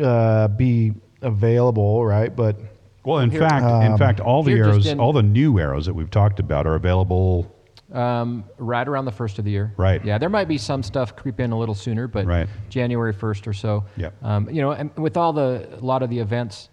uh, 0.02 0.48
be 0.50 0.94
available, 1.22 2.06
right? 2.06 2.36
But 2.36 2.58
Well, 3.04 3.18
in 3.20 3.32
Here- 3.32 3.40
fact, 3.40 3.64
in 3.66 3.94
Um, 3.94 3.98
fact, 3.98 4.20
all 4.20 4.44
the 4.44 4.54
arrows, 4.54 4.86
in- 4.86 5.00
all 5.00 5.12
the 5.12 5.24
new 5.24 5.58
arrows 5.60 5.88
that 5.88 5.94
we've 5.96 6.12
talked 6.12 6.40
about 6.40 6.68
are 6.68 6.76
available. 6.76 7.48
Um, 7.92 8.44
right 8.60 8.88
around 8.88 9.06
the 9.06 9.12
first 9.12 9.40
of 9.40 9.44
the 9.46 9.50
year. 9.52 9.74
Right. 9.76 10.06
Yeah, 10.06 10.18
there 10.20 10.30
might 10.30 10.48
be 10.48 10.58
some 10.60 10.84
stuff 10.84 11.16
creep 11.16 11.40
in 11.40 11.52
a 11.52 11.58
little 11.58 11.74
sooner, 11.76 12.08
but 12.08 12.26
Right. 12.28 12.48
January 12.70 13.12
first 13.12 13.48
or 13.48 13.54
so. 13.54 13.84
Yeah. 13.98 14.10
Um, 14.22 14.48
you 14.52 14.62
know, 14.62 14.72
and 14.72 14.92
with 14.98 15.18
all 15.18 15.34
the 15.34 15.68
a 15.82 15.84
lot 15.84 16.04
of 16.04 16.10
the 16.12 16.20
events 16.20 16.70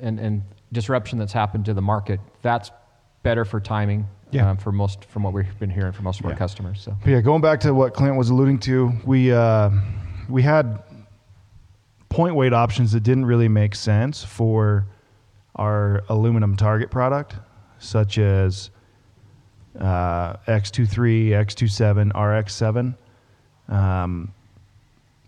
and, 0.00 0.18
and 0.18 0.42
disruption 0.72 1.18
that's 1.18 1.32
happened 1.34 1.66
to 1.66 1.74
the 1.74 1.82
market, 1.82 2.20
that's 2.42 2.70
better 3.22 3.44
for 3.44 3.60
timing. 3.60 4.06
Yeah. 4.32 4.48
Um, 4.50 4.56
for 4.56 4.72
most, 4.72 5.04
from 5.04 5.24
what 5.24 5.32
we've 5.34 5.58
been 5.58 5.70
hearing 5.70 5.92
from 5.92 6.04
most 6.04 6.20
of 6.20 6.26
our 6.26 6.34
customers. 6.34 6.80
So. 6.80 6.96
But 7.04 7.10
yeah, 7.10 7.20
going 7.20 7.42
back 7.42 7.60
to 7.60 7.74
what 7.74 7.92
Clint 7.94 8.16
was 8.16 8.30
alluding 8.30 8.60
to, 8.60 8.92
we 9.04 9.30
uh, 9.32 9.70
we 10.28 10.40
had 10.42 10.82
point 12.10 12.34
weight 12.34 12.52
options 12.52 12.92
that 12.92 13.02
didn't 13.02 13.24
really 13.24 13.48
make 13.48 13.74
sense 13.74 14.22
for 14.22 14.86
our 15.56 16.02
aluminum 16.08 16.56
target 16.56 16.90
product, 16.90 17.36
such 17.78 18.18
as 18.18 18.70
uh, 19.78 20.34
X23, 20.48 21.30
X27, 21.30 22.12
RX7. 22.12 22.94
Um, 23.72 24.34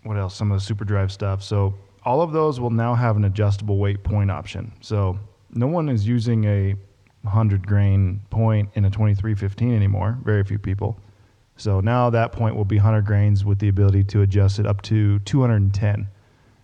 what 0.03 0.17
else? 0.17 0.35
Some 0.35 0.51
of 0.51 0.59
the 0.59 0.63
super 0.63 0.83
drive 0.83 1.11
stuff. 1.11 1.41
So 1.41 1.73
all 2.03 2.21
of 2.21 2.33
those 2.33 2.59
will 2.59 2.69
now 2.69 2.93
have 2.93 3.15
an 3.15 3.25
adjustable 3.25 3.77
weight 3.77 4.03
point 4.03 4.29
option. 4.29 4.71
So 4.81 5.17
no 5.51 5.67
one 5.67 5.87
is 5.87 6.05
using 6.05 6.43
a 6.43 6.75
100 7.21 7.65
grain 7.65 8.21
point 8.29 8.69
in 8.75 8.83
a 8.83 8.89
2315 8.89 9.73
anymore. 9.73 10.17
Very 10.23 10.43
few 10.43 10.59
people. 10.59 10.99
So 11.55 11.79
now 11.79 12.09
that 12.09 12.33
point 12.33 12.55
will 12.55 12.65
be 12.65 12.77
100 12.77 13.05
grains 13.05 13.45
with 13.45 13.59
the 13.59 13.69
ability 13.69 14.03
to 14.05 14.21
adjust 14.23 14.59
it 14.59 14.65
up 14.65 14.81
to 14.83 15.19
210. 15.19 16.07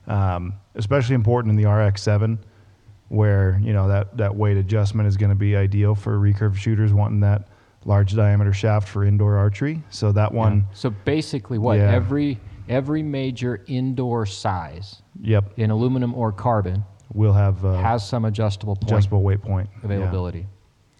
Um, 0.09 0.53
especially 0.75 1.15
important 1.15 1.51
in 1.51 1.55
the 1.55 1.63
RX7, 1.69 2.39
where 3.09 3.59
you 3.63 3.73
know 3.73 3.87
that 3.87 4.17
that 4.17 4.35
weight 4.35 4.57
adjustment 4.57 5.07
is 5.07 5.17
going 5.17 5.29
to 5.29 5.35
be 5.35 5.55
ideal 5.55 5.95
for 5.95 6.17
recurve 6.17 6.55
shooters 6.55 6.91
wanting 6.93 7.19
that 7.21 7.47
large 7.85 8.13
diameter 8.15 8.51
shaft 8.51 8.87
for 8.89 9.05
indoor 9.05 9.37
archery. 9.37 9.81
So 9.89 10.11
that 10.13 10.33
one, 10.33 10.65
So 10.73 10.89
basically, 10.89 11.57
what 11.57 11.77
Yeah. 11.77 11.91
every 11.91 12.39
every 12.67 13.01
major 13.03 13.63
indoor 13.67 14.25
size 14.25 15.01
yep, 15.21 15.53
in 15.57 15.71
aluminum 15.71 16.13
or 16.13 16.31
carbon 16.31 16.83
will 17.13 17.33
have 17.33 17.63
uh, 17.65 17.77
has 17.81 18.07
some 18.07 18.25
adjustable 18.25 18.75
point 18.75 18.91
adjustable 18.91 19.21
weight 19.23 19.41
point 19.41 19.69
Yeah. 19.79 19.85
availability. 19.85 20.45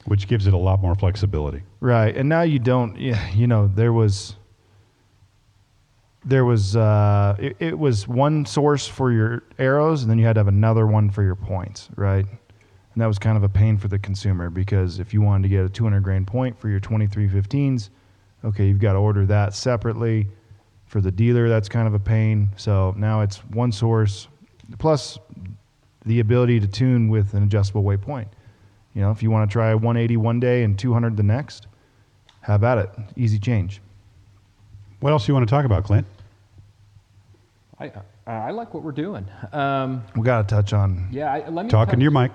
which 0.06 0.28
gives 0.28 0.48
it 0.48 0.54
a 0.54 0.58
lot 0.58 0.82
more 0.82 0.96
flexibility. 0.96 1.62
Right, 1.82 2.16
and 2.16 2.28
now 2.30 2.42
you 2.42 2.58
don't. 2.60 2.96
Yeah, 2.98 3.20
you 3.34 3.46
know 3.48 3.68
there 3.68 3.94
was 3.94 4.36
there 6.26 6.46
was 6.46 6.76
uh, 6.76 7.36
it, 7.40 7.56
it 7.60 7.80
was 7.80 8.08
one 8.08 8.46
source 8.46 8.88
for 8.88 9.12
your 9.12 9.44
arrows, 9.58 10.02
and 10.02 10.12
then 10.12 10.18
you 10.18 10.26
had 10.26 10.34
to 10.34 10.40
have 10.40 10.48
another 10.48 10.86
one 10.86 11.10
for 11.10 11.24
your 11.24 11.36
points, 11.36 11.90
right? 11.96 12.26
And 12.26 13.02
that 13.02 13.08
was 13.08 13.20
kind 13.20 13.38
of 13.38 13.44
a 13.44 13.50
pain 13.50 13.78
for 13.78 13.88
the 13.88 14.00
consumer 14.00 14.50
because 14.50 15.00
if 15.00 15.14
you 15.14 15.22
wanted 15.22 15.44
to 15.44 15.50
get 15.50 15.64
a 15.64 15.70
200 15.70 16.02
grain 16.02 16.26
point 16.26 16.60
for 16.60 16.70
your 16.70 16.80
2315s, 16.80 17.90
okay, 18.44 18.68
you've 18.68 18.80
got 18.80 18.94
to 18.94 19.00
order 19.00 19.26
that 19.28 19.54
separately. 19.54 20.28
For 20.88 21.02
the 21.02 21.12
dealer, 21.12 21.48
that's 21.48 21.70
kind 21.70 21.88
of 21.88 21.94
a 21.94 22.00
pain. 22.00 22.50
So 22.58 22.96
now 22.98 23.22
it's 23.22 23.38
one 23.46 23.72
source 23.72 24.28
plus 24.80 25.20
the 26.06 26.20
ability 26.20 26.60
to 26.60 26.68
tune 26.68 27.10
with 27.10 27.34
an 27.36 27.44
adjustable 27.44 27.84
weight 27.84 28.02
point. 28.02 28.28
You 28.96 29.02
know, 29.02 29.12
if 29.12 29.22
you 29.22 29.30
want 29.30 29.50
to 29.50 29.54
try 29.54 29.74
180 29.74 30.18
one 30.18 30.40
day 30.40 30.64
and 30.64 30.78
200 30.78 31.16
the 31.16 31.24
next, 31.24 31.68
have 32.42 32.64
at 32.64 32.80
it. 32.80 32.90
Easy 33.16 33.38
change. 33.38 33.82
What 35.00 35.12
else 35.12 35.26
do 35.26 35.32
you 35.32 35.34
want 35.36 35.48
to 35.48 35.52
talk 35.52 35.66
about, 35.66 35.84
Clint? 35.86 36.06
I, 37.80 37.92
I, 38.28 38.32
I 38.34 38.52
like 38.52 38.74
what 38.74 38.84
we're 38.84 38.92
doing. 38.92 39.26
Um, 39.54 40.04
We 40.16 40.24
got 40.24 40.48
to 40.48 40.56
touch 40.56 40.74
on 40.74 41.08
yeah, 41.12 41.32
I, 41.34 41.50
let 41.50 41.66
me 41.66 41.70
Talking 41.72 41.92
touch- 41.92 42.00
to 42.00 42.02
your 42.04 42.12
mic. 42.12 42.32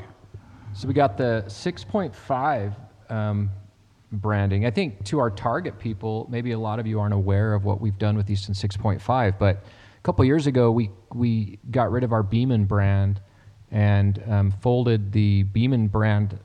So 0.72 0.88
we 0.88 0.94
got 0.94 1.16
the 1.16 1.44
6.5 1.46 2.74
um, 3.10 3.50
branding. 4.10 4.66
I 4.66 4.70
think 4.70 5.04
to 5.04 5.18
our 5.20 5.30
target 5.30 5.78
people, 5.78 6.26
maybe 6.30 6.50
a 6.52 6.58
lot 6.58 6.78
of 6.80 6.86
you 6.86 6.98
aren't 6.98 7.14
aware 7.14 7.54
of 7.54 7.64
what 7.64 7.80
we've 7.80 7.98
done 7.98 8.16
with 8.16 8.28
Easton 8.28 8.54
6.5, 8.54 9.38
but 9.38 9.56
a 9.56 10.00
couple 10.02 10.24
years 10.24 10.46
ago 10.46 10.70
we 10.72 10.90
we 11.14 11.58
got 11.70 11.92
rid 11.92 12.02
of 12.02 12.12
our 12.12 12.24
Beman 12.24 12.64
brand 12.64 13.20
and 13.70 14.20
um, 14.28 14.50
folded 14.50 15.12
the 15.12 15.44
Beman 15.44 15.86
brand 15.88 16.38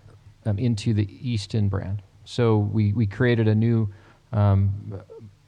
um, 0.45 0.59
into 0.59 0.93
the 0.93 1.07
Easton 1.27 1.69
brand. 1.69 2.03
So 2.25 2.57
we 2.57 2.93
we 2.93 3.07
created 3.07 3.47
a 3.47 3.55
new 3.55 3.89
um, 4.31 5.01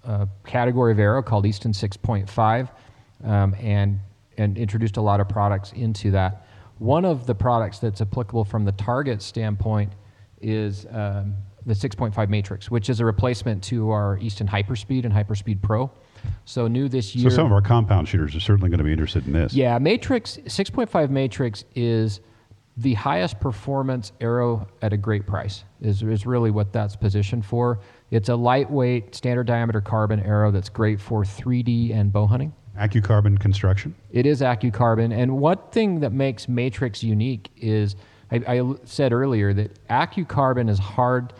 uh, 0.04 0.26
category 0.46 0.92
of 0.92 1.00
arrow 1.00 1.22
called 1.22 1.46
Easton 1.46 1.72
6.5 1.72 2.70
um, 3.24 3.56
and 3.60 4.00
and 4.38 4.58
introduced 4.58 4.98
a 4.98 5.02
lot 5.02 5.20
of 5.20 5.30
products 5.30 5.72
into 5.74 6.12
that. 6.12 6.48
One 6.80 7.06
of 7.06 7.28
the 7.28 7.36
products 7.36 7.80
that's 7.80 8.02
applicable 8.02 8.46
from 8.46 8.66
the 8.66 8.72
target 8.72 9.22
standpoint 9.22 9.92
is 10.42 10.88
um, 10.90 11.36
the 11.66 11.74
6.5 11.74 12.30
Matrix, 12.30 12.72
which 12.72 12.90
is 12.90 13.00
a 13.00 13.06
replacement 13.06 13.64
to 13.66 13.92
our 13.92 14.18
Easton 14.20 14.48
Hyperspeed 14.48 15.06
and 15.06 15.14
Hyperspeed 15.14 15.62
Pro. 15.62 15.92
So 16.46 16.68
new 16.68 16.88
this 16.88 17.16
year. 17.16 17.30
So 17.30 17.36
some 17.36 17.46
of 17.46 17.52
our 17.52 17.62
compound 17.62 18.08
shooters 18.08 18.36
are 18.36 18.40
certainly 18.40 18.70
going 18.70 18.80
to 18.80 18.84
be 18.84 18.92
interested 18.92 19.28
in 19.28 19.34
this. 19.34 19.54
Yeah, 19.54 19.78
Matrix 19.78 20.38
6.5 20.46 21.10
Matrix 21.10 21.66
is 21.76 22.22
the 22.78 22.94
highest 22.94 23.40
performance 23.40 24.12
arrow 24.22 24.68
at 24.82 24.94
a 24.94 24.98
great 24.98 25.28
price. 25.28 25.64
Is 25.82 26.04
is 26.04 26.26
really 26.26 26.52
what 26.52 26.72
that's 26.72 26.96
positioned 26.96 27.46
for. 27.46 27.80
It's 28.12 28.30
a 28.30 28.36
lightweight, 28.36 29.16
standard 29.16 29.48
diameter 29.48 29.80
carbon 29.82 30.20
arrow 30.20 30.52
that's 30.52 30.70
great 30.70 31.00
for 31.00 31.24
3D 31.24 31.96
and 31.96 32.12
bow 32.12 32.28
hunting. 32.28 32.54
AccuCarbon 32.78 33.40
construction. 33.40 33.96
It 34.12 34.26
is 34.26 34.42
AccuCarbon, 34.42 35.14
and 35.14 35.38
one 35.38 35.58
thing 35.72 36.02
that 36.02 36.12
makes 36.12 36.48
Matrix 36.48 37.04
unique 37.04 37.50
is 37.58 37.96
I, 38.32 38.42
I 38.48 38.74
said 38.86 39.14
earlier 39.14 39.54
that 39.54 39.88
AccuCarbon 39.88 40.70
is 40.70 40.80
hard 40.80 41.34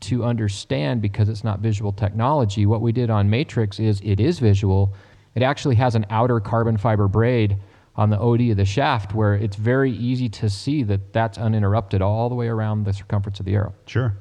to 0.00 0.24
understand 0.24 1.00
because 1.00 1.28
it's 1.28 1.44
not 1.44 1.60
visual 1.60 1.92
technology. 1.92 2.66
What 2.66 2.80
we 2.80 2.92
did 2.92 3.10
on 3.10 3.30
Matrix 3.30 3.78
is 3.78 4.00
it 4.04 4.20
is 4.20 4.38
visual. 4.38 4.94
It 5.34 5.42
actually 5.42 5.76
has 5.76 5.94
an 5.94 6.06
outer 6.10 6.40
carbon 6.40 6.76
fiber 6.76 7.08
braid 7.08 7.58
on 7.96 8.10
the 8.10 8.18
OD 8.18 8.50
of 8.50 8.56
the 8.56 8.64
shaft 8.64 9.14
where 9.14 9.34
it's 9.34 9.56
very 9.56 9.92
easy 9.92 10.28
to 10.28 10.50
see 10.50 10.82
that 10.82 11.12
that's 11.12 11.38
uninterrupted 11.38 12.02
all 12.02 12.28
the 12.28 12.34
way 12.34 12.48
around 12.48 12.84
the 12.84 12.92
circumference 12.92 13.40
of 13.40 13.46
the 13.46 13.54
arrow. 13.54 13.72
Sure. 13.86 14.16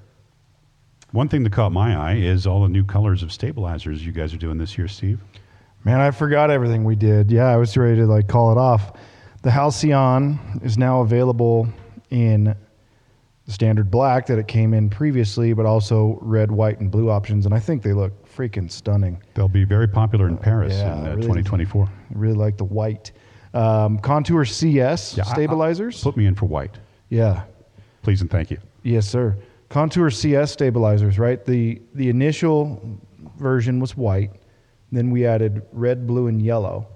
One 1.14 1.30
thing 1.30 1.43
that 1.43 1.51
caught 1.51 1.72
my 1.72 1.95
eye 1.95 2.16
is 2.16 2.47
all 2.47 2.64
the 2.64 2.70
new 2.70 2.84
colors 2.84 3.22
of 3.22 3.32
stabilizers 3.32 4.03
you 4.03 4.11
guys 4.11 4.34
are 4.34 4.38
doing 4.38 4.57
this 4.57 4.80
year, 4.80 4.88
Steve. 4.88 5.22
Man, 5.84 5.99
I 5.99 6.09
forgot 6.09 6.49
everything 6.49 6.84
we 6.84 6.95
did. 6.95 7.30
Yeah, 7.30 7.45
I 7.45 7.55
was 7.55 7.78
ready 7.78 7.97
to 7.97 8.07
like 8.07 8.28
call 8.28 8.51
it 8.51 8.57
off. 8.57 8.93
The 9.43 9.51
Halcyon 9.51 10.59
is 10.64 10.76
now 10.76 11.01
available 11.01 11.68
in 12.09 12.55
standard 13.47 13.91
black 13.91 14.26
that 14.26 14.39
it 14.39 14.47
came 14.47 14.74
in 14.74 14.89
previously, 14.89 15.53
but 15.53 15.68
also 15.68 16.18
red, 16.20 16.49
white, 16.51 16.80
and 16.80 16.89
blue 16.89 17.11
options, 17.11 17.45
and 17.45 17.53
I 17.53 17.59
think 17.59 17.84
they 17.84 17.93
look 17.93 18.28
freaking 18.28 18.72
stunning. 18.72 19.22
They'll 19.36 19.47
be 19.47 19.66
very 19.66 19.88
popular 19.88 20.28
in 20.28 20.38
Paris 20.38 20.74
yeah, 20.74 20.93
in 20.99 21.05
uh, 21.05 21.09
really. 21.09 21.22
2024. 21.43 21.86
I 21.86 21.89
really 22.16 22.34
like 22.34 22.57
the 22.57 22.64
white. 22.64 23.11
Um, 23.53 23.99
Contour 23.99 24.45
CS 24.45 25.16
Yeah, 25.16 25.26
I- 25.26 25.30
I- 25.30 25.34
stabilizers. 25.34 26.01
Put 26.01 26.18
me 26.18 26.26
in 26.26 26.34
for 26.34 26.47
white, 26.47 26.80
yeah, 27.09 27.43
please 28.01 28.22
and 28.22 28.32
thank 28.32 28.49
you. 28.49 28.57
Yes, 28.82 29.07
sir. 29.07 29.38
Contour 29.74 30.12
CS 30.12 30.52
stabilizers, 30.52 31.18
right? 31.18 31.44
The 31.44 31.82
the 31.96 32.08
initial 32.10 33.00
version 33.40 33.80
was 33.80 33.98
white, 33.98 34.30
then 34.92 35.10
we 35.10 35.26
added 35.26 35.64
red, 35.72 36.06
blue, 36.06 36.28
and 36.28 36.40
yellow. 36.40 36.88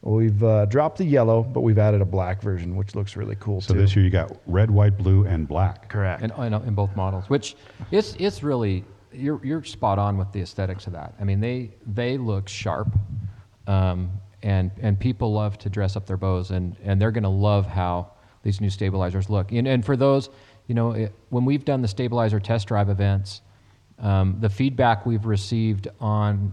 We've 0.00 0.42
uh, 0.42 0.66
dropped 0.66 0.98
the 0.98 1.04
yellow, 1.04 1.44
but 1.44 1.60
we've 1.60 1.78
added 1.78 2.00
a 2.00 2.04
black 2.04 2.42
version, 2.42 2.74
which 2.74 2.96
looks 2.96 3.14
really 3.14 3.36
cool 3.38 3.60
So 3.60 3.74
too. 3.74 3.80
this 3.80 3.94
year 3.94 4.04
you 4.04 4.10
got 4.10 4.32
red, 4.46 4.72
white, 4.72 4.98
blue, 4.98 5.24
and 5.24 5.46
black. 5.46 5.88
correct. 5.88 6.22
in, 6.22 6.32
in, 6.32 6.52
in 6.52 6.74
both 6.74 6.96
models, 6.96 7.30
which 7.30 7.54
it's 7.92 8.16
it's 8.18 8.42
really 8.42 8.84
you're 9.12 9.40
you're 9.44 9.62
spot 9.62 10.00
on 10.00 10.16
with 10.18 10.32
the 10.32 10.40
aesthetics 10.40 10.88
of 10.88 10.94
that. 10.94 11.14
I 11.20 11.22
mean, 11.22 11.38
they 11.38 11.70
they 11.86 12.18
look 12.18 12.48
sharp, 12.48 12.88
um, 13.68 14.10
and 14.42 14.72
and 14.82 14.98
people 14.98 15.32
love 15.32 15.58
to 15.58 15.70
dress 15.70 15.94
up 15.94 16.06
their 16.06 16.16
bows, 16.16 16.50
and 16.50 16.76
and 16.82 17.00
they're 17.00 17.12
going 17.12 17.22
to 17.22 17.28
love 17.28 17.66
how 17.66 18.10
these 18.42 18.60
new 18.60 18.70
stabilizers 18.70 19.28
look. 19.28 19.50
And, 19.50 19.66
and 19.66 19.84
for 19.84 19.96
those, 19.96 20.30
you 20.66 20.74
know, 20.74 20.92
it, 20.92 21.12
when 21.30 21.44
we've 21.44 21.64
done 21.64 21.82
the 21.82 21.88
stabilizer 21.88 22.40
test 22.40 22.68
drive 22.68 22.88
events, 22.88 23.42
um, 23.98 24.36
the 24.40 24.48
feedback 24.48 25.06
we've 25.06 25.26
received 25.26 25.88
on 26.00 26.52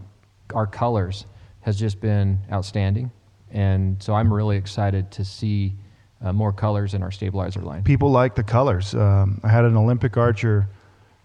our 0.53 0.67
colors 0.67 1.25
has 1.61 1.77
just 1.77 1.99
been 1.99 2.39
outstanding, 2.51 3.11
and 3.51 4.01
so 4.01 4.13
I'm 4.13 4.33
really 4.33 4.57
excited 4.57 5.11
to 5.11 5.25
see. 5.25 5.75
Uh, 6.21 6.31
more 6.31 6.53
colors 6.53 6.93
in 6.93 7.03
our 7.03 7.11
stabilizer 7.11 7.59
line. 7.59 7.83
People 7.83 8.09
like 8.09 8.33
the 8.33 8.43
colors. 8.43 8.95
Um, 8.95 9.41
I 9.43 9.49
had 9.49 9.65
an 9.65 9.75
Olympic 9.75 10.15
archer 10.15 10.69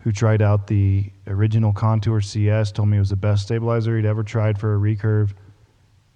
who 0.01 0.12
tried 0.12 0.43
out 0.43 0.66
the 0.66 1.11
original 1.26 1.72
Contour 1.72 2.20
CS, 2.20 2.72
told 2.72 2.89
me 2.89 2.97
it 2.97 3.01
was 3.01 3.11
the 3.11 3.16
best 3.16 3.45
stabilizer 3.45 3.97
he'd 3.97 4.07
ever 4.07 4.22
tried 4.22 4.59
for 4.59 4.74
a 4.74 4.78
recurve, 4.78 5.34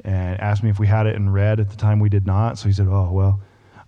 and 0.04 0.40
asked 0.40 0.62
me 0.62 0.70
if 0.70 0.78
we 0.78 0.86
had 0.86 1.06
it 1.06 1.14
in 1.14 1.30
red. 1.30 1.60
At 1.60 1.70
the 1.70 1.76
time, 1.76 2.00
we 2.00 2.08
did 2.08 2.26
not. 2.26 2.58
So 2.58 2.68
he 2.68 2.72
said, 2.72 2.88
"Oh 2.88 3.10
well, 3.12 3.40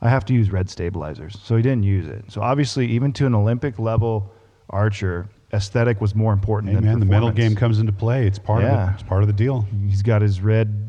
I 0.04 0.08
have 0.10 0.24
to 0.26 0.34
use 0.34 0.50
red 0.52 0.70
stabilizers." 0.70 1.38
So 1.42 1.56
he 1.56 1.62
didn't 1.62 1.82
use 1.84 2.06
it. 2.06 2.24
So 2.28 2.40
obviously, 2.42 2.86
even 2.88 3.12
to 3.14 3.26
an 3.26 3.34
Olympic 3.34 3.78
level 3.78 4.30
archer, 4.70 5.28
aesthetic 5.52 6.00
was 6.00 6.14
more 6.14 6.32
important 6.32 6.70
Hey 6.70 6.76
than 6.76 6.84
man, 6.84 7.00
the 7.00 7.06
performance. 7.06 7.36
game 7.36 7.54
comes 7.56 7.78
into 7.78 7.92
play. 7.92 8.26
It's 8.26 8.38
part 8.38 8.62
of 8.64 8.70
Yeah. 8.70 8.90
it. 8.90 8.94
It's 8.94 9.02
part 9.02 9.22
of 9.22 9.26
the 9.26 9.32
deal. 9.34 9.66
He's 9.88 10.02
got 10.02 10.22
his 10.22 10.40
red 10.40 10.80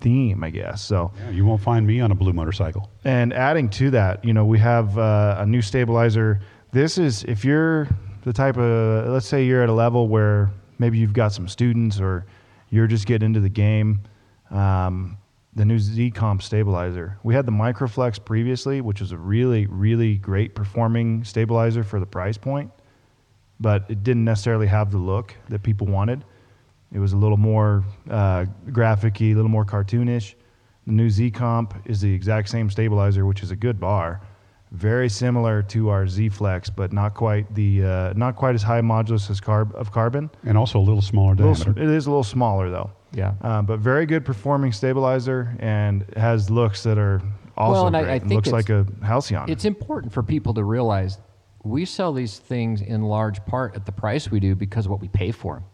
theme, 0.00 0.44
I 0.44 0.50
guess. 0.50 0.82
So. 0.82 1.10
Yeah, 1.18 1.30
you 1.30 1.44
won't 1.46 1.60
find 1.62 1.86
me 1.86 2.00
on 2.00 2.10
a 2.10 2.14
blue 2.14 2.32
motorcycle. 2.32 2.90
And 3.04 3.32
adding 3.32 3.68
to 3.70 3.90
that, 3.92 4.24
you 4.24 4.34
know, 4.34 4.44
we 4.44 4.58
have 4.58 4.98
uh, 4.98 5.36
a 5.38 5.46
new 5.46 5.62
stabilizer. 5.62 6.40
This 6.72 6.98
is 6.98 7.24
if 7.24 7.44
you're 7.44 7.88
the 8.22 8.32
type 8.32 8.56
of, 8.58 9.08
let's 9.08 9.26
say 9.26 9.44
you're 9.46 9.62
at 9.62 9.68
a 9.68 9.72
level 9.72 10.08
where 10.08 10.50
maybe 10.78 10.98
you've 10.98 11.12
got 11.14 11.32
some 11.32 11.48
students 11.48 12.00
or 12.00 12.26
you're 12.70 12.86
just 12.86 13.06
getting 13.06 13.26
into 13.26 13.40
the 13.40 13.48
game. 13.48 14.00
Um, 14.50 15.16
the 15.56 15.64
new 15.64 15.78
Z 15.78 16.10
Comp 16.10 16.42
stabilizer. 16.42 17.18
We 17.22 17.34
had 17.34 17.46
the 17.46 17.52
Microflex 17.52 18.24
previously, 18.24 18.80
which 18.80 19.00
was 19.00 19.12
a 19.12 19.18
really, 19.18 19.66
really 19.66 20.16
great 20.16 20.54
performing 20.54 21.24
stabilizer 21.24 21.84
for 21.84 22.00
the 22.00 22.06
price 22.06 22.36
point, 22.36 22.70
but 23.60 23.84
it 23.88 24.02
didn't 24.02 24.24
necessarily 24.24 24.66
have 24.66 24.90
the 24.90 24.98
look 24.98 25.34
that 25.48 25.62
people 25.62 25.86
wanted. 25.86 26.24
It 26.92 26.98
was 26.98 27.12
a 27.12 27.16
little 27.16 27.36
more 27.36 27.84
uh, 28.10 28.46
graphic-y, 28.72 29.26
a 29.26 29.34
little 29.34 29.50
more 29.50 29.64
cartoonish. 29.64 30.34
The 30.86 30.92
new 30.92 31.08
Z 31.08 31.30
Comp 31.30 31.74
is 31.86 32.00
the 32.00 32.12
exact 32.12 32.48
same 32.48 32.68
stabilizer, 32.68 33.24
which 33.24 33.42
is 33.42 33.50
a 33.50 33.56
good 33.56 33.78
bar, 33.78 34.20
very 34.74 35.08
similar 35.08 35.62
to 35.62 35.88
our 35.88 36.06
Z 36.08 36.28
Flex, 36.30 36.68
but 36.68 36.92
not 36.92 37.14
quite 37.14 37.52
the 37.54 37.84
uh, 37.84 38.12
not 38.14 38.36
quite 38.36 38.54
as 38.54 38.62
high 38.62 38.80
modulus 38.80 39.30
as 39.30 39.40
carb 39.40 39.72
of 39.74 39.90
carbon. 39.92 40.30
And 40.44 40.58
also 40.58 40.78
a 40.78 40.82
little 40.88 41.00
smaller 41.02 41.32
A 41.32 41.36
little 41.36 41.54
diameter. 41.54 41.82
it 41.82 41.88
is 41.90 42.06
a 42.06 42.10
little 42.10 42.24
smaller 42.24 42.70
though. 42.70 42.90
Yeah. 43.12 43.34
Uh, 43.42 43.62
but 43.62 43.78
very 43.78 44.06
good 44.06 44.24
performing 44.24 44.72
stabilizer 44.72 45.54
and 45.60 46.04
has 46.16 46.50
looks 46.50 46.82
that 46.82 46.98
are 46.98 47.22
also 47.56 47.72
Well, 47.72 47.86
and 47.86 47.96
I- 47.96 48.02
great. 48.02 48.10
I 48.12 48.14
It 48.16 48.20
think 48.22 48.32
looks 48.32 48.50
like 48.50 48.68
a 48.70 48.84
Halcyon. 49.02 49.48
It's 49.48 49.64
important 49.64 50.12
for 50.12 50.22
people 50.24 50.52
to 50.54 50.64
realize 50.64 51.18
we 51.62 51.84
sell 51.84 52.12
these 52.12 52.38
things 52.40 52.80
in 52.82 53.02
large 53.02 53.44
part 53.46 53.76
at 53.76 53.86
the 53.86 53.92
price 53.92 54.30
we 54.30 54.40
do 54.40 54.54
because 54.56 54.86
of 54.86 54.90
what 54.90 55.00
we 55.00 55.08
pay 55.08 55.30
for 55.30 55.54
them. 55.54 55.64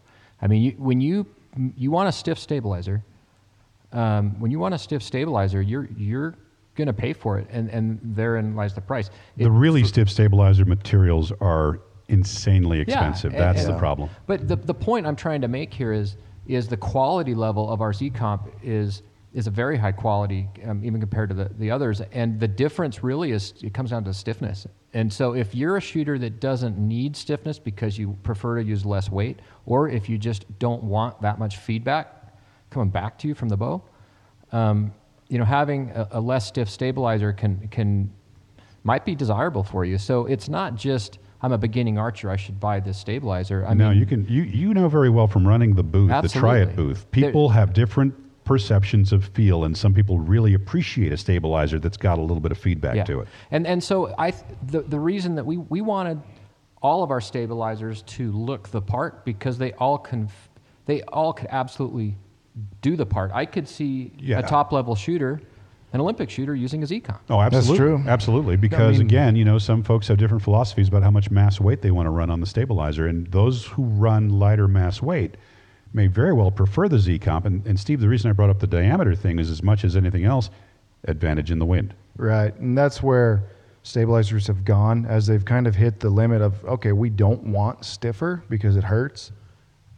I 0.41 0.47
mean, 0.47 0.61
you, 0.61 0.71
when 0.77 1.01
you 1.01 1.25
you 1.75 1.89
want 1.91 2.07
a 2.07 2.11
stiff 2.11 2.37
stabilizer, 2.39 3.03
um, 3.91 4.39
when 4.39 4.51
you 4.51 4.59
want 4.59 4.73
a 4.73 4.77
stiff 4.77 5.01
stabilizer, 5.03 5.61
you're 5.61 5.89
you're 5.97 6.35
going 6.75 6.87
to 6.87 6.93
pay 6.93 7.13
for 7.13 7.37
it, 7.37 7.47
and 7.51 7.69
and 7.69 7.99
therein 8.03 8.55
lies 8.55 8.73
the 8.73 8.81
price. 8.81 9.09
It- 9.37 9.43
the 9.43 9.51
really 9.51 9.83
stiff 9.83 10.09
stabilizer 10.09 10.65
materials 10.65 11.31
are 11.41 11.79
insanely 12.07 12.79
expensive. 12.79 13.33
Yeah, 13.33 13.39
That's 13.39 13.65
and- 13.65 13.73
the 13.73 13.79
problem. 13.79 14.09
But 14.27 14.47
the, 14.47 14.57
the 14.57 14.73
point 14.73 15.05
I'm 15.07 15.15
trying 15.15 15.41
to 15.41 15.47
make 15.47 15.73
here 15.73 15.93
is 15.93 16.17
is 16.47 16.67
the 16.67 16.77
quality 16.77 17.35
level 17.35 17.69
of 17.69 17.81
our 17.81 17.93
Z 17.93 18.09
comp 18.11 18.49
is 18.63 19.03
is 19.33 19.47
a 19.47 19.51
very 19.51 19.77
high 19.77 19.93
quality, 19.93 20.49
um, 20.65 20.83
even 20.83 20.99
compared 20.99 21.29
to 21.29 21.35
the, 21.35 21.49
the 21.57 21.71
others. 21.71 22.01
And 22.11 22.37
the 22.37 22.49
difference 22.49 23.01
really 23.01 23.31
is 23.31 23.53
it 23.63 23.73
comes 23.73 23.91
down 23.91 24.03
to 24.03 24.13
stiffness. 24.13 24.67
And 24.93 25.11
so 25.11 25.35
if 25.35 25.55
you're 25.55 25.77
a 25.77 25.81
shooter 25.81 26.19
that 26.19 26.41
doesn't 26.41 26.77
need 26.77 27.15
stiffness 27.15 27.57
because 27.57 27.97
you 27.97 28.17
prefer 28.23 28.57
to 28.57 28.63
use 28.63 28.85
less 28.85 29.09
weight, 29.09 29.39
or 29.65 29.87
if 29.87 30.09
you 30.09 30.17
just 30.17 30.43
don't 30.59 30.83
want 30.83 31.21
that 31.21 31.39
much 31.39 31.57
feedback, 31.57 32.35
coming 32.71 32.89
back 32.89 33.17
to 33.19 33.27
you 33.29 33.33
from 33.33 33.47
the 33.47 33.55
bow, 33.55 33.81
um, 34.51 34.93
you 35.31 35.37
know, 35.37 35.45
having 35.45 35.91
a, 35.91 36.07
a 36.11 36.19
less 36.19 36.45
stiff 36.45 36.69
stabilizer 36.69 37.31
can 37.31 37.69
can 37.69 38.11
might 38.83 39.05
be 39.05 39.15
desirable 39.15 39.63
for 39.63 39.85
you. 39.85 39.97
So 39.97 40.25
it's 40.25 40.49
not 40.49 40.75
just 40.75 41.19
I'm 41.41 41.53
a 41.53 41.57
beginning 41.57 41.97
archer. 41.97 42.29
I 42.29 42.35
should 42.35 42.59
buy 42.59 42.81
this 42.81 42.97
stabilizer. 42.97 43.65
I 43.65 43.73
no, 43.73 43.89
mean, 43.89 43.99
you 43.99 44.05
can. 44.05 44.27
You 44.27 44.43
you 44.43 44.73
know 44.73 44.89
very 44.89 45.09
well 45.09 45.27
from 45.27 45.47
running 45.47 45.73
the 45.75 45.83
booth, 45.83 46.11
the 46.21 46.27
Try 46.27 46.59
It 46.59 46.75
booth. 46.75 47.09
People 47.11 47.47
have 47.47 47.71
different 47.71 48.13
perceptions 48.43 49.13
of 49.13 49.23
feel, 49.23 49.63
and 49.63 49.77
some 49.77 49.93
people 49.93 50.19
really 50.19 50.53
appreciate 50.53 51.13
a 51.13 51.17
stabilizer 51.17 51.79
that's 51.79 51.97
got 51.97 52.17
a 52.17 52.21
little 52.21 52.41
bit 52.41 52.51
of 52.51 52.57
feedback 52.57 53.05
to 53.05 53.21
it. 53.21 53.29
And 53.51 53.65
and 53.65 53.81
so 53.81 54.13
I 54.17 54.33
the 54.67 54.81
the 54.81 54.99
reason 54.99 55.35
that 55.35 55.45
we 55.45 55.55
we 55.55 55.79
wanted 55.79 56.21
all 56.81 57.03
of 57.03 57.11
our 57.11 57.21
stabilizers 57.21 58.01
to 58.01 58.33
look 58.33 58.67
the 58.67 58.81
part 58.81 59.23
because 59.23 59.57
they 59.57 59.71
all 59.73 59.97
can 59.97 60.27
they 60.87 61.03
all 61.03 61.31
could 61.31 61.47
absolutely 61.49 62.17
do 62.81 62.95
the 62.95 63.05
part. 63.05 63.31
I 63.33 63.45
could 63.45 63.67
see 63.67 64.11
Yeah. 64.17 64.39
a 64.39 64.43
top 64.43 64.71
level 64.71 64.95
shooter, 64.95 65.41
an 65.93 65.99
Olympic 66.01 66.29
shooter 66.29 66.55
using 66.55 66.83
a 66.83 66.85
Z 66.85 67.01
Comp. 67.01 67.19
Oh, 67.29 67.39
absolutely. 67.41 67.77
true. 67.77 68.03
Absolutely. 68.07 68.55
Because 68.57 68.97
mean- 68.97 69.07
again, 69.07 69.35
you 69.35 69.45
know, 69.45 69.57
some 69.57 69.83
folks 69.83 70.07
have 70.07 70.17
different 70.17 70.43
philosophies 70.43 70.87
about 70.87 71.03
how 71.03 71.11
much 71.11 71.31
mass 71.31 71.59
weight 71.59 71.81
they 71.81 71.91
want 71.91 72.05
to 72.07 72.11
run 72.11 72.29
on 72.29 72.39
the 72.39 72.45
stabilizer. 72.45 73.07
And 73.07 73.27
those 73.27 73.65
who 73.65 73.83
run 73.83 74.29
lighter 74.29 74.67
mass 74.67 75.01
weight 75.01 75.35
may 75.93 76.07
very 76.07 76.33
well 76.33 76.51
prefer 76.51 76.87
the 76.87 76.99
Z 76.99 77.19
comp. 77.19 77.45
And, 77.45 77.65
and 77.67 77.79
Steve, 77.79 77.99
the 77.99 78.07
reason 78.09 78.29
I 78.29 78.33
brought 78.33 78.49
up 78.49 78.59
the 78.59 78.67
diameter 78.67 79.15
thing 79.15 79.39
is 79.39 79.49
as 79.49 79.61
much 79.63 79.83
as 79.83 79.95
anything 79.97 80.23
else, 80.25 80.49
advantage 81.05 81.51
in 81.51 81.59
the 81.59 81.65
wind. 81.65 81.93
Right. 82.17 82.57
And 82.59 82.77
that's 82.77 83.01
where 83.03 83.43
stabilizers 83.83 84.47
have 84.47 84.63
gone 84.63 85.05
as 85.07 85.25
they've 85.27 85.43
kind 85.43 85.65
of 85.67 85.75
hit 85.75 85.99
the 85.99 86.09
limit 86.09 86.41
of, 86.41 86.63
okay, 86.65 86.91
we 86.91 87.09
don't 87.09 87.43
want 87.47 87.83
stiffer 87.83 88.43
because 88.49 88.75
it 88.77 88.83
hurts. 88.83 89.31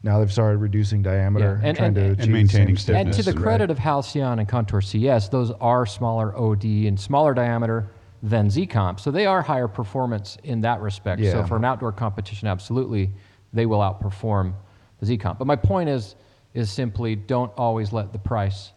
Now 0.04 0.20
they've 0.20 0.32
started 0.32 0.58
reducing 0.58 1.02
diameter 1.02 1.60
Yeah, 1.62 1.68
and- 1.70 1.78
trying 1.78 1.88
and- 1.88 1.96
to 1.96 2.02
and 2.02 2.12
achieve 2.14 2.26
the 2.28 2.32
maintaining 2.34 2.68
same 2.68 2.78
stiffness. 2.78 3.02
And 3.06 3.14
to 3.14 3.18
the 3.18 3.24
stiffness. 3.24 3.42
credit 3.44 3.72
of 3.72 3.80
Halcyon 3.80 4.40
and 4.40 4.48
Contour 4.48 4.82
CS, 4.82 5.30
those 5.30 5.52
are 5.62 5.86
smaller 5.86 6.36
OD 6.38 6.88
and 6.88 7.00
smaller 7.00 7.34
diameter 7.34 7.88
than 8.22 8.50
Z-Comp. 8.50 9.00
So 9.00 9.12
they 9.12 9.26
are 9.26 9.42
higher 9.42 9.68
performance 9.68 10.38
in 10.44 10.62
that 10.62 10.82
respect. 10.82 11.22
So 11.22 11.40
Yeah. 11.40 11.46
for 11.46 11.56
an 11.56 11.66
outdoor 11.66 11.92
competition, 11.94 12.48
absolutely, 12.48 13.12
they 13.54 13.66
will 13.66 13.80
outperform 13.80 14.54
the 15.00 15.06
Z-Comp. 15.06 15.40
But 15.40 15.48
my 15.48 15.56
point 15.56 15.90
is, 15.90 16.16
is 16.54 16.70
simply 16.70 17.16
don't 17.16 17.52
always 17.58 17.92
let 17.94 18.12
the 18.14 18.20
price, 18.20 18.74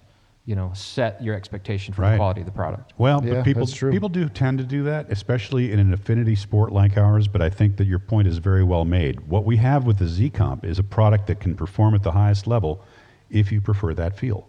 you 0.47 0.55
know, 0.55 0.71
set 0.75 1.21
your 1.23 1.35
expectation 1.35 1.93
for 1.93 2.03
Right. 2.03 2.13
the 2.13 2.17
quality 2.19 2.41
of 2.41 2.47
the 2.47 2.53
product. 2.53 2.95
Well, 2.97 3.21
Yeah, 3.25 3.35
but 3.35 3.45
people 3.45 3.67
that's 3.67 3.77
true. 3.77 3.91
people 3.91 4.09
do 4.09 4.29
tend 4.29 4.59
to 4.59 4.65
do 4.65 4.85
that, 4.85 5.11
especially 5.11 5.73
in 5.73 5.81
an 5.81 5.93
affinity 5.93 6.37
sport 6.37 6.73
like 6.73 6.97
ours. 6.97 7.27
But 7.27 7.43
I 7.43 7.51
think 7.51 7.77
that 7.79 7.87
your 7.87 7.99
point 7.99 8.29
is 8.29 8.39
very 8.39 8.63
well 8.63 8.85
made. 8.85 9.29
What 9.29 9.45
we 9.45 9.57
have 9.57 9.85
with 9.87 9.99
the 9.99 10.07
Z 10.07 10.31
Comp 10.31 10.65
is 10.65 10.79
a 10.79 10.85
product 10.85 11.27
that 11.27 11.41
can 11.41 11.57
perform 11.57 11.95
at 11.97 12.05
the 12.05 12.13
highest 12.13 12.47
level, 12.47 12.81
if 13.29 13.51
you 13.51 13.61
prefer 13.61 13.93
that 13.95 14.17
feel. 14.17 14.47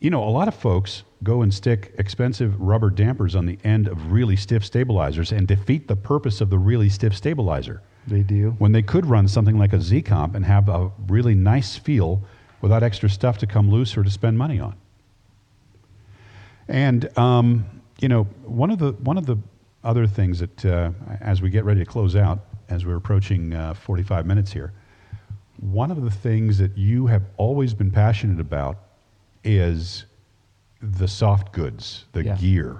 You 0.00 0.10
know, 0.10 0.24
a 0.24 0.28
lot 0.30 0.48
of 0.48 0.54
folks 0.56 1.04
go 1.22 1.42
and 1.42 1.54
stick 1.54 1.94
expensive 1.96 2.60
rubber 2.60 2.90
dampers 2.90 3.36
on 3.36 3.46
the 3.46 3.60
end 3.62 3.86
of 3.86 4.10
really 4.10 4.34
stiff 4.34 4.64
stabilizers 4.64 5.30
and 5.30 5.46
defeat 5.46 5.86
the 5.86 5.94
purpose 5.94 6.40
of 6.40 6.50
the 6.50 6.58
really 6.58 6.88
stiff 6.88 7.14
stabilizer. 7.14 7.80
They 8.08 8.24
do. 8.24 8.56
When 8.58 8.72
they 8.72 8.82
could 8.82 9.06
run 9.06 9.28
something 9.28 9.56
like 9.56 9.72
a 9.72 9.80
Z 9.80 10.02
Comp 10.02 10.34
and 10.34 10.44
have 10.44 10.68
a 10.68 10.90
really 11.06 11.36
nice 11.36 11.76
feel 11.76 12.24
without 12.60 12.82
extra 12.82 13.08
stuff 13.08 13.38
to 13.38 13.46
come 13.46 13.70
loose 13.70 13.96
or 13.96 14.02
to 14.02 14.10
spend 14.10 14.36
money 14.36 14.58
on. 14.58 14.74
And 16.72 17.16
um, 17.18 17.66
you 18.00 18.08
know, 18.08 18.24
one 18.44 18.70
of 18.70 18.78
the 18.78 18.92
one 18.92 19.18
of 19.18 19.26
the 19.26 19.36
other 19.84 20.06
things 20.06 20.40
that 20.40 20.64
uh, 20.64 20.90
as 21.20 21.42
we 21.42 21.50
get 21.50 21.64
ready 21.64 21.80
to 21.80 21.86
close 21.86 22.16
out, 22.16 22.46
as 22.70 22.86
we're 22.86 22.96
approaching 22.96 23.52
uh, 23.52 23.74
45 23.74 24.26
minutes 24.26 24.50
here, 24.52 24.72
one 25.60 25.90
of 25.90 26.02
the 26.02 26.10
things 26.10 26.56
that 26.58 26.76
you 26.76 27.06
have 27.06 27.22
always 27.36 27.74
been 27.74 27.90
passionate 27.90 28.40
about 28.40 28.78
is 29.44 30.06
the 30.80 31.06
soft 31.06 31.52
goods, 31.52 32.06
the 32.12 32.24
Yeah. 32.24 32.36
gear. 32.36 32.76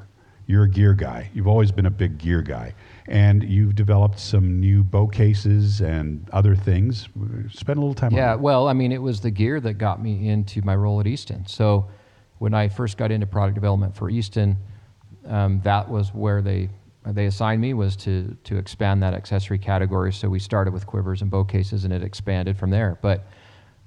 You're 0.47 0.65
a 0.65 0.69
gear 0.71 0.95
guy. 0.95 1.31
You've 1.35 1.47
always 1.47 1.71
been 1.71 1.87
a 1.87 1.91
big 1.91 2.19
gear 2.19 2.43
guy, 2.43 2.75
and 3.09 3.43
you've 3.45 3.75
developed 3.75 4.19
some 4.19 4.59
new 4.59 4.83
bow 4.83 5.07
cases 5.07 5.81
and 5.83 6.29
other 6.33 6.57
things. 6.57 7.09
Spend 7.51 7.77
a 7.79 7.81
little 7.81 7.95
time. 7.95 8.13
Yeah, 8.13 8.33
on 8.33 8.39
that. 8.39 8.41
well, 8.41 8.69
I 8.69 8.73
mean, 8.73 8.91
it 8.91 9.03
was 9.03 9.21
the 9.21 9.31
gear 9.31 9.61
that 9.61 9.75
got 9.75 10.03
me 10.03 10.29
into 10.29 10.63
my 10.63 10.75
role 10.75 10.99
at 10.99 11.07
Easton. 11.07 11.47
So 11.47 11.89
when 12.43 12.55
I 12.55 12.67
first 12.69 12.97
got 12.97 13.13
into 13.13 13.25
product 13.25 13.55
development 13.55 13.95
for 13.95 14.11
Easton, 14.11 14.57
um, 15.29 15.61
that 15.63 15.89
was 15.89 16.13
where 16.13 16.43
they 16.43 16.69
they 17.07 17.27
assigned 17.27 17.61
me 17.61 17.73
was 17.73 17.95
to 17.99 18.37
to 18.43 18.57
expand 18.57 19.01
that 19.05 19.15
accessory 19.15 19.59
category. 19.59 20.13
So 20.13 20.29
we 20.29 20.41
started 20.41 20.75
with 20.75 20.85
quivers 20.85 21.23
and 21.23 21.31
bow 21.31 21.45
cases, 21.45 21.85
and 21.85 21.93
it 21.93 22.03
expanded 22.03 22.59
from 22.59 22.71
there. 22.71 22.99
But 23.01 23.29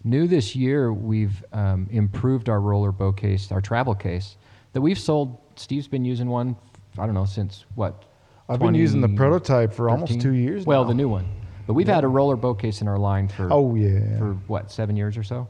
new 0.05 0.25
this 0.25 0.55
year, 0.55 0.93
we've 0.93 1.43
um, 1.51 1.87
improved 1.91 2.47
our 2.47 2.61
roller 2.61 2.93
bow 2.93 3.11
case, 3.11 3.51
our 3.51 3.59
travel 3.59 3.93
case 3.93 4.37
that 4.71 4.79
we've 4.79 4.97
sold. 4.99 5.37
Steve's 5.57 5.89
been 5.89 6.05
using 6.05 6.29
one. 6.29 6.55
I 6.97 7.05
don't 7.05 7.13
know 7.13 7.25
since 7.25 7.65
what. 7.75 8.05
I've 8.47 8.59
been 8.61 8.73
using 8.75 9.01
the 9.01 9.09
prototype 9.09 9.73
for 9.73 9.89
almost 9.89 10.21
two 10.21 10.33
years 10.33 10.65
Well, 10.65 10.83
now. 10.83 10.87
the 10.89 10.93
new 10.93 11.09
one, 11.09 11.27
but 11.67 11.73
we've 11.73 11.89
had 11.89 12.05
a 12.05 12.07
roller 12.07 12.37
bow 12.37 12.53
case 12.53 12.79
in 12.79 12.87
our 12.87 12.99
line 12.99 13.27
for 13.27 13.49
Oh, 13.51 13.75
yeah. 13.75 14.17
for 14.17 14.33
what 14.47 14.71
seven 14.71 14.95
years 14.95 15.17
or 15.17 15.23
so 15.23 15.49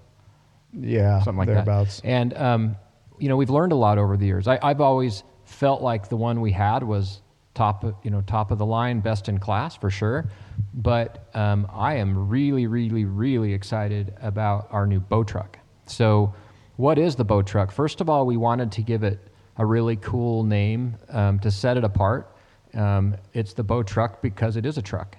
Yeah, 0.73 1.19
something 1.21 1.37
like 1.37 1.47
thereabouts. 1.49 1.99
that. 2.01 2.07
And 2.07 2.33
um, 2.35 2.75
you 3.19 3.29
know, 3.29 3.37
we've 3.37 3.49
learned 3.49 3.71
a 3.71 3.75
lot 3.75 3.97
over 3.97 4.17
the 4.17 4.25
years. 4.25 4.47
I, 4.47 4.59
I've 4.61 4.81
always 4.81 5.23
felt 5.45 5.81
like 5.81 6.09
the 6.09 6.17
one 6.17 6.41
we 6.41 6.51
had 6.51 6.83
was 6.83 7.21
top, 7.53 7.83
of- 7.83 7.95
you 8.03 8.11
know, 8.11 8.21
top 8.21 8.51
of 8.51 8.57
the 8.57 8.65
line, 8.65 8.99
best 8.99 9.29
in 9.29 9.39
class 9.39 9.75
for 9.75 9.89
sure. 9.89 10.29
But 10.73 11.29
um, 11.33 11.67
I 11.71 11.95
am 11.95 12.29
really, 12.29 12.67
really, 12.67 13.05
really 13.05 13.53
excited 13.53 14.13
about 14.21 14.67
our 14.71 14.85
new 14.85 14.99
bow 14.99 15.23
truck. 15.23 15.57
So, 15.87 16.33
what 16.77 16.97
is 16.97 17.15
the 17.15 17.23
bow 17.23 17.41
truck? 17.41 17.71
First 17.71 18.01
of 18.01 18.09
all, 18.09 18.25
we 18.25 18.35
wanted 18.35 18.71
to 18.73 18.81
give 18.81 19.03
it 19.03 19.19
a 19.57 19.65
really 19.65 19.95
cool 19.95 20.43
name 20.43 20.97
um, 21.09 21.39
to 21.39 21.49
set 21.49 21.77
it 21.77 21.85
apart. 21.85 22.35
Um, 22.73 23.15
it's 23.33 23.53
the 23.53 23.63
bow 23.63 23.81
truck 23.83 24.21
because 24.21 24.57
it 24.57 24.65
is 24.65 24.77
a 24.77 24.81
truck. 24.81 25.15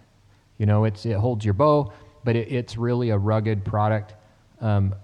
You 0.58 0.66
know, 0.66 0.84
it's, 0.84 1.06
it 1.06 1.16
holds 1.16 1.44
your 1.44 1.54
bow, 1.54 1.92
but 2.24 2.36
it, 2.36 2.52
it's 2.52 2.76
really 2.76 3.08
a 3.10 3.16
rugged 3.16 3.64
product. 3.64 4.14
Um, 4.60 4.94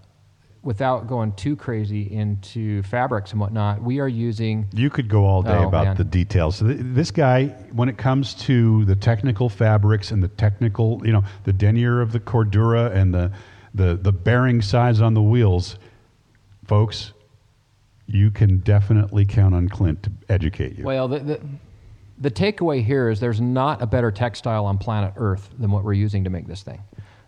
without 0.63 1.09
going 1.09 1.33
too 1.33 1.57
crazy 1.57 2.03
into 2.13 2.83
fabrics 2.85 3.33
and 3.33 3.41
whatnot, 3.41 3.83
we 3.83 3.99
are 3.99 4.09
using 4.09 4.67
You 4.73 4.91
could 4.91 5.09
go 5.09 5.25
all 5.25 5.43
day 5.43 5.51
Oh, 5.57 5.67
about 5.69 5.85
man. 5.85 5.97
the 5.97 6.05
details. 6.05 6.57
So 6.57 6.67
th- 6.69 6.79
this 6.81 7.11
guy, 7.11 7.47
when 7.73 7.89
it 7.89 7.99
comes 7.99 8.35
to 8.47 8.85
the 8.85 8.95
technical 8.95 9.49
fabrics 9.49 10.11
and 10.13 10.23
the 10.23 10.29
technical, 10.29 11.03
you 11.05 11.13
know, 11.13 11.25
the 11.45 11.53
denier 11.53 12.01
of 12.01 12.13
the 12.13 12.21
Cordura 12.21 12.95
and 12.95 13.13
the, 13.13 13.33
the, 13.75 13.97
the 13.97 14.13
bearing 14.13 14.63
size 14.63 15.01
on 15.01 15.15
the 15.15 15.23
wheels, 15.23 15.77
folks, 16.65 17.13
you 18.07 18.31
can 18.31 18.59
definitely 18.59 19.25
count 19.25 19.55
on 19.55 19.69
Clint 19.69 20.03
to 20.05 20.13
educate 20.29 20.79
you. 20.79 20.85
Well, 20.85 21.09
the, 21.09 21.19
the, 21.19 21.41
the 22.19 22.31
takeaway 22.31 22.85
here 22.85 23.09
is 23.09 23.19
there's 23.19 23.41
not 23.41 23.83
a 23.83 23.87
better 23.87 24.13
textile 24.13 24.65
on 24.67 24.79
planet 24.79 25.15
Earth 25.17 25.49
than 25.59 25.73
what 25.73 25.83
we're 25.83 25.93
using 25.95 26.23
to 26.23 26.31
make 26.31 26.47
this 26.47 26.63
thing. 26.63 26.81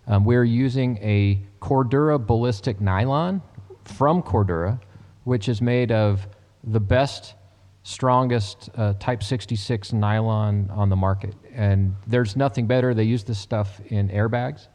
Um, 0.06 0.24
we're 0.24 0.44
using 0.44 0.98
a 0.98 1.40
Cordura 1.60 2.24
ballistic 2.24 2.80
nylon 2.80 3.42
from 3.84 4.22
Cordura, 4.22 4.80
which 5.24 5.48
is 5.48 5.62
made 5.62 5.92
of 5.92 6.26
the 6.62 6.80
best, 6.80 7.34
strongest 7.82 8.70
uh, 8.76 8.94
Type 8.98 9.22
66 9.22 9.92
nylon 9.92 10.70
on 10.70 10.88
the 10.88 10.96
market. 10.96 11.34
And 11.54 11.94
there's 12.06 12.36
nothing 12.36 12.66
better. 12.66 12.94
They 12.94 13.04
use 13.04 13.24
this 13.24 13.38
stuff 13.38 13.80
in 13.88 14.08
airbags. 14.10 14.68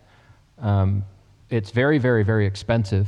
Um, 0.59 1.05
it's 1.49 1.71
very, 1.71 1.97
very, 1.97 2.23
very 2.23 2.45
expensive. 2.45 3.07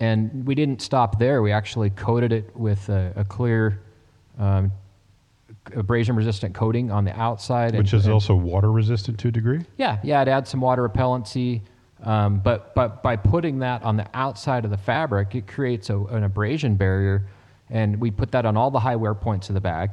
And 0.00 0.46
we 0.46 0.54
didn't 0.54 0.80
stop 0.80 1.18
there. 1.18 1.42
We 1.42 1.50
actually 1.52 1.90
coated 1.90 2.32
it 2.32 2.56
with 2.56 2.88
a, 2.88 3.12
a 3.16 3.24
clear 3.24 3.80
um, 4.38 4.72
abrasion 5.74 6.16
resistant 6.16 6.54
coating 6.54 6.90
on 6.90 7.04
the 7.04 7.18
outside. 7.18 7.74
which 7.76 7.92
and- 7.92 8.00
is 8.00 8.04
and- 8.06 8.14
also 8.14 8.34
water 8.34 8.70
resistant 8.70 9.18
to 9.20 9.28
a 9.28 9.30
degree. 9.30 9.64
yeah, 9.76 9.98
yeah, 10.02 10.22
it 10.22 10.28
adds 10.28 10.50
some 10.50 10.60
water 10.60 10.88
repellency. 10.88 11.62
Um, 12.02 12.38
but, 12.38 12.74
but 12.76 13.02
by 13.02 13.16
putting 13.16 13.58
that 13.58 13.82
on 13.82 13.96
the 13.96 14.06
outside 14.14 14.64
of 14.64 14.70
the 14.70 14.76
fabric, 14.76 15.34
it 15.34 15.48
creates 15.48 15.90
a, 15.90 15.98
an 15.98 16.22
abrasion 16.22 16.76
barrier. 16.76 17.26
And 17.70 18.00
we 18.00 18.10
put 18.10 18.30
that 18.32 18.46
on 18.46 18.56
all 18.56 18.70
the 18.70 18.78
high 18.78 18.94
wear 18.96 19.14
points 19.14 19.48
of 19.48 19.54
the 19.54 19.60
bag. 19.60 19.90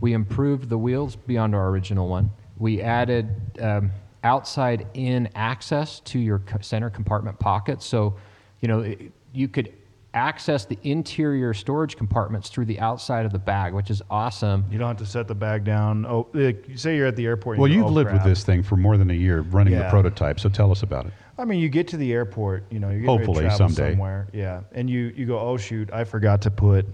We 0.00 0.14
improved 0.14 0.68
the 0.68 0.76
wheels 0.76 1.14
beyond 1.14 1.54
our 1.54 1.68
original 1.68 2.08
one. 2.08 2.30
We 2.58 2.82
added 2.82 3.28
um, 3.60 3.92
outside 4.24 4.88
in 4.94 5.28
access 5.36 6.00
to 6.00 6.18
your 6.18 6.42
center 6.60 6.90
compartment 6.90 7.38
pockets. 7.38 7.86
So, 7.86 8.16
you 8.60 8.68
know, 8.68 8.80
it, 8.80 9.12
you 9.32 9.46
could 9.46 9.72
access 10.14 10.64
the 10.64 10.78
interior 10.82 11.52
storage 11.52 11.96
compartments 11.96 12.48
through 12.48 12.64
the 12.64 12.78
outside 12.80 13.26
of 13.26 13.32
the 13.32 13.38
bag, 13.38 13.74
which 13.74 13.90
is 13.90 14.00
awesome. 14.08 14.64
You 14.70 14.78
don't 14.78 14.88
have 14.88 14.96
to 14.98 15.06
set 15.06 15.28
the 15.28 15.34
bag 15.34 15.64
down. 15.64 16.06
Oh, 16.06 16.28
like, 16.32 16.68
you 16.68 16.76
say 16.76 16.96
you're 16.96 17.06
at 17.08 17.16
the 17.16 17.26
airport. 17.26 17.58
Well, 17.58 17.68
you 17.68 17.80
go, 17.80 17.80
you've 17.80 17.90
"Oh, 17.90 17.94
lived 17.94 18.12
with 18.12 18.24
this 18.24 18.44
thing 18.44 18.62
for 18.62 18.76
more 18.76 18.96
than 18.96 19.10
a 19.10 19.14
year 19.14 19.40
running 19.42 19.74
the 19.76 19.88
prototype, 19.90 20.40
so 20.40 20.48
tell 20.48 20.70
us 20.70 20.82
about 20.82 21.06
it. 21.06 21.12
I 21.36 21.44
mean, 21.44 21.58
you 21.58 21.68
get 21.68 21.88
to 21.88 21.96
the 21.96 22.12
airport, 22.12 22.64
you 22.70 22.78
know, 22.78 22.90
you're 22.90 23.00
getting 23.00 23.10
ready 23.10 23.24
to 23.24 23.26
Hopefully 23.26 23.44
travel 23.46 23.68
someday. 23.68 23.92
somewhere, 23.92 24.28
yeah, 24.32 24.60
and 24.72 24.88
you 24.88 25.12
you 25.16 25.26
go, 25.26 25.38
oh 25.38 25.56
shoot, 25.56 25.92
I 25.92 26.04
forgot 26.04 26.40
to 26.42 26.50
put 26.50 26.86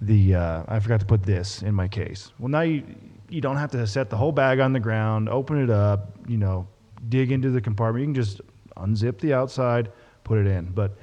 the 0.00 0.34
uh, 0.34 0.64
I 0.66 0.80
forgot 0.80 1.00
to 1.00 1.06
put 1.06 1.22
this 1.22 1.62
in 1.62 1.74
my 1.74 1.86
case. 1.86 2.32
Well, 2.38 2.48
now 2.48 2.62
you 2.62 2.82
you 3.28 3.40
don't 3.40 3.56
have 3.56 3.70
to 3.70 3.86
set 3.86 4.10
the 4.10 4.16
whole 4.16 4.32
bag 4.32 4.58
on 4.58 4.72
the 4.72 4.80
ground, 4.80 5.28
open 5.28 5.62
it 5.62 5.70
up, 5.70 6.12
you 6.26 6.36
know, 6.36 6.66
dig 7.08 7.30
into 7.30 7.50
the 7.50 7.60
compartment. 7.60 8.02
You 8.02 8.06
can 8.12 8.14
just 8.22 8.40
unzip 8.76 9.18
the 9.20 9.32
outside, 9.32 9.92
put 10.24 10.38
it 10.38 10.46
in. 10.46 10.66
But 10.66 10.96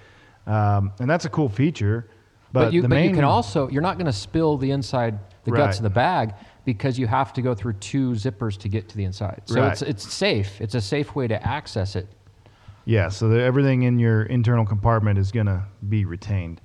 um, 0.48 0.92
and 1.00 1.10
that's 1.10 1.26
a 1.26 1.30
cool 1.30 1.50
feature. 1.50 2.08
But, 2.54 2.66
But, 2.66 2.74
you, 2.74 2.82
the 2.82 2.90
but 2.90 2.96
main, 2.96 3.10
you 3.10 3.16
can 3.16 3.24
also 3.24 3.70
you're 3.70 3.82
not 3.82 3.98
going 3.98 4.08
to 4.08 4.14
spill 4.14 4.58
the 4.58 4.72
inside 4.72 5.20
the 5.44 5.52
guts 5.52 5.78
of 5.78 5.84
the 5.84 5.90
bag 5.90 6.34
because 6.66 7.00
you 7.00 7.08
have 7.08 7.34
to 7.34 7.42
go 7.42 7.56
through 7.56 7.74
two 7.74 8.12
zippers 8.12 8.58
to 8.60 8.70
get 8.70 8.90
to 8.90 8.98
the 8.98 9.04
inside. 9.06 9.42
So 9.46 9.62
Right. 9.62 9.72
it's 9.72 9.82
it's 9.82 10.14
safe. 10.14 10.60
It's 10.60 10.76
a 10.76 10.82
safe 10.82 11.16
way 11.16 11.28
to 11.28 11.48
access 11.48 11.96
it. 11.96 12.08
Yeah, 12.86 13.10
so 13.10 13.30
the, 13.30 13.42
everything 13.42 13.84
in 13.84 14.00
your 14.00 14.24
internal 14.24 14.66
compartment 14.66 15.20
is 15.20 15.32
going 15.32 15.46
to 15.46 15.64
be 15.88 16.04
retained. 16.06 16.62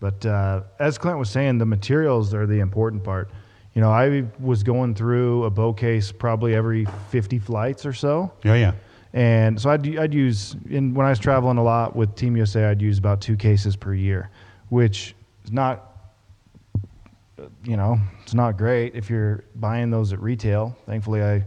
But 0.00 0.24
uh, 0.24 0.62
as 0.78 0.96
Clint 0.96 1.18
was 1.18 1.28
saying, 1.28 1.58
the 1.58 1.66
materials 1.66 2.32
are 2.32 2.46
the 2.46 2.60
important 2.60 3.04
part. 3.04 3.30
You 3.74 3.82
know, 3.82 3.90
I 3.90 4.24
was 4.40 4.62
going 4.62 4.94
through 4.94 5.44
a 5.44 5.50
bow 5.50 5.72
case 5.72 6.10
probably 6.10 6.54
every 6.54 6.86
50 7.10 7.38
flights 7.38 7.84
or 7.84 7.92
so. 7.92 8.32
Yeah, 8.44 8.54
yeah. 8.54 8.72
And 9.12 9.60
so 9.60 9.70
I'd, 9.70 9.98
I'd 9.98 10.14
use, 10.14 10.54
in, 10.68 10.94
when 10.94 11.06
I 11.06 11.10
was 11.10 11.18
traveling 11.18 11.58
a 11.58 11.62
lot 11.62 11.96
with 11.96 12.14
Team 12.14 12.36
USA, 12.36 12.66
I'd 12.66 12.82
use 12.82 12.98
about 12.98 13.20
two 13.20 13.36
cases 13.36 13.74
per 13.76 13.94
year, 13.94 14.30
which 14.68 15.14
is 15.44 15.52
not, 15.52 15.96
you 17.64 17.76
know, 17.76 17.98
it's 18.22 18.34
not 18.34 18.58
great 18.58 18.94
if 18.94 19.08
you're 19.08 19.44
buying 19.56 19.90
those 19.90 20.12
at 20.12 20.20
retail. 20.20 20.76
Thankfully, 20.84 21.22
I 21.22 21.44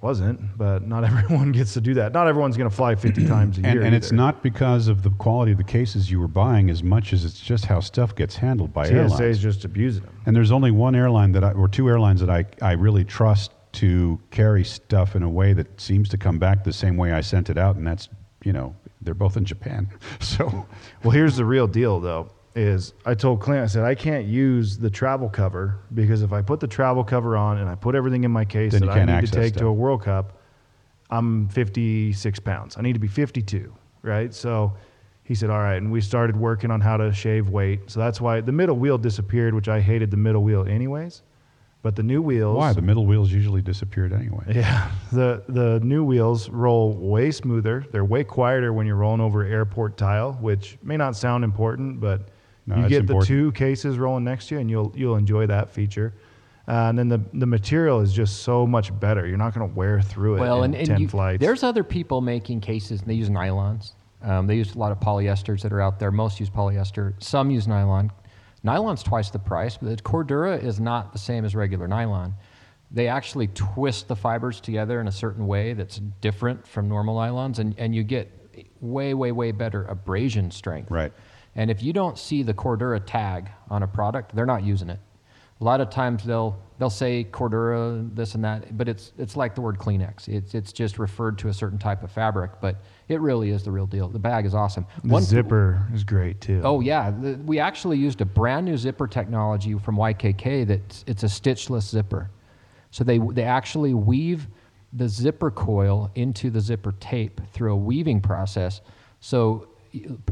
wasn't, 0.00 0.56
but 0.56 0.86
not 0.86 1.04
everyone 1.10 1.52
gets 1.52 1.74
to 1.74 1.80
do 1.80 1.94
that. 1.94 2.12
Not 2.12 2.26
everyone's 2.28 2.56
going 2.56 2.70
to 2.70 2.74
fly 2.74 2.94
50 2.94 3.26
times 3.28 3.58
a 3.58 3.62
year. 3.62 3.82
and 3.82 3.94
it's 3.94 4.12
not 4.12 4.42
because 4.42 4.88
of 4.88 5.02
the 5.02 5.10
quality 5.10 5.52
of 5.52 5.58
the 5.58 5.64
cases 5.64 6.10
you 6.10 6.18
were 6.18 6.28
buying 6.28 6.70
as 6.70 6.82
much 6.82 7.12
as 7.12 7.24
it's 7.24 7.40
just 7.40 7.66
how 7.66 7.80
stuff 7.80 8.14
gets 8.14 8.36
handled 8.36 8.72
by 8.72 8.86
TSA 8.86 8.94
airlines. 8.94 9.20
is 9.20 9.38
just 9.38 9.64
abusing 9.64 10.02
them. 10.04 10.14
And 10.26 10.34
there's 10.34 10.50
only 10.50 10.70
one 10.70 10.94
airline 10.94 11.32
that 11.32 11.44
I, 11.44 11.52
or 11.52 11.68
two 11.68 11.88
airlines 11.88 12.20
that 12.20 12.30
I, 12.30 12.46
I 12.62 12.72
really 12.72 13.04
trust 13.04 13.52
to 13.72 14.20
carry 14.30 14.64
stuff 14.64 15.16
in 15.16 15.22
a 15.22 15.28
way 15.28 15.52
that 15.52 15.80
seems 15.80 16.08
to 16.10 16.18
come 16.18 16.38
back 16.38 16.64
the 16.64 16.72
same 16.72 16.96
way 16.96 17.12
I 17.12 17.20
sent 17.20 17.50
it 17.50 17.58
out, 17.58 17.76
and 17.76 17.86
that's, 17.86 18.08
you 18.44 18.52
know, 18.52 18.74
they're 19.00 19.14
both 19.14 19.36
in 19.36 19.44
Japan. 19.44 19.88
So, 20.20 20.66
Well, 21.02 21.10
here's 21.10 21.36
the 21.36 21.44
real 21.44 21.66
deal, 21.66 22.00
though. 22.00 22.30
Is 22.56 22.94
I 23.06 23.14
told 23.14 23.40
Clint, 23.40 23.62
I 23.62 23.66
said 23.66 23.84
I 23.84 23.94
can't 23.94 24.26
use 24.26 24.76
the 24.76 24.90
travel 24.90 25.28
cover 25.28 25.78
because 25.94 26.22
if 26.22 26.32
I 26.32 26.42
put 26.42 26.58
the 26.58 26.66
travel 26.66 27.04
cover 27.04 27.36
on 27.36 27.58
and 27.58 27.70
I 27.70 27.76
put 27.76 27.94
everything 27.94 28.24
in 28.24 28.32
my 28.32 28.44
case 28.44 28.72
Then 28.72 28.86
that 28.86 28.90
I 28.90 29.04
need 29.04 29.26
to 29.26 29.32
take 29.32 29.54
to 29.56 29.66
a 29.66 29.72
World 29.72 30.02
Cup, 30.02 30.40
I'm 31.10 31.48
56 31.48 32.40
pounds. 32.40 32.76
I 32.76 32.82
need 32.82 32.94
to 32.94 32.98
be 32.98 33.06
52, 33.06 33.72
right? 34.02 34.34
So 34.34 34.76
he 35.22 35.36
said, 35.36 35.48
all 35.48 35.58
right, 35.58 35.76
and 35.76 35.92
we 35.92 36.00
started 36.00 36.36
working 36.36 36.72
on 36.72 36.80
how 36.80 36.96
to 36.96 37.12
shave 37.12 37.50
weight. 37.50 37.88
So 37.88 38.00
that's 38.00 38.20
why 38.20 38.40
the 38.40 38.50
middle 38.50 38.76
wheel 38.76 38.98
disappeared, 38.98 39.54
which 39.54 39.68
I 39.68 39.80
hated 39.80 40.10
the 40.10 40.16
middle 40.16 40.42
wheel 40.42 40.66
anyways. 40.66 41.22
But 41.82 41.96
the 41.96 42.02
new 42.02 42.20
wheels, 42.20 42.58
why? 42.58 42.74
The 42.74 42.82
middle 42.82 43.06
wheels 43.06 43.32
usually 43.32 43.62
disappeared 43.62 44.12
anyway. 44.12 44.44
yeah, 44.54 44.90
the 45.12 45.42
the 45.48 45.80
new 45.80 46.04
wheels 46.04 46.50
roll 46.50 46.92
way 46.92 47.30
smoother. 47.30 47.86
They're 47.90 48.04
way 48.04 48.22
quieter 48.24 48.72
when 48.74 48.86
you're 48.86 48.96
rolling 48.96 49.22
over 49.22 49.44
airport 49.44 49.96
tile, 49.96 50.34
which 50.42 50.76
may 50.82 50.98
not 50.98 51.16
sound 51.16 51.42
important, 51.42 51.98
but 52.00 52.28
No, 52.66 52.76
you 52.76 52.82
it's 52.82 52.88
get 52.90 53.00
important. 53.00 53.28
the 53.28 53.34
two 53.34 53.52
cases 53.52 53.98
rolling 53.98 54.24
next 54.24 54.48
to 54.48 54.56
you, 54.56 54.60
and 54.60 54.68
you'll 54.68 54.92
you'll 54.94 55.16
enjoy 55.16 55.46
that 55.46 55.70
feature. 55.70 56.12
Uh, 56.68 56.88
and 56.90 56.98
then 56.98 57.08
the 57.08 57.20
the 57.32 57.46
material 57.46 58.00
is 58.00 58.12
just 58.12 58.42
so 58.42 58.66
much 58.66 58.98
better. 59.00 59.26
You're 59.26 59.38
not 59.38 59.54
going 59.54 59.66
to 59.68 59.74
wear 59.74 60.02
through 60.02 60.36
it 60.36 60.40
Well, 60.40 60.64
in 60.64 60.74
and, 60.74 60.80
and 60.80 60.86
ten 60.86 61.00
you, 61.00 61.08
flights. 61.08 61.40
there's 61.40 61.62
other 61.62 61.82
people 61.82 62.20
making 62.20 62.60
cases, 62.60 63.00
and 63.00 63.08
they 63.08 63.14
use 63.14 63.30
nylons. 63.30 63.94
Um, 64.22 64.46
they 64.46 64.56
use 64.56 64.74
a 64.74 64.78
lot 64.78 64.92
of 64.92 65.00
polyesters 65.00 65.62
that 65.62 65.72
are 65.72 65.80
out 65.80 65.98
there. 65.98 66.10
Most 66.12 66.38
use 66.40 66.50
polyester. 66.50 67.14
Some 67.22 67.50
use 67.50 67.66
nylon. 67.66 68.12
Nylon's 68.62 69.02
twice 69.02 69.30
the 69.30 69.38
price, 69.38 69.76
but 69.76 69.96
the 69.96 70.02
Cordura 70.02 70.62
is 70.62 70.80
not 70.80 71.12
the 71.12 71.18
same 71.18 71.44
as 71.44 71.54
regular 71.54 71.88
nylon. 71.88 72.34
They 72.90 73.08
actually 73.08 73.48
twist 73.48 74.08
the 74.08 74.16
fibers 74.16 74.60
together 74.60 75.00
in 75.00 75.08
a 75.08 75.12
certain 75.12 75.46
way 75.46 75.72
that's 75.74 75.98
different 76.20 76.66
from 76.66 76.88
normal 76.88 77.16
nylons, 77.16 77.58
and, 77.58 77.74
and 77.78 77.94
you 77.94 78.02
get 78.02 78.30
way, 78.80 79.14
way, 79.14 79.32
way 79.32 79.52
better 79.52 79.84
abrasion 79.84 80.50
strength. 80.50 80.90
Right. 80.90 81.12
And 81.54 81.70
if 81.70 81.82
you 81.82 81.92
don't 81.92 82.18
see 82.18 82.42
the 82.42 82.54
Cordura 82.54 83.00
tag 83.04 83.48
on 83.70 83.82
a 83.82 83.88
product, 83.88 84.34
they're 84.34 84.46
not 84.46 84.62
using 84.62 84.90
it. 84.90 85.00
A 85.60 85.64
lot 85.64 85.80
of 85.80 85.90
times 85.90 86.24
they'll 86.24 86.58
they'll 86.78 86.88
say 86.88 87.26
Cordura 87.30 88.08
this 88.14 88.34
and 88.34 88.42
that, 88.44 88.76
but 88.78 88.88
it's 88.88 89.12
it's 89.18 89.36
like 89.36 89.54
the 89.54 89.60
word 89.60 89.78
Kleenex. 89.78 90.26
It's 90.26 90.54
it's 90.54 90.72
just 90.72 90.98
referred 90.98 91.38
to 91.40 91.48
a 91.48 91.52
certain 91.52 91.78
type 91.78 92.02
of 92.02 92.10
fabric, 92.10 92.52
but 92.62 92.76
it 93.08 93.20
really 93.20 93.50
is 93.50 93.62
the 93.62 93.70
real 93.70 93.86
deal. 93.86 94.08
The 94.08 94.18
bag 94.18 94.46
is 94.46 94.54
awesome. 94.54 94.86
the 95.04 95.20
zipper 95.20 95.86
is 95.92 96.02
great 96.02 96.40
too. 96.40 96.62
Oh 96.64 96.80
yeah, 96.80 97.10
the, 97.10 97.34
we 97.44 97.58
actually 97.58 97.98
used 97.98 98.22
a 98.22 98.24
brand 98.24 98.64
new 98.64 98.78
zipper 98.78 99.06
technology 99.06 99.74
from 99.78 99.96
YKK 99.96 100.66
that 100.68 101.04
it's 101.06 101.22
a 101.24 101.28
stitchless 101.28 101.90
zipper. 101.90 102.30
So 102.90 103.04
they 103.04 103.18
they 103.18 103.44
actually 103.44 103.92
weave 103.92 104.48
the 104.94 105.08
zipper 105.08 105.50
coil 105.50 106.10
into 106.14 106.48
the 106.48 106.60
zipper 106.60 106.92
tape 107.00 107.40
through 107.52 107.72
a 107.74 107.76
weaving 107.76 108.22
process. 108.22 108.80
So 109.20 109.68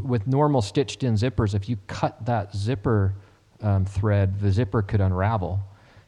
with 0.03 0.27
normal 0.27 0.63
stitched 0.63 1.05
in 1.05 1.15
zippers, 1.15 1.55
if 1.55 1.69
you 1.69 1.77
cut 1.87 2.25
that 2.25 2.55
zipper 2.57 3.15
um, 3.63 3.85
thread, 3.85 4.41
the 4.41 4.51
zipper 4.51 4.83
could 4.83 5.01
unravel. 5.01 5.61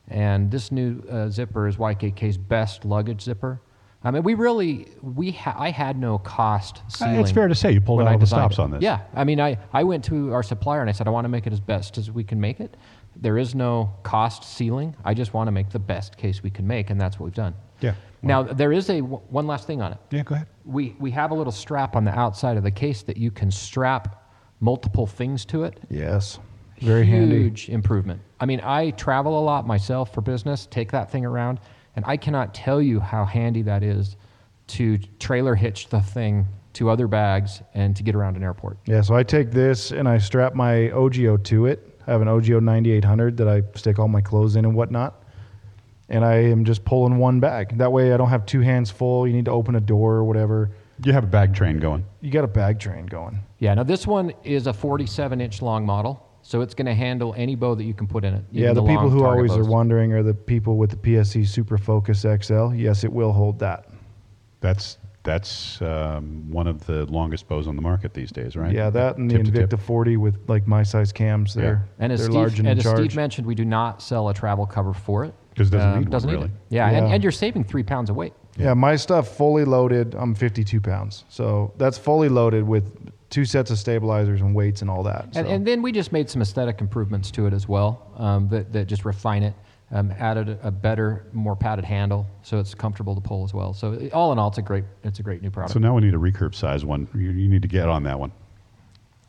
And 0.09 0.51
this 0.51 0.73
new 0.73 1.03
uh, 1.11 1.29
zipper 1.29 1.69
is 1.69 1.77
YKK's 1.77 2.37
best 2.37 2.85
luggage 2.85 3.23
zipper. 3.23 3.61
I 4.03 4.11
mean, 4.11 4.23
we 4.23 4.33
really 4.35 4.89
we 5.03 5.31
ha- 5.33 5.55
I 5.59 5.71
had 5.71 5.99
no 5.99 6.19
cost 6.19 6.81
ceiling. 6.89 7.19
Uh, 7.19 7.21
It's 7.21 7.31
fair 7.31 7.49
to 7.49 7.55
say 7.55 7.71
you 7.73 7.81
pulled 7.83 8.01
out 8.01 8.09
all 8.09 8.19
the 8.19 8.27
stops 8.27 8.57
it. 8.59 8.63
on 8.63 8.71
this. 8.71 8.83
Yeah, 8.83 9.03
I 9.15 9.25
mean, 9.25 9.41
I, 9.41 9.59
I 9.75 9.85
went 9.85 10.05
to 10.07 10.33
our 10.33 10.43
supplier 10.43 10.81
and 10.81 10.89
I 10.89 10.93
said, 10.93 11.07
I 11.07 11.11
want 11.11 11.27
to 11.27 11.29
make 11.29 11.47
it 11.47 11.53
as 11.53 11.61
best 11.61 11.99
as 11.99 12.11
we 12.11 12.25
can 12.25 12.41
make 12.41 12.61
it. 12.61 12.77
There 13.15 13.37
is 13.37 13.55
no 13.55 13.93
cost 14.03 14.43
ceiling. 14.45 14.97
I 15.05 15.13
just 15.13 15.35
want 15.35 15.49
to 15.49 15.53
make 15.53 15.69
the 15.69 15.79
best 15.79 16.17
case 16.17 16.43
we 16.43 16.49
can 16.51 16.67
make, 16.67 16.89
and 16.91 16.99
that's 16.99 17.21
what 17.21 17.27
we've 17.27 17.35
done. 17.35 17.55
Yeah. 17.81 17.95
Now, 18.23 18.43
there 18.43 18.73
is 18.73 18.89
a 18.91 19.01
one 19.01 19.47
last 19.47 19.67
thing 19.67 19.83
on 19.83 19.93
it. 19.93 19.99
Yeah, 20.11 20.23
go 20.23 20.35
ahead. 20.35 20.47
We, 20.65 20.95
we 20.99 21.11
have 21.11 21.31
a 21.31 21.35
little 21.35 21.53
strap 21.53 21.95
on 21.97 22.05
the 22.05 22.19
outside 22.19 22.57
of 22.57 22.63
the 22.63 22.71
case 22.71 23.03
that 23.03 23.17
you 23.17 23.31
can 23.31 23.51
strap 23.51 24.25
multiple 24.61 25.07
things 25.07 25.45
to 25.47 25.65
it. 25.65 25.79
yes, 25.91 26.39
very 26.81 27.07
handy. 27.07 27.43
Huge 27.43 27.69
improvement. 27.69 28.21
I 28.41 28.47
mean, 28.47 28.61
I 28.63 28.91
travel 28.91 29.39
a 29.39 29.43
lot 29.43 29.67
myself 29.67 30.13
for 30.15 30.21
business, 30.21 30.67
take 30.71 30.91
that 30.93 31.11
thing 31.11 31.25
around, 31.25 31.61
and 31.97 32.05
I 32.07 32.17
cannot 32.17 32.55
tell 32.55 32.81
you 32.81 33.01
how 33.01 33.25
handy 33.25 33.63
that 33.63 33.83
is 33.83 34.17
to 34.69 34.99
trailer 35.19 35.55
hitch 35.55 35.89
the 35.89 36.01
thing 36.01 36.47
to 36.75 36.89
other 36.89 37.09
bags 37.09 37.63
and 37.75 37.97
to 37.97 38.03
get 38.03 38.15
around 38.15 38.37
an 38.37 38.43
airport. 38.43 38.79
Yeah, 38.87 39.01
so 39.03 39.15
I 39.15 39.23
take 39.23 39.51
this 39.51 39.91
and 39.91 40.09
I 40.09 40.19
strap 40.19 40.55
my 40.55 40.91
OGIO 40.95 41.43
to 41.45 41.67
it. 41.67 41.99
I 42.07 42.13
have 42.13 42.23
an 42.23 42.29
OGIO 42.29 42.63
9800 42.63 43.37
that 43.39 43.49
I 43.49 43.63
stick 43.75 43.99
all 43.99 44.09
my 44.09 44.21
clothes 44.21 44.57
in 44.57 44.65
and 44.65 44.75
whatnot. 44.75 45.23
And 46.09 46.25
I 46.25 46.37
am 46.37 46.65
just 46.65 46.85
pulling 46.85 47.19
one 47.19 47.39
bag. 47.41 47.79
That 47.79 47.93
way 47.93 48.13
I 48.13 48.17
don't 48.17 48.31
have 48.31 48.47
two 48.47 48.61
hands 48.61 48.91
full. 48.91 49.27
You 49.27 49.33
need 49.33 49.45
to 49.45 49.51
open 49.53 49.77
a 49.77 49.81
door 49.81 50.15
or 50.15 50.25
whatever. 50.25 50.71
You 51.05 51.13
have 51.13 51.25
a 51.25 51.29
bag 51.29 51.55
train 51.55 51.79
going. 51.79 52.05
You 52.21 52.31
got 52.31 52.45
a 52.45 52.49
bag 52.49 52.79
train 52.79 53.07
going. 53.07 53.41
Yeah, 53.59 53.75
now 53.75 53.85
this 53.85 54.07
one 54.07 54.33
is 54.45 54.67
a 54.67 54.73
47 54.73 55.41
inch 55.41 55.63
long 55.63 55.87
model, 55.87 56.27
so 56.43 56.61
it's 56.63 56.75
going 56.75 56.87
to 56.87 56.95
handle 56.95 57.35
any 57.37 57.55
bow 57.55 57.75
that 57.75 57.85
you 57.85 57.95
can 57.95 58.07
put 58.07 58.25
in 58.25 58.35
it. 58.35 58.45
yeah, 58.51 58.71
even 58.71 58.75
the, 58.77 58.83
people 58.87 59.11
who 59.11 59.25
always 59.25 59.51
bows. 59.51 59.67
are 59.67 59.71
wondering 59.71 60.13
are 60.13 60.23
the 60.23 60.35
people 60.35 60.77
with 60.77 60.91
the 60.91 60.97
PSE 60.97 61.47
Supra 61.47 61.79
Focus 61.79 62.21
XL. 62.23 62.73
Yes, 62.75 63.05
it 63.05 63.13
will 63.13 63.33
hold 63.33 63.59
that. 63.61 63.87
That's 64.61 64.99
that's 65.23 65.81
um, 65.83 66.51
one 66.51 66.67
of 66.67 66.87
the 66.87 67.05
longest 67.07 67.47
bows 67.47 67.69
on 67.69 67.77
the 67.77 67.83
market 67.83 68.15
these 68.15 68.31
days, 68.31 68.57
right? 68.57 68.73
Yeah, 68.75 68.89
that 68.89 69.19
and 69.19 69.31
the 69.31 69.37
Tip 69.37 69.45
to 69.47 69.53
tip. 69.53 69.71
Invicta 69.71 69.79
40 69.79 70.17
with 70.17 70.39
like 70.49 70.67
my 70.67 70.83
size 70.83 71.13
cams. 71.13 71.53
They're, 71.55 71.87
And 71.99 72.11
as, 72.11 72.21
they're 72.21 72.27
Steve, 72.27 72.35
large 72.37 72.59
and 72.59 72.67
and 72.69 72.79
as. 72.79 72.89
Steve 72.89 73.15
mentioned, 73.15 73.47
we 73.47 73.55
do 73.55 73.67
not 73.67 74.01
sell 74.01 74.31
a 74.31 74.35
travel 74.35 74.65
cover 74.67 74.95
for 74.95 75.25
it. 75.27 75.35
'Cause 75.57 75.69
it 75.69 75.73
doesn't 75.73 75.91
Um, 75.91 75.99
need 76.01 76.11
doesn't 76.11 76.31
really. 76.31 76.47
it. 76.47 76.51
Yeah, 76.71 76.89
And, 76.89 77.07
Yeah. 77.09 77.15
and 77.15 77.23
you're 77.23 77.33
saving 77.33 77.65
three 77.65 77.83
pounds 77.83 78.09
of 78.09 78.17
weight. 78.17 78.33
Yeah, 78.61 78.75
my 78.75 78.97
stuff 78.97 79.37
fully 79.37 79.65
loaded. 79.65 80.15
I'm 80.15 80.35
52 80.35 80.81
pounds, 80.81 81.25
so 81.29 81.73
that's 81.79 81.99
fully 81.99 82.29
loaded 82.29 82.65
with 82.65 82.85
two 83.31 83.45
sets 83.45 83.71
of 83.71 83.79
stabilizers 83.79 84.41
and 84.41 84.55
weights 84.55 84.83
and 84.83 84.91
all 84.91 85.03
that. 85.05 85.25
And, 85.25 85.35
so. 85.35 85.45
and 85.47 85.67
then 85.67 85.83
we 85.83 85.93
just 85.93 86.13
made 86.13 86.29
some 86.29 86.43
aesthetic 86.43 86.81
improvements 86.81 87.31
to 87.33 87.47
it 87.47 87.53
as 87.53 87.69
well 87.69 88.11
um, 88.17 88.49
that, 88.49 88.73
that 88.73 88.87
just 88.87 89.05
refine 89.05 89.43
it. 89.43 89.55
Um, 89.93 90.13
added 90.21 90.57
a 90.63 90.71
better, 90.71 91.27
more 91.33 91.57
padded 91.57 91.85
handle, 91.85 92.25
so 92.43 92.61
it's 92.61 92.75
comfortable 92.75 93.17
to 93.17 93.21
pull 93.21 93.43
as 93.43 93.53
well. 93.53 93.75
So 93.75 93.95
it- 93.95 94.13
all 94.13 94.31
in 94.31 94.39
all, 94.39 94.47
it's 94.49 94.59
a 94.59 94.63
great, 94.63 94.85
it's 95.03 95.19
a 95.19 95.23
great 95.25 95.43
new 95.43 95.51
product. 95.51 95.73
So 95.73 95.81
now 95.81 95.95
we 95.97 96.03
need 96.03 96.15
a 96.15 96.19
recurve 96.19 96.55
size 96.55 96.85
one. 96.85 97.09
You, 97.13 97.31
you 97.31 97.49
need 97.49 97.63
to 97.63 97.69
get 97.69 97.89
on 97.89 98.05
that 98.05 98.19
one. 98.21 98.31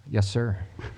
yes, 0.09 0.27
sir. 0.27 0.59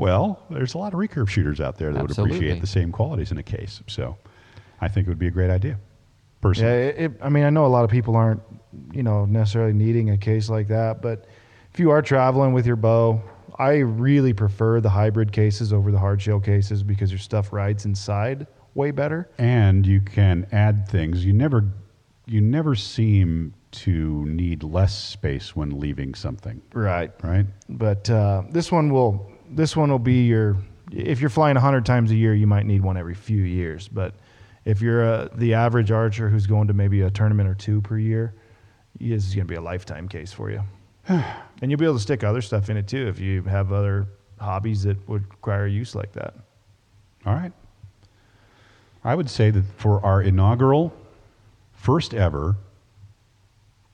Well, 0.00 0.42
there's 0.48 0.72
a 0.72 0.78
lot 0.78 0.94
of 0.94 0.98
recurve 0.98 1.28
shooters 1.28 1.60
out 1.60 1.76
there 1.76 1.92
that 1.92 2.00
would 2.00 2.10
appreciate 2.18 2.62
the 2.62 2.66
same 2.66 2.90
qualities 2.90 3.32
in 3.32 3.36
a 3.36 3.42
case. 3.42 3.82
So 3.86 4.16
I 4.80 4.88
think 4.88 5.06
it 5.06 5.10
would 5.10 5.18
be 5.18 5.26
a 5.26 5.30
great 5.30 5.50
idea. 5.50 5.72
yeah, 5.72 5.76
Personally. 6.40 6.72
it, 6.72 6.96
it, 6.98 7.12
I 7.22 7.28
mean, 7.28 7.44
I 7.44 7.50
know 7.50 7.66
a 7.66 7.68
lot 7.68 7.84
of 7.84 7.90
people 7.90 8.16
aren't, 8.16 8.40
you 8.92 9.02
know, 9.02 9.24
necessarily 9.26 9.72
needing 9.72 10.10
a 10.10 10.16
case 10.18 10.48
like 10.48 10.68
that, 10.68 11.02
but 11.02 11.26
if 11.72 11.78
you 11.80 11.90
are 11.90 12.02
traveling 12.02 12.52
with 12.52 12.66
your 12.66 12.76
bow, 12.76 13.20
I 13.58 13.78
really 13.78 14.32
prefer 14.32 14.80
the 14.80 14.88
hybrid 14.90 15.32
cases 15.32 15.72
over 15.72 15.92
the 15.92 15.98
hard 15.98 16.22
shell 16.22 16.40
cases 16.40 16.82
because 16.82 17.10
your 17.12 17.18
stuff 17.18 17.52
rides 17.52 17.84
inside 17.84 18.46
way 18.74 18.90
better. 18.90 19.28
and 19.38 19.86
you 19.86 20.00
can 20.00 20.46
add 20.52 20.88
things. 20.88 21.24
You 21.24 21.32
never 21.32 21.64
you 22.26 22.40
never 22.40 22.76
seem 22.76 23.52
to 23.72 24.24
need 24.26 24.62
less 24.62 24.96
space 24.96 25.56
when 25.56 25.78
leaving 25.80 26.14
something, 26.14 26.62
Right. 26.72 27.10
right? 27.24 27.44
But 27.68 28.08
uh, 28.08 28.44
this 28.50 28.70
one 28.70 28.90
will 28.92 29.30
this 29.50 29.76
one 29.76 29.90
will 29.90 29.98
be 29.98 30.26
your 30.26 30.56
if 30.92 31.20
you're 31.20 31.28
flying 31.30 31.54
100 31.56 31.84
times 31.84 32.10
a 32.12 32.16
year 32.16 32.34
you 32.34 32.46
might 32.46 32.66
need 32.66 32.82
one 32.82 32.96
every 32.96 33.14
few 33.14 33.42
years 33.42 33.86
but 33.88 34.14
if 34.70 34.80
you're 34.80 35.04
uh, 35.04 35.28
the 35.34 35.54
average 35.54 35.90
archer 35.90 36.28
who's 36.28 36.46
going 36.46 36.68
to 36.68 36.74
maybe 36.74 37.02
a 37.02 37.10
tournament 37.10 37.48
or 37.48 37.54
two 37.54 37.80
per 37.80 37.98
year 37.98 38.34
this 38.98 39.26
is 39.26 39.34
going 39.34 39.46
to 39.46 39.50
be 39.50 39.56
a 39.56 39.60
lifetime 39.60 40.08
case 40.08 40.32
for 40.32 40.50
you 40.50 40.62
and 41.08 41.70
you'll 41.70 41.78
be 41.78 41.84
able 41.84 41.94
to 41.94 42.00
stick 42.00 42.24
other 42.24 42.42
stuff 42.42 42.70
in 42.70 42.76
it 42.76 42.86
too 42.86 43.08
if 43.08 43.18
you 43.18 43.42
have 43.42 43.72
other 43.72 44.06
hobbies 44.40 44.82
that 44.84 45.08
would 45.08 45.28
require 45.30 45.66
use 45.66 45.94
like 45.94 46.12
that. 46.12 46.34
All 47.26 47.34
right. 47.34 47.52
I 49.04 49.14
would 49.14 49.30
say 49.30 49.50
that 49.50 49.64
for 49.76 50.04
our 50.04 50.22
inaugural, 50.22 50.92
first 51.72 52.14
ever 52.14 52.56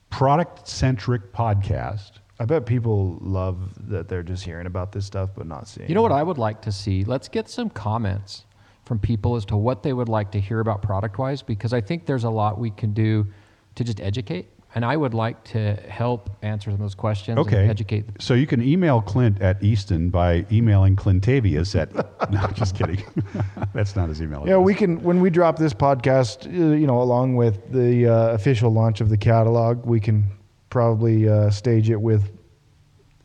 product 0.09 0.67
centric 0.67 1.33
podcast, 1.33 2.11
I 2.39 2.45
bet 2.45 2.65
people 2.65 3.17
love 3.21 3.89
that 3.89 4.07
they're 4.07 4.23
just 4.23 4.43
hearing 4.43 4.67
about 4.67 4.91
this 4.91 5.05
stuff 5.05 5.31
but 5.35 5.47
not 5.47 5.67
seeing. 5.67 5.89
You 5.89 5.95
know 5.95 6.01
what 6.01 6.11
I 6.11 6.23
would 6.23 6.37
like 6.37 6.61
to 6.63 6.71
see? 6.71 7.03
Let's 7.03 7.27
get 7.27 7.49
some 7.49 7.69
comments 7.69 8.45
from 8.87 8.97
people 8.97 9.35
as 9.35 9.45
to 9.45 9.57
what 9.57 9.83
they 9.83 9.93
would 9.93 10.09
like 10.09 10.31
to 10.31 10.39
hear 10.39 10.61
about 10.61 10.81
product 10.81 11.17
wise, 11.19 11.41
because 11.41 11.73
I 11.73 11.81
think 11.81 12.05
there's 12.05 12.23
a 12.23 12.29
lot 12.29 12.57
we 12.57 12.71
can 12.71 12.93
do 12.93 13.27
to 13.75 13.83
just 13.83 13.99
educate. 13.99 14.47
And 14.75 14.83
I 14.85 14.95
would 14.97 15.13
like 15.13 15.43
to 15.45 15.73
help 15.89 16.29
answer 16.41 16.65
some 16.69 16.75
of 16.75 16.79
those 16.79 16.93
questions 16.93 17.37
Okay. 17.39 17.61
and 17.61 17.69
educate. 17.69 18.05
So 18.19 18.33
you 18.33 18.45
can 18.45 18.61
email 18.61 19.01
Clint 19.01 19.41
at 19.41 19.63
Easton 19.63 20.09
by 20.09 20.45
emailing 20.51 20.95
Clintavious 20.95 21.73
at. 21.79 21.93
no, 22.31 22.47
just 22.53 22.75
kidding. 22.75 23.01
That's 23.73 23.95
not 23.95 24.09
his 24.09 24.21
email. 24.21 24.43
Yeah, 24.45 24.57
we 24.57 24.73
can 24.73 25.01
when 25.01 25.19
we 25.19 25.29
drop 25.29 25.57
this 25.57 25.73
podcast, 25.73 26.45
uh, 26.47 26.75
you 26.75 26.85
know, 26.85 27.01
along 27.01 27.35
with 27.35 27.71
the 27.71 28.07
uh, 28.07 28.27
official 28.33 28.71
launch 28.71 29.01
of 29.01 29.09
the 29.09 29.17
catalog, 29.17 29.85
we 29.85 29.99
can 29.99 30.25
probably 30.69 31.27
uh, 31.27 31.49
stage 31.49 31.89
it 31.89 31.99
with 31.99 32.29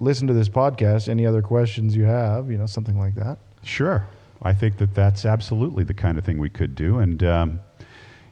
listen 0.00 0.26
to 0.28 0.34
this 0.34 0.48
podcast. 0.48 1.08
Any 1.08 1.26
other 1.26 1.42
questions 1.42 1.94
you 1.94 2.04
have, 2.04 2.50
you 2.50 2.56
know, 2.56 2.66
something 2.66 2.98
like 2.98 3.14
that. 3.16 3.38
Sure. 3.62 4.06
I 4.43 4.53
think 4.53 4.78
that 4.78 4.95
that's 4.95 5.24
absolutely 5.24 5.84
the 5.84 5.95
kind 5.95 6.18
of 6.18 6.24
thing 6.24 6.38
we 6.38 6.51
could 6.51 6.74
do. 6.74 6.99
And, 6.99 7.22
um, 7.22 7.61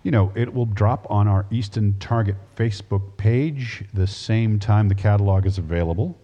you 0.03 0.11
know, 0.11 0.33
it 0.35 0.53
will 0.53 0.67
drop 0.67 1.07
on 1.11 1.29
our 1.29 1.47
Easton 1.51 1.97
Target 2.01 2.37
Facebook 2.57 3.17
page 3.17 3.85
the 3.95 4.07
same 4.07 4.59
time 4.59 4.89
the 4.89 4.95
catalog 4.95 5.47
is 5.47 5.59
available. 5.59 6.19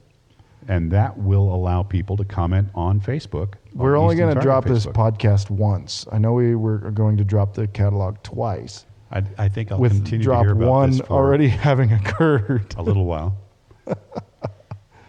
And 0.68 0.90
that 0.90 1.16
will 1.16 1.54
allow 1.54 1.84
people 1.84 2.16
to 2.16 2.24
comment 2.24 2.68
on 2.74 3.00
Facebook. 3.00 3.54
We're 3.72 3.96
only 3.96 4.16
going 4.16 4.34
to 4.34 4.40
drop 4.40 4.64
this 4.64 4.84
podcast 4.86 5.48
once. 5.48 6.06
I 6.10 6.18
know 6.18 6.32
we 6.32 6.56
were 6.56 6.78
going 6.90 7.16
to 7.18 7.24
drop 7.24 7.54
the 7.54 7.68
catalog 7.68 8.20
twice, 8.24 8.84
I, 9.12 9.22
I 9.38 9.48
think 9.48 9.70
I'll 9.70 9.78
with 9.78 9.92
continue 9.92 10.24
drop 10.24 10.42
to 10.42 10.48
hear 10.48 10.52
about 10.56 10.68
one 10.68 11.00
already 11.02 11.46
having 11.68 11.92
occurred. 11.92 12.74
a 12.76 12.82
little 12.82 13.04
while. 13.04 13.36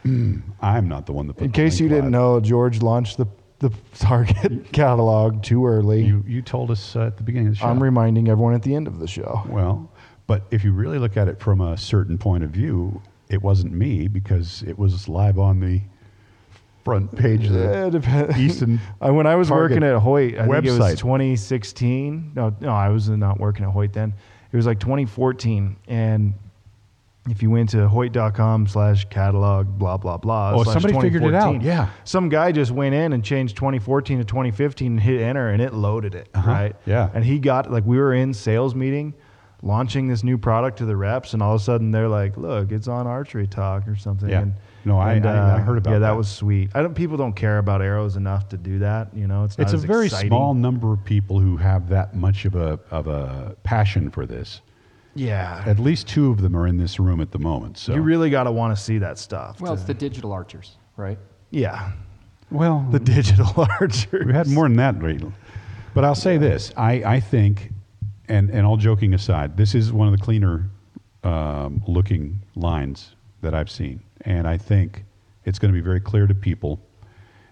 Mm, 0.05 0.41
I'm 0.61 0.87
not 0.87 1.05
the 1.05 1.11
one 1.11 1.27
that 1.27 1.33
put 1.33 1.43
In 1.43 1.51
case 1.51 1.81
you 1.81 1.89
didn't 1.89 2.05
live. 2.05 2.11
know, 2.11 2.39
George 2.39 2.81
launched 2.81 3.17
the 3.17 3.25
the 3.59 3.71
Target 3.95 4.71
catalog 4.71 5.43
too 5.43 5.65
early. 5.65 6.03
You, 6.03 6.23
you 6.27 6.41
told 6.41 6.71
us 6.71 6.95
uh, 6.95 7.07
at 7.07 7.17
the 7.17 7.23
beginning 7.23 7.47
of 7.47 7.53
the 7.53 7.59
show. 7.59 7.67
I'm 7.67 7.81
reminding 7.81 8.27
everyone 8.29 8.53
at 8.53 8.63
the 8.63 8.75
end 8.75 8.87
of 8.87 8.99
the 8.99 9.07
show. 9.07 9.43
Well, 9.47 9.89
but 10.27 10.43
if 10.51 10.63
you 10.63 10.73
really 10.73 10.99
look 10.99 11.17
at 11.17 11.27
it 11.27 11.39
from 11.39 11.61
a 11.61 11.77
certain 11.77 12.17
point 12.17 12.43
of 12.43 12.51
view, 12.51 13.01
it 13.29 13.41
wasn't 13.41 13.73
me 13.73 14.07
because 14.07 14.63
it 14.63 14.77
was 14.77 15.07
live 15.07 15.39
on 15.39 15.59
the 15.59 15.81
front 16.85 17.13
page 17.17 17.45
of 17.47 17.53
the 17.53 18.35
Easton. 18.37 18.79
I, 19.01 19.11
when 19.11 19.27
I 19.27 19.35
was 19.35 19.49
Target 19.49 19.81
working 19.81 19.83
at 19.83 19.99
Hoyt, 19.99 20.35
I 20.37 20.47
think 20.47 20.65
it 20.65 20.79
was 20.79 20.99
2016. 20.99 22.31
No, 22.35 22.55
no, 22.61 22.69
I 22.69 22.89
was 22.89 23.09
not 23.09 23.39
working 23.39 23.65
at 23.65 23.71
Hoyt 23.71 23.93
then. 23.93 24.13
It 24.51 24.55
was 24.55 24.65
like 24.65 24.79
2014, 24.79 25.75
and 25.87 26.33
if 27.29 27.41
you 27.43 27.49
went 27.49 27.69
to 27.69 27.87
Hoyt.com 27.87 28.67
slash 28.67 29.05
catalog 29.09 29.67
blah 29.77 29.97
blah 29.97 30.17
blah. 30.17 30.53
Oh, 30.55 30.63
somebody 30.63 30.99
figured 30.99 31.23
it 31.23 31.33
out, 31.35 31.61
yeah. 31.61 31.89
some 32.03 32.29
guy 32.29 32.51
just 32.51 32.71
went 32.71 32.95
in 32.95 33.13
and 33.13 33.23
changed 33.23 33.55
2014 33.57 34.19
to 34.19 34.23
2015 34.25 34.91
and 34.93 34.99
hit 34.99 35.21
enter, 35.21 35.49
and 35.49 35.61
it 35.61 35.73
loaded 35.73 36.15
it 36.15 36.29
Uh-huh, 36.33 36.49
right. 36.51 36.75
yeah. 36.85 37.09
and 37.13 37.23
he 37.25 37.39
got 37.39 37.71
like 37.71 37.85
we 37.85 37.97
were 37.97 38.13
in 38.13 38.33
sales 38.33 38.73
meeting. 38.75 39.13
Launching 39.63 40.07
this 40.07 40.23
new 40.23 40.37
product 40.37 40.77
to 40.77 40.85
the 40.85 40.95
reps, 40.95 41.33
and 41.33 41.41
all 41.41 41.55
of 41.55 41.61
a 41.61 41.63
sudden 41.63 41.89
they're 41.89 42.07
like, 42.07 42.37
"Look, 42.37 42.71
it's 42.71 42.87
on 42.87 43.07
Archery 43.07 43.47
Talk 43.47 43.87
or 43.87 43.95
something." 43.95 44.29
Yeah. 44.29 44.41
And, 44.41 44.53
No, 44.85 44.99
I- 44.99 45.13
and, 45.13 45.25
I- 45.25 45.55
I 45.55 45.59
heard 45.61 45.79
about 45.79 45.93
Yeah, 45.93 45.99
that 45.99 46.09
that. 46.11 46.15
was 46.15 46.27
sweet. 46.29 46.69
I 46.75 46.83
don't. 46.83 46.93
People 46.93 47.17
don't 47.17 47.33
care 47.35 47.57
about 47.57 47.81
arrows 47.81 48.17
enough 48.17 48.47
to 48.49 48.57
do 48.57 48.77
that. 48.79 49.07
You 49.15 49.25
know, 49.25 49.45
it's 49.45 49.57
not 49.57 49.63
It's 49.63 49.73
a 49.73 49.85
very 49.87 50.05
exciting. 50.05 50.29
small 50.29 50.53
number 50.53 50.93
of 50.93 51.03
people 51.03 51.39
who 51.39 51.57
have 51.57 51.89
that 51.89 52.15
much 52.15 52.45
of 52.45 52.53
a 52.55 52.79
of 52.91 53.07
a 53.07 53.55
passion 53.63 54.11
for 54.11 54.27
this. 54.27 54.61
Yeah, 55.17 55.63
At 55.65 55.79
least 55.79 56.07
two 56.07 56.29
of 56.31 56.41
them 56.41 56.55
are 56.55 56.67
in 56.67 56.77
this 56.77 56.99
room 56.99 57.19
at 57.21 57.31
the 57.31 57.39
moment. 57.39 57.77
So 57.77 57.93
you 57.93 58.01
really 58.01 58.29
got 58.29 58.43
to 58.43 58.51
want 58.51 58.77
to 58.77 58.81
see 58.81 58.97
that 58.99 59.17
stuff. 59.17 59.59
Well, 59.59 59.73
to- 59.73 59.79
it's 59.79 59.87
the 59.87 59.93
digital 59.93 60.31
archers, 60.31 60.77
right? 60.95 61.17
yeah, 61.49 61.91
well 62.51 62.85
the 62.91 62.99
digital 62.99 63.51
archer. 63.79 64.23
We 64.25 64.33
had 64.33 64.47
more 64.47 64.65
than 64.65 64.77
that, 64.77 65.01
lately. 65.01 65.31
But 65.93 66.03
I'll 66.05 66.15
say 66.15 66.37
this: 66.37 66.71
I, 66.77 67.03
I 67.03 67.19
think, 67.19 67.71
and 68.27 68.49
and 68.51 68.65
all 68.65 68.77
joking 68.77 69.13
aside, 69.13 69.57
this 69.57 69.73
is 69.75 69.91
one 69.91 70.07
of 70.07 70.17
the 70.17 70.23
cleaner 70.23 70.69
um, 71.23 71.83
looking 71.87 72.41
lines 72.55 73.15
that 73.41 73.53
I've 73.53 73.69
seen, 73.71 74.01
and 74.21 74.47
I 74.47 74.57
think 74.57 75.03
it's 75.45 75.57
going 75.59 75.73
to 75.73 75.77
be 75.77 75.83
very 75.83 75.99
clear 75.99 76.27
to 76.27 76.35
people, 76.35 76.79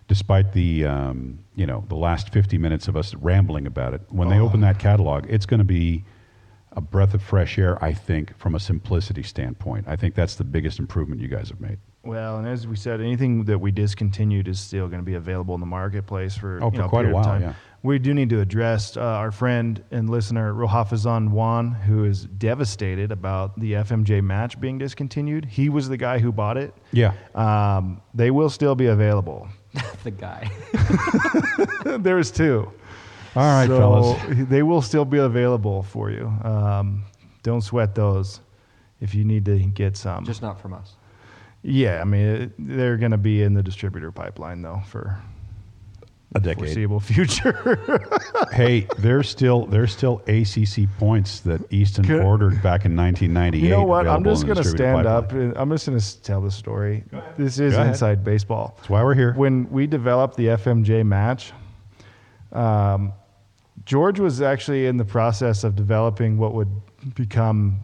despite 0.07 0.53
the 0.53 0.86
um, 0.86 1.39
you 1.55 1.66
know 1.66 1.84
the 1.89 1.95
last 1.95 2.32
50 2.32 2.57
minutes 2.57 2.88
of 2.88 2.95
us 2.95 3.16
rambling 3.16 3.66
about 3.66 3.93
it. 3.93 4.01
When 4.09 4.30
they 4.30 4.39
open 4.39 4.61
that 4.61 4.78
catalog, 4.78 5.26
it's 5.30 5.45
going 5.45 5.59
to 5.59 5.63
be 5.66 6.03
a 6.76 6.82
breath 6.82 7.13
of 7.13 7.21
fresh 7.21 7.57
air. 7.57 7.84
I 7.84 7.93
think 7.93 8.38
from 8.38 8.55
a 8.55 8.59
simplicity 8.59 9.23
standpoint, 9.23 9.86
I 9.88 9.95
think 9.95 10.13
that's 10.15 10.36
the 10.36 10.43
biggest 10.43 10.80
improvement 10.80 11.21
you 11.21 11.28
guys 11.28 11.49
have 11.49 11.61
made. 11.61 11.80
Well, 12.03 12.38
and 12.38 12.47
as 12.47 12.67
we 12.67 12.76
said, 12.76 13.01
anything 13.01 13.45
that 13.45 13.57
we 13.59 13.71
discontinued 13.71 14.47
is 14.47 14.59
still 14.59 14.88
going 14.88 14.99
to 15.01 15.05
be 15.05 15.15
available 15.15 15.55
in 15.55 15.59
the 15.59 15.65
marketplace 15.65 16.36
for, 16.38 16.59
Oh, 16.61 16.65
you 16.65 16.71
for 16.71 16.78
know, 16.78 16.89
quite 16.89 17.05
a 17.05 17.09
period 17.09 17.09
of 17.09 17.13
while, 17.15 17.23
time. 17.23 17.41
yeah. 17.41 17.53
We 17.82 17.99
do 17.99 18.13
need 18.15 18.30
to 18.32 18.41
address 18.41 18.97
uh, 18.97 19.01
our 19.01 19.32
friend 19.32 19.84
and 19.91 20.09
listener 20.09 20.53
Rohafizan 20.53 21.30
Wan, 21.30 21.71
who 21.71 22.03
is 22.03 22.26
devastated 22.26 23.11
about 23.11 23.59
the 23.59 23.73
FMJ 23.73 24.23
match 24.23 24.59
being 24.59 24.78
discontinued. 24.80 25.45
He 25.45 25.69
was 25.69 25.88
the 25.88 25.97
guy 25.97 26.17
who 26.19 26.32
bought 26.32 26.57
it. 26.57 26.73
Yeah. 26.91 27.13
Um, 27.36 28.01
they 28.15 28.32
will 28.32 28.49
still 28.49 28.73
be 28.76 28.88
available. 28.88 29.47
the 30.03 30.11
guy. 30.11 30.49
There's 31.97 32.32
two. 32.32 32.71
All 33.36 33.43
right, 33.43 33.67
so 33.67 33.77
fellas. 33.77 34.47
They 34.49 34.63
will 34.63 34.81
still 34.81 35.05
be 35.05 35.17
available 35.17 35.83
for 35.83 36.09
you. 36.09 36.27
Um, 36.43 37.03
don't 37.43 37.61
sweat 37.61 37.93
those 37.95 38.39
if 39.01 39.13
you 39.13 39.23
need 39.25 39.45
to 39.45 39.59
get 39.59 39.97
some. 39.97 40.25
Just 40.25 40.41
not 40.41 40.59
from 40.61 40.73
us. 40.73 40.93
yeah, 41.61 41.99
I 42.01 42.05
mean, 42.05 42.25
it, 42.27 42.51
they're 42.57 42.97
going 42.97 43.11
to 43.11 43.17
be 43.17 43.41
in 43.43 43.53
the 43.53 43.61
distributor 43.63 44.11
pipeline, 44.11 44.61
though, 44.61 44.81
for 44.88 45.17
A 46.33 46.39
decade. 46.39 46.59
foreseeable 46.59 46.99
future. 47.01 48.07
hey, 48.53 48.88
there's 48.99 49.29
still 49.29 49.65
there's 49.65 49.91
still 49.91 50.21
ACC 50.27 50.88
points 50.97 51.41
that 51.41 51.61
Easton 51.73 52.05
Could- 52.05 52.21
ordered 52.23 52.63
back 52.63 52.86
in 52.86 52.95
1998. 52.95 53.61
you 53.61 53.69
know 53.69 53.83
what? 53.83 54.07
I'm 54.07 54.23
just 54.23 54.45
going 54.45 54.55
to 54.55 54.63
distributor 54.63 55.03
stand 55.03 55.07
up. 55.07 55.33
and 55.33 55.57
I'm 55.57 55.69
just 55.71 55.86
going 55.88 55.99
to 55.99 56.21
tell 56.21 56.39
the 56.41 56.51
story. 56.51 57.03
This 57.38 57.59
is 57.59 57.73
Go 57.73 57.79
ahead. 57.79 57.91
inside 57.93 58.23
baseball. 58.23 58.75
That's 58.77 58.89
why 58.89 59.03
we're 59.03 59.13
here. 59.13 59.33
When 59.33 59.69
we 59.69 59.88
developed 59.88 60.38
the 60.38 60.47
FMJ 60.47 61.05
match, 61.05 61.51
um, 62.53 63.11
George 63.86 64.19
was 64.19 64.41
actually 64.41 64.88
in 64.88 64.97
the 64.97 65.05
process 65.05 65.63
of 65.63 65.75
developing 65.75 66.38
what 66.38 66.53
would 66.53 66.69
become 67.13 67.79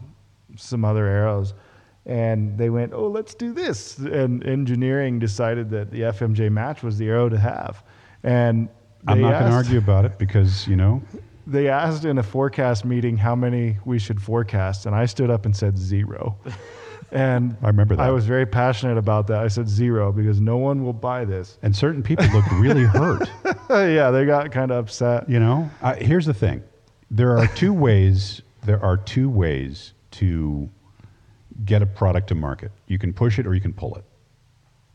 some 0.56 0.84
other 0.84 1.06
arrows. 1.06 1.54
And 2.04 2.58
they 2.58 2.70
went, 2.70 2.92
oh, 2.92 3.06
let's 3.06 3.34
do 3.34 3.52
this. 3.52 3.98
And 3.98 4.44
engineering 4.44 5.20
decided 5.20 5.70
that 5.70 5.90
the 5.92 6.00
FMJ 6.00 6.50
match 6.50 6.82
was 6.82 6.98
the 6.98 7.08
arrow 7.08 7.28
to 7.28 7.38
have. 7.38 7.84
And 8.24 8.68
I'm 9.06 9.20
not 9.20 9.38
going 9.38 9.50
to 9.50 9.56
argue 9.56 9.78
about 9.78 10.04
it 10.04 10.18
because 10.18 10.66
you 10.66 10.76
know 10.76 11.02
They 11.46 11.68
asked 11.68 12.04
in 12.04 12.18
a 12.18 12.22
forecast 12.22 12.84
meeting 12.84 13.16
how 13.16 13.34
many 13.34 13.78
we 13.84 13.98
should 13.98 14.22
forecast, 14.22 14.86
and 14.86 14.94
I 14.94 15.06
stood 15.06 15.28
up 15.28 15.44
and 15.44 15.56
said 15.56 15.76
zero. 15.76 16.36
And 17.12 17.56
I 17.62 17.66
remember 17.66 17.94
that. 17.96 18.02
I 18.02 18.10
was 18.10 18.24
very 18.24 18.46
passionate 18.46 18.96
about 18.96 19.26
that. 19.26 19.40
I 19.44 19.48
said 19.48 19.68
zero 19.68 20.12
because 20.12 20.40
no 20.40 20.56
one 20.56 20.82
will 20.82 20.92
buy 20.94 21.24
this. 21.24 21.58
and 21.62 21.76
certain 21.76 22.02
people 22.02 22.24
looked 22.28 22.50
really 22.52 22.84
hurt. 22.84 23.28
yeah, 23.70 24.10
they 24.10 24.24
got 24.24 24.50
kind 24.50 24.70
of 24.70 24.78
upset. 24.84 25.28
You 25.28 25.38
know, 25.38 25.70
uh, 25.82 25.94
here's 25.94 26.26
the 26.26 26.34
thing: 26.34 26.62
there 27.10 27.38
are 27.38 27.46
two 27.48 27.72
ways. 27.72 28.40
There 28.64 28.82
are 28.82 28.96
two 28.96 29.28
ways 29.28 29.92
to 30.12 30.68
get 31.64 31.82
a 31.82 31.86
product 31.86 32.28
to 32.28 32.34
market. 32.34 32.72
You 32.86 32.98
can 32.98 33.12
push 33.12 33.38
it 33.38 33.46
or 33.46 33.54
you 33.54 33.60
can 33.60 33.72
pull 33.72 33.94
it. 33.96 34.04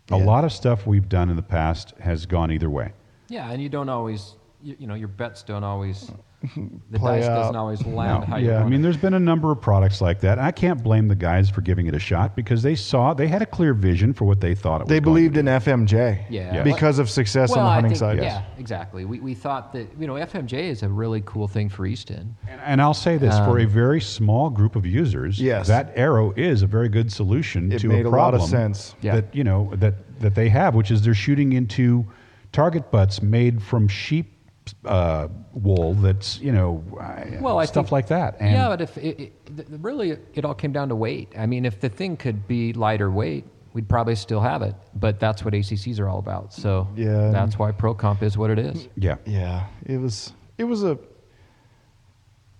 A 0.09 0.17
lot 0.17 0.43
of 0.45 0.51
stuff 0.53 0.87
we've 0.87 1.09
done 1.09 1.29
in 1.29 1.35
the 1.35 1.41
past 1.41 1.93
has 1.99 2.25
gone 2.25 2.49
either 2.51 2.69
way. 2.69 2.93
Yeah, 3.27 3.51
and 3.51 3.61
you 3.61 3.67
don't 3.67 3.89
always, 3.89 4.35
you, 4.63 4.75
you 4.79 4.87
know, 4.87 4.95
your 4.95 5.09
bets 5.09 5.43
don't 5.43 5.65
always, 5.65 6.09
the 6.43 6.99
Play 6.99 7.19
dice 7.19 7.27
doesn't 7.27 7.55
always 7.55 7.83
land 7.83 8.25
how 8.25 8.37
you 8.37 8.47
yeah. 8.47 8.53
want 8.55 8.65
I 8.67 8.69
mean, 8.69 8.79
it. 8.79 8.83
there's 8.83 8.97
been 8.97 9.15
a 9.15 9.19
number 9.19 9.51
of 9.51 9.59
products 9.59 10.01
like 10.01 10.19
that. 10.21 10.37
I 10.37 10.51
can't 10.51 10.83
blame 10.83 11.07
the 11.07 11.15
guys 11.15 11.49
for 11.49 11.61
giving 11.61 11.87
it 11.87 11.95
a 11.95 11.99
shot 11.99 12.35
because 12.35 12.61
they 12.61 12.75
saw 12.75 13.15
they 13.15 13.27
had 13.27 13.41
a 13.41 13.45
clear 13.45 13.73
vision 13.73 14.13
for 14.13 14.25
what 14.25 14.39
they 14.39 14.53
thought 14.53 14.81
it 14.81 14.83
was. 14.83 14.89
They 14.89 14.99
going 14.99 15.03
believed 15.15 15.33
to 15.33 15.39
in 15.39 15.45
FMJ 15.47 16.25
Yeah. 16.29 16.55
Yeah. 16.55 16.63
because 16.63 16.99
of 16.99 17.09
success 17.09 17.49
well, 17.49 17.61
on 17.61 17.65
the 17.65 17.71
hunting 17.71 17.89
think, 17.91 17.99
side. 17.99 18.17
Yeah, 18.19 18.43
exactly. 18.59 19.03
We, 19.05 19.19
we 19.19 19.33
thought 19.33 19.73
that, 19.73 19.87
you 19.99 20.05
know, 20.05 20.13
FMJ 20.13 20.53
is 20.53 20.83
a 20.83 20.89
really 20.89 21.23
cool 21.25 21.47
thing 21.47 21.69
for 21.69 21.87
Easton. 21.87 22.35
And, 22.47 22.61
and 22.61 22.81
I'll 22.83 22.93
say 22.93 23.17
this: 23.17 23.35
for 23.39 23.59
a 23.59 23.65
very 23.65 23.99
small 23.99 24.51
group 24.51 24.75
of 24.75 24.85
users, 24.85 25.39
Um, 25.39 25.45
Yes. 25.45 25.67
that 25.67 25.91
arrow 25.95 26.33
is 26.37 26.61
a 26.61 26.67
very 26.67 26.89
good 26.89 27.11
solution 27.11 27.71
It 27.71 27.79
to 27.79 27.87
made 27.87 28.05
a 28.05 28.09
a 28.09 28.11
lot 28.11 28.35
of 28.35 28.41
problem 28.41 28.49
sense. 28.51 28.95
Yeah. 29.01 29.15
that 29.15 29.33
you 29.35 29.43
know 29.43 29.71
that 29.77 30.19
that 30.19 30.35
they 30.35 30.49
have, 30.49 30.75
which 30.75 30.91
is 30.91 31.01
they're 31.01 31.13
shooting 31.15 31.53
into 31.53 32.05
target 32.51 32.91
butts 32.91 33.21
made 33.23 33.61
from 33.61 33.87
sheep 33.87 34.36
uh, 34.85 35.27
wool. 35.53 35.93
That's 35.95 36.39
you 36.39 36.51
know, 36.51 36.83
uh, 36.99 37.37
Well, 37.41 37.57
I 37.59 37.65
stuff 37.65 37.85
think- 37.85 37.91
like 37.91 38.07
that. 38.07 38.37
And 38.39 38.51
yeah, 38.51 38.69
but 38.69 38.81
if 38.81 38.97
it, 38.97 39.19
it, 39.19 39.55
th- 39.57 39.67
really 39.81 40.17
it 40.33 40.45
all 40.45 40.53
came 40.55 40.71
down 40.71 40.89
to 40.89 40.95
weight. 40.95 41.33
I 41.37 41.45
mean, 41.45 41.65
if 41.65 41.79
the 41.79 41.89
thing 41.89 42.17
could 42.17 42.47
be 42.47 42.73
lighter 42.73 43.09
weight, 43.11 43.45
we'd 43.73 43.87
probably 43.89 44.15
still 44.15 44.41
have 44.41 44.61
it. 44.61 44.75
But 44.95 45.19
that's 45.19 45.43
what 45.45 45.53
ACCs 45.53 45.99
are 45.99 46.07
all 46.09 46.19
about. 46.19 46.53
So 46.53 46.87
Yeah. 46.95 47.29
that's 47.31 47.57
why 47.59 47.71
Pro 47.71 47.93
Comp 47.93 48.23
is 48.23 48.37
what 48.37 48.49
it 48.49 48.59
is. 48.59 48.87
Yeah. 48.95 49.17
Yeah, 49.25 49.67
it 49.85 49.97
was 49.97 50.33
it 50.57 50.63
was 50.63 50.83
a 50.83 50.97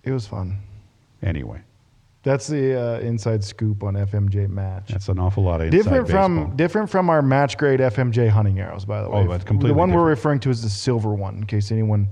it 0.03 0.11
was 0.11 0.27
fun. 0.27 0.59
Anyway, 1.21 1.61
That's 2.27 2.47
the 2.47 2.77
uh, 2.77 2.99
inside 2.99 3.41
scoop 3.41 3.83
on 3.83 3.93
FMJ 3.93 4.49
match. 4.49 4.89
that's 4.89 5.07
an 5.07 5.17
awful 5.17 5.43
lot 5.43 5.61
of 5.61 5.67
inside 5.67 5.77
different 5.77 6.09
from 6.09 6.35
baseball. 6.35 6.55
different 6.57 6.89
from 6.89 7.09
our 7.09 7.21
match 7.21 7.57
grade 7.57 7.79
FMJ 7.79 8.27
hunting 8.27 8.59
arrows, 8.59 8.83
by 8.83 9.01
the 9.01 9.09
way. 9.09 9.21
Oh, 9.21 9.27
that's 9.29 9.45
completely 9.45 9.69
the 9.69 9.77
one 9.77 9.93
we're 9.93 10.03
referring 10.03 10.41
to 10.41 10.49
is 10.49 10.61
the 10.61 10.69
silver 10.69 11.15
one, 11.15 11.37
in 11.37 11.45
case 11.45 11.71
anyone 11.71 12.09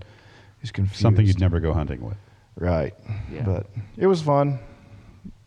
is 0.62 0.72
confused. 0.72 1.02
Something 1.02 1.26
you'd 1.26 1.42
never 1.42 1.60
go 1.60 1.74
hunting 1.74 2.00
with. 2.00 2.16
right. 2.56 2.94
Yeah. 3.30 3.44
But 3.44 3.68
it 3.98 4.08
was 4.08 4.22
fun. 4.22 4.58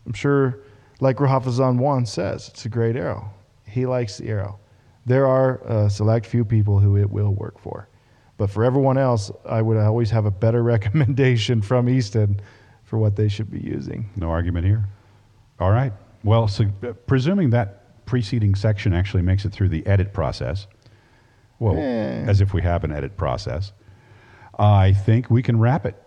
I'm 0.05 0.13
sure, 0.13 0.59
like 0.99 1.17
Rahafazan 1.17 1.79
one 1.79 2.05
says, 2.05 2.49
it's 2.49 2.65
a 2.65 2.69
great 2.69 2.95
arrow. 2.95 3.27
He 3.65 3.87
likes 3.87 4.19
the 4.19 4.27
arrow. 4.27 4.59
There 5.07 5.25
are 5.25 5.61
a 5.63 5.89
select 5.89 6.27
few 6.27 6.45
people 6.45 6.77
who 6.77 6.95
it 6.95 7.09
will 7.09 7.33
work 7.33 7.57
for, 7.57 7.89
but 8.37 8.51
for 8.51 8.63
everyone 8.63 8.99
else, 8.99 9.31
I 9.47 9.63
would 9.63 9.77
always 9.77 10.11
have 10.11 10.25
a 10.25 10.31
better 10.31 10.61
recommendation 10.75 11.63
from 11.63 11.89
Easton 11.89 12.39
for 12.89 12.97
what 12.97 13.15
they 13.15 13.27
should 13.27 13.51
be 13.51 13.59
using. 13.59 14.09
No 14.15 14.31
argument 14.31 14.65
here. 14.65 14.85
All 15.59 15.69
right. 15.71 15.93
Well, 16.23 16.47
so, 16.47 16.65
uh, 16.83 16.93
presuming 17.05 17.51
that 17.51 18.05
preceding 18.07 18.55
section 18.55 18.93
actually 18.93 19.21
makes 19.21 19.45
it 19.45 19.51
through 19.51 19.69
the 19.69 19.85
edit 19.85 20.11
process, 20.11 20.65
well, 21.59 21.75
Eh. 21.77 22.25
as 22.27 22.41
if 22.41 22.51
we 22.51 22.63
have 22.63 22.83
an 22.83 22.91
edit 22.91 23.15
process, 23.15 23.73
I 24.57 24.91
think 24.93 25.29
we 25.29 25.43
can 25.43 25.59
wrap 25.59 25.85
it. 25.85 26.01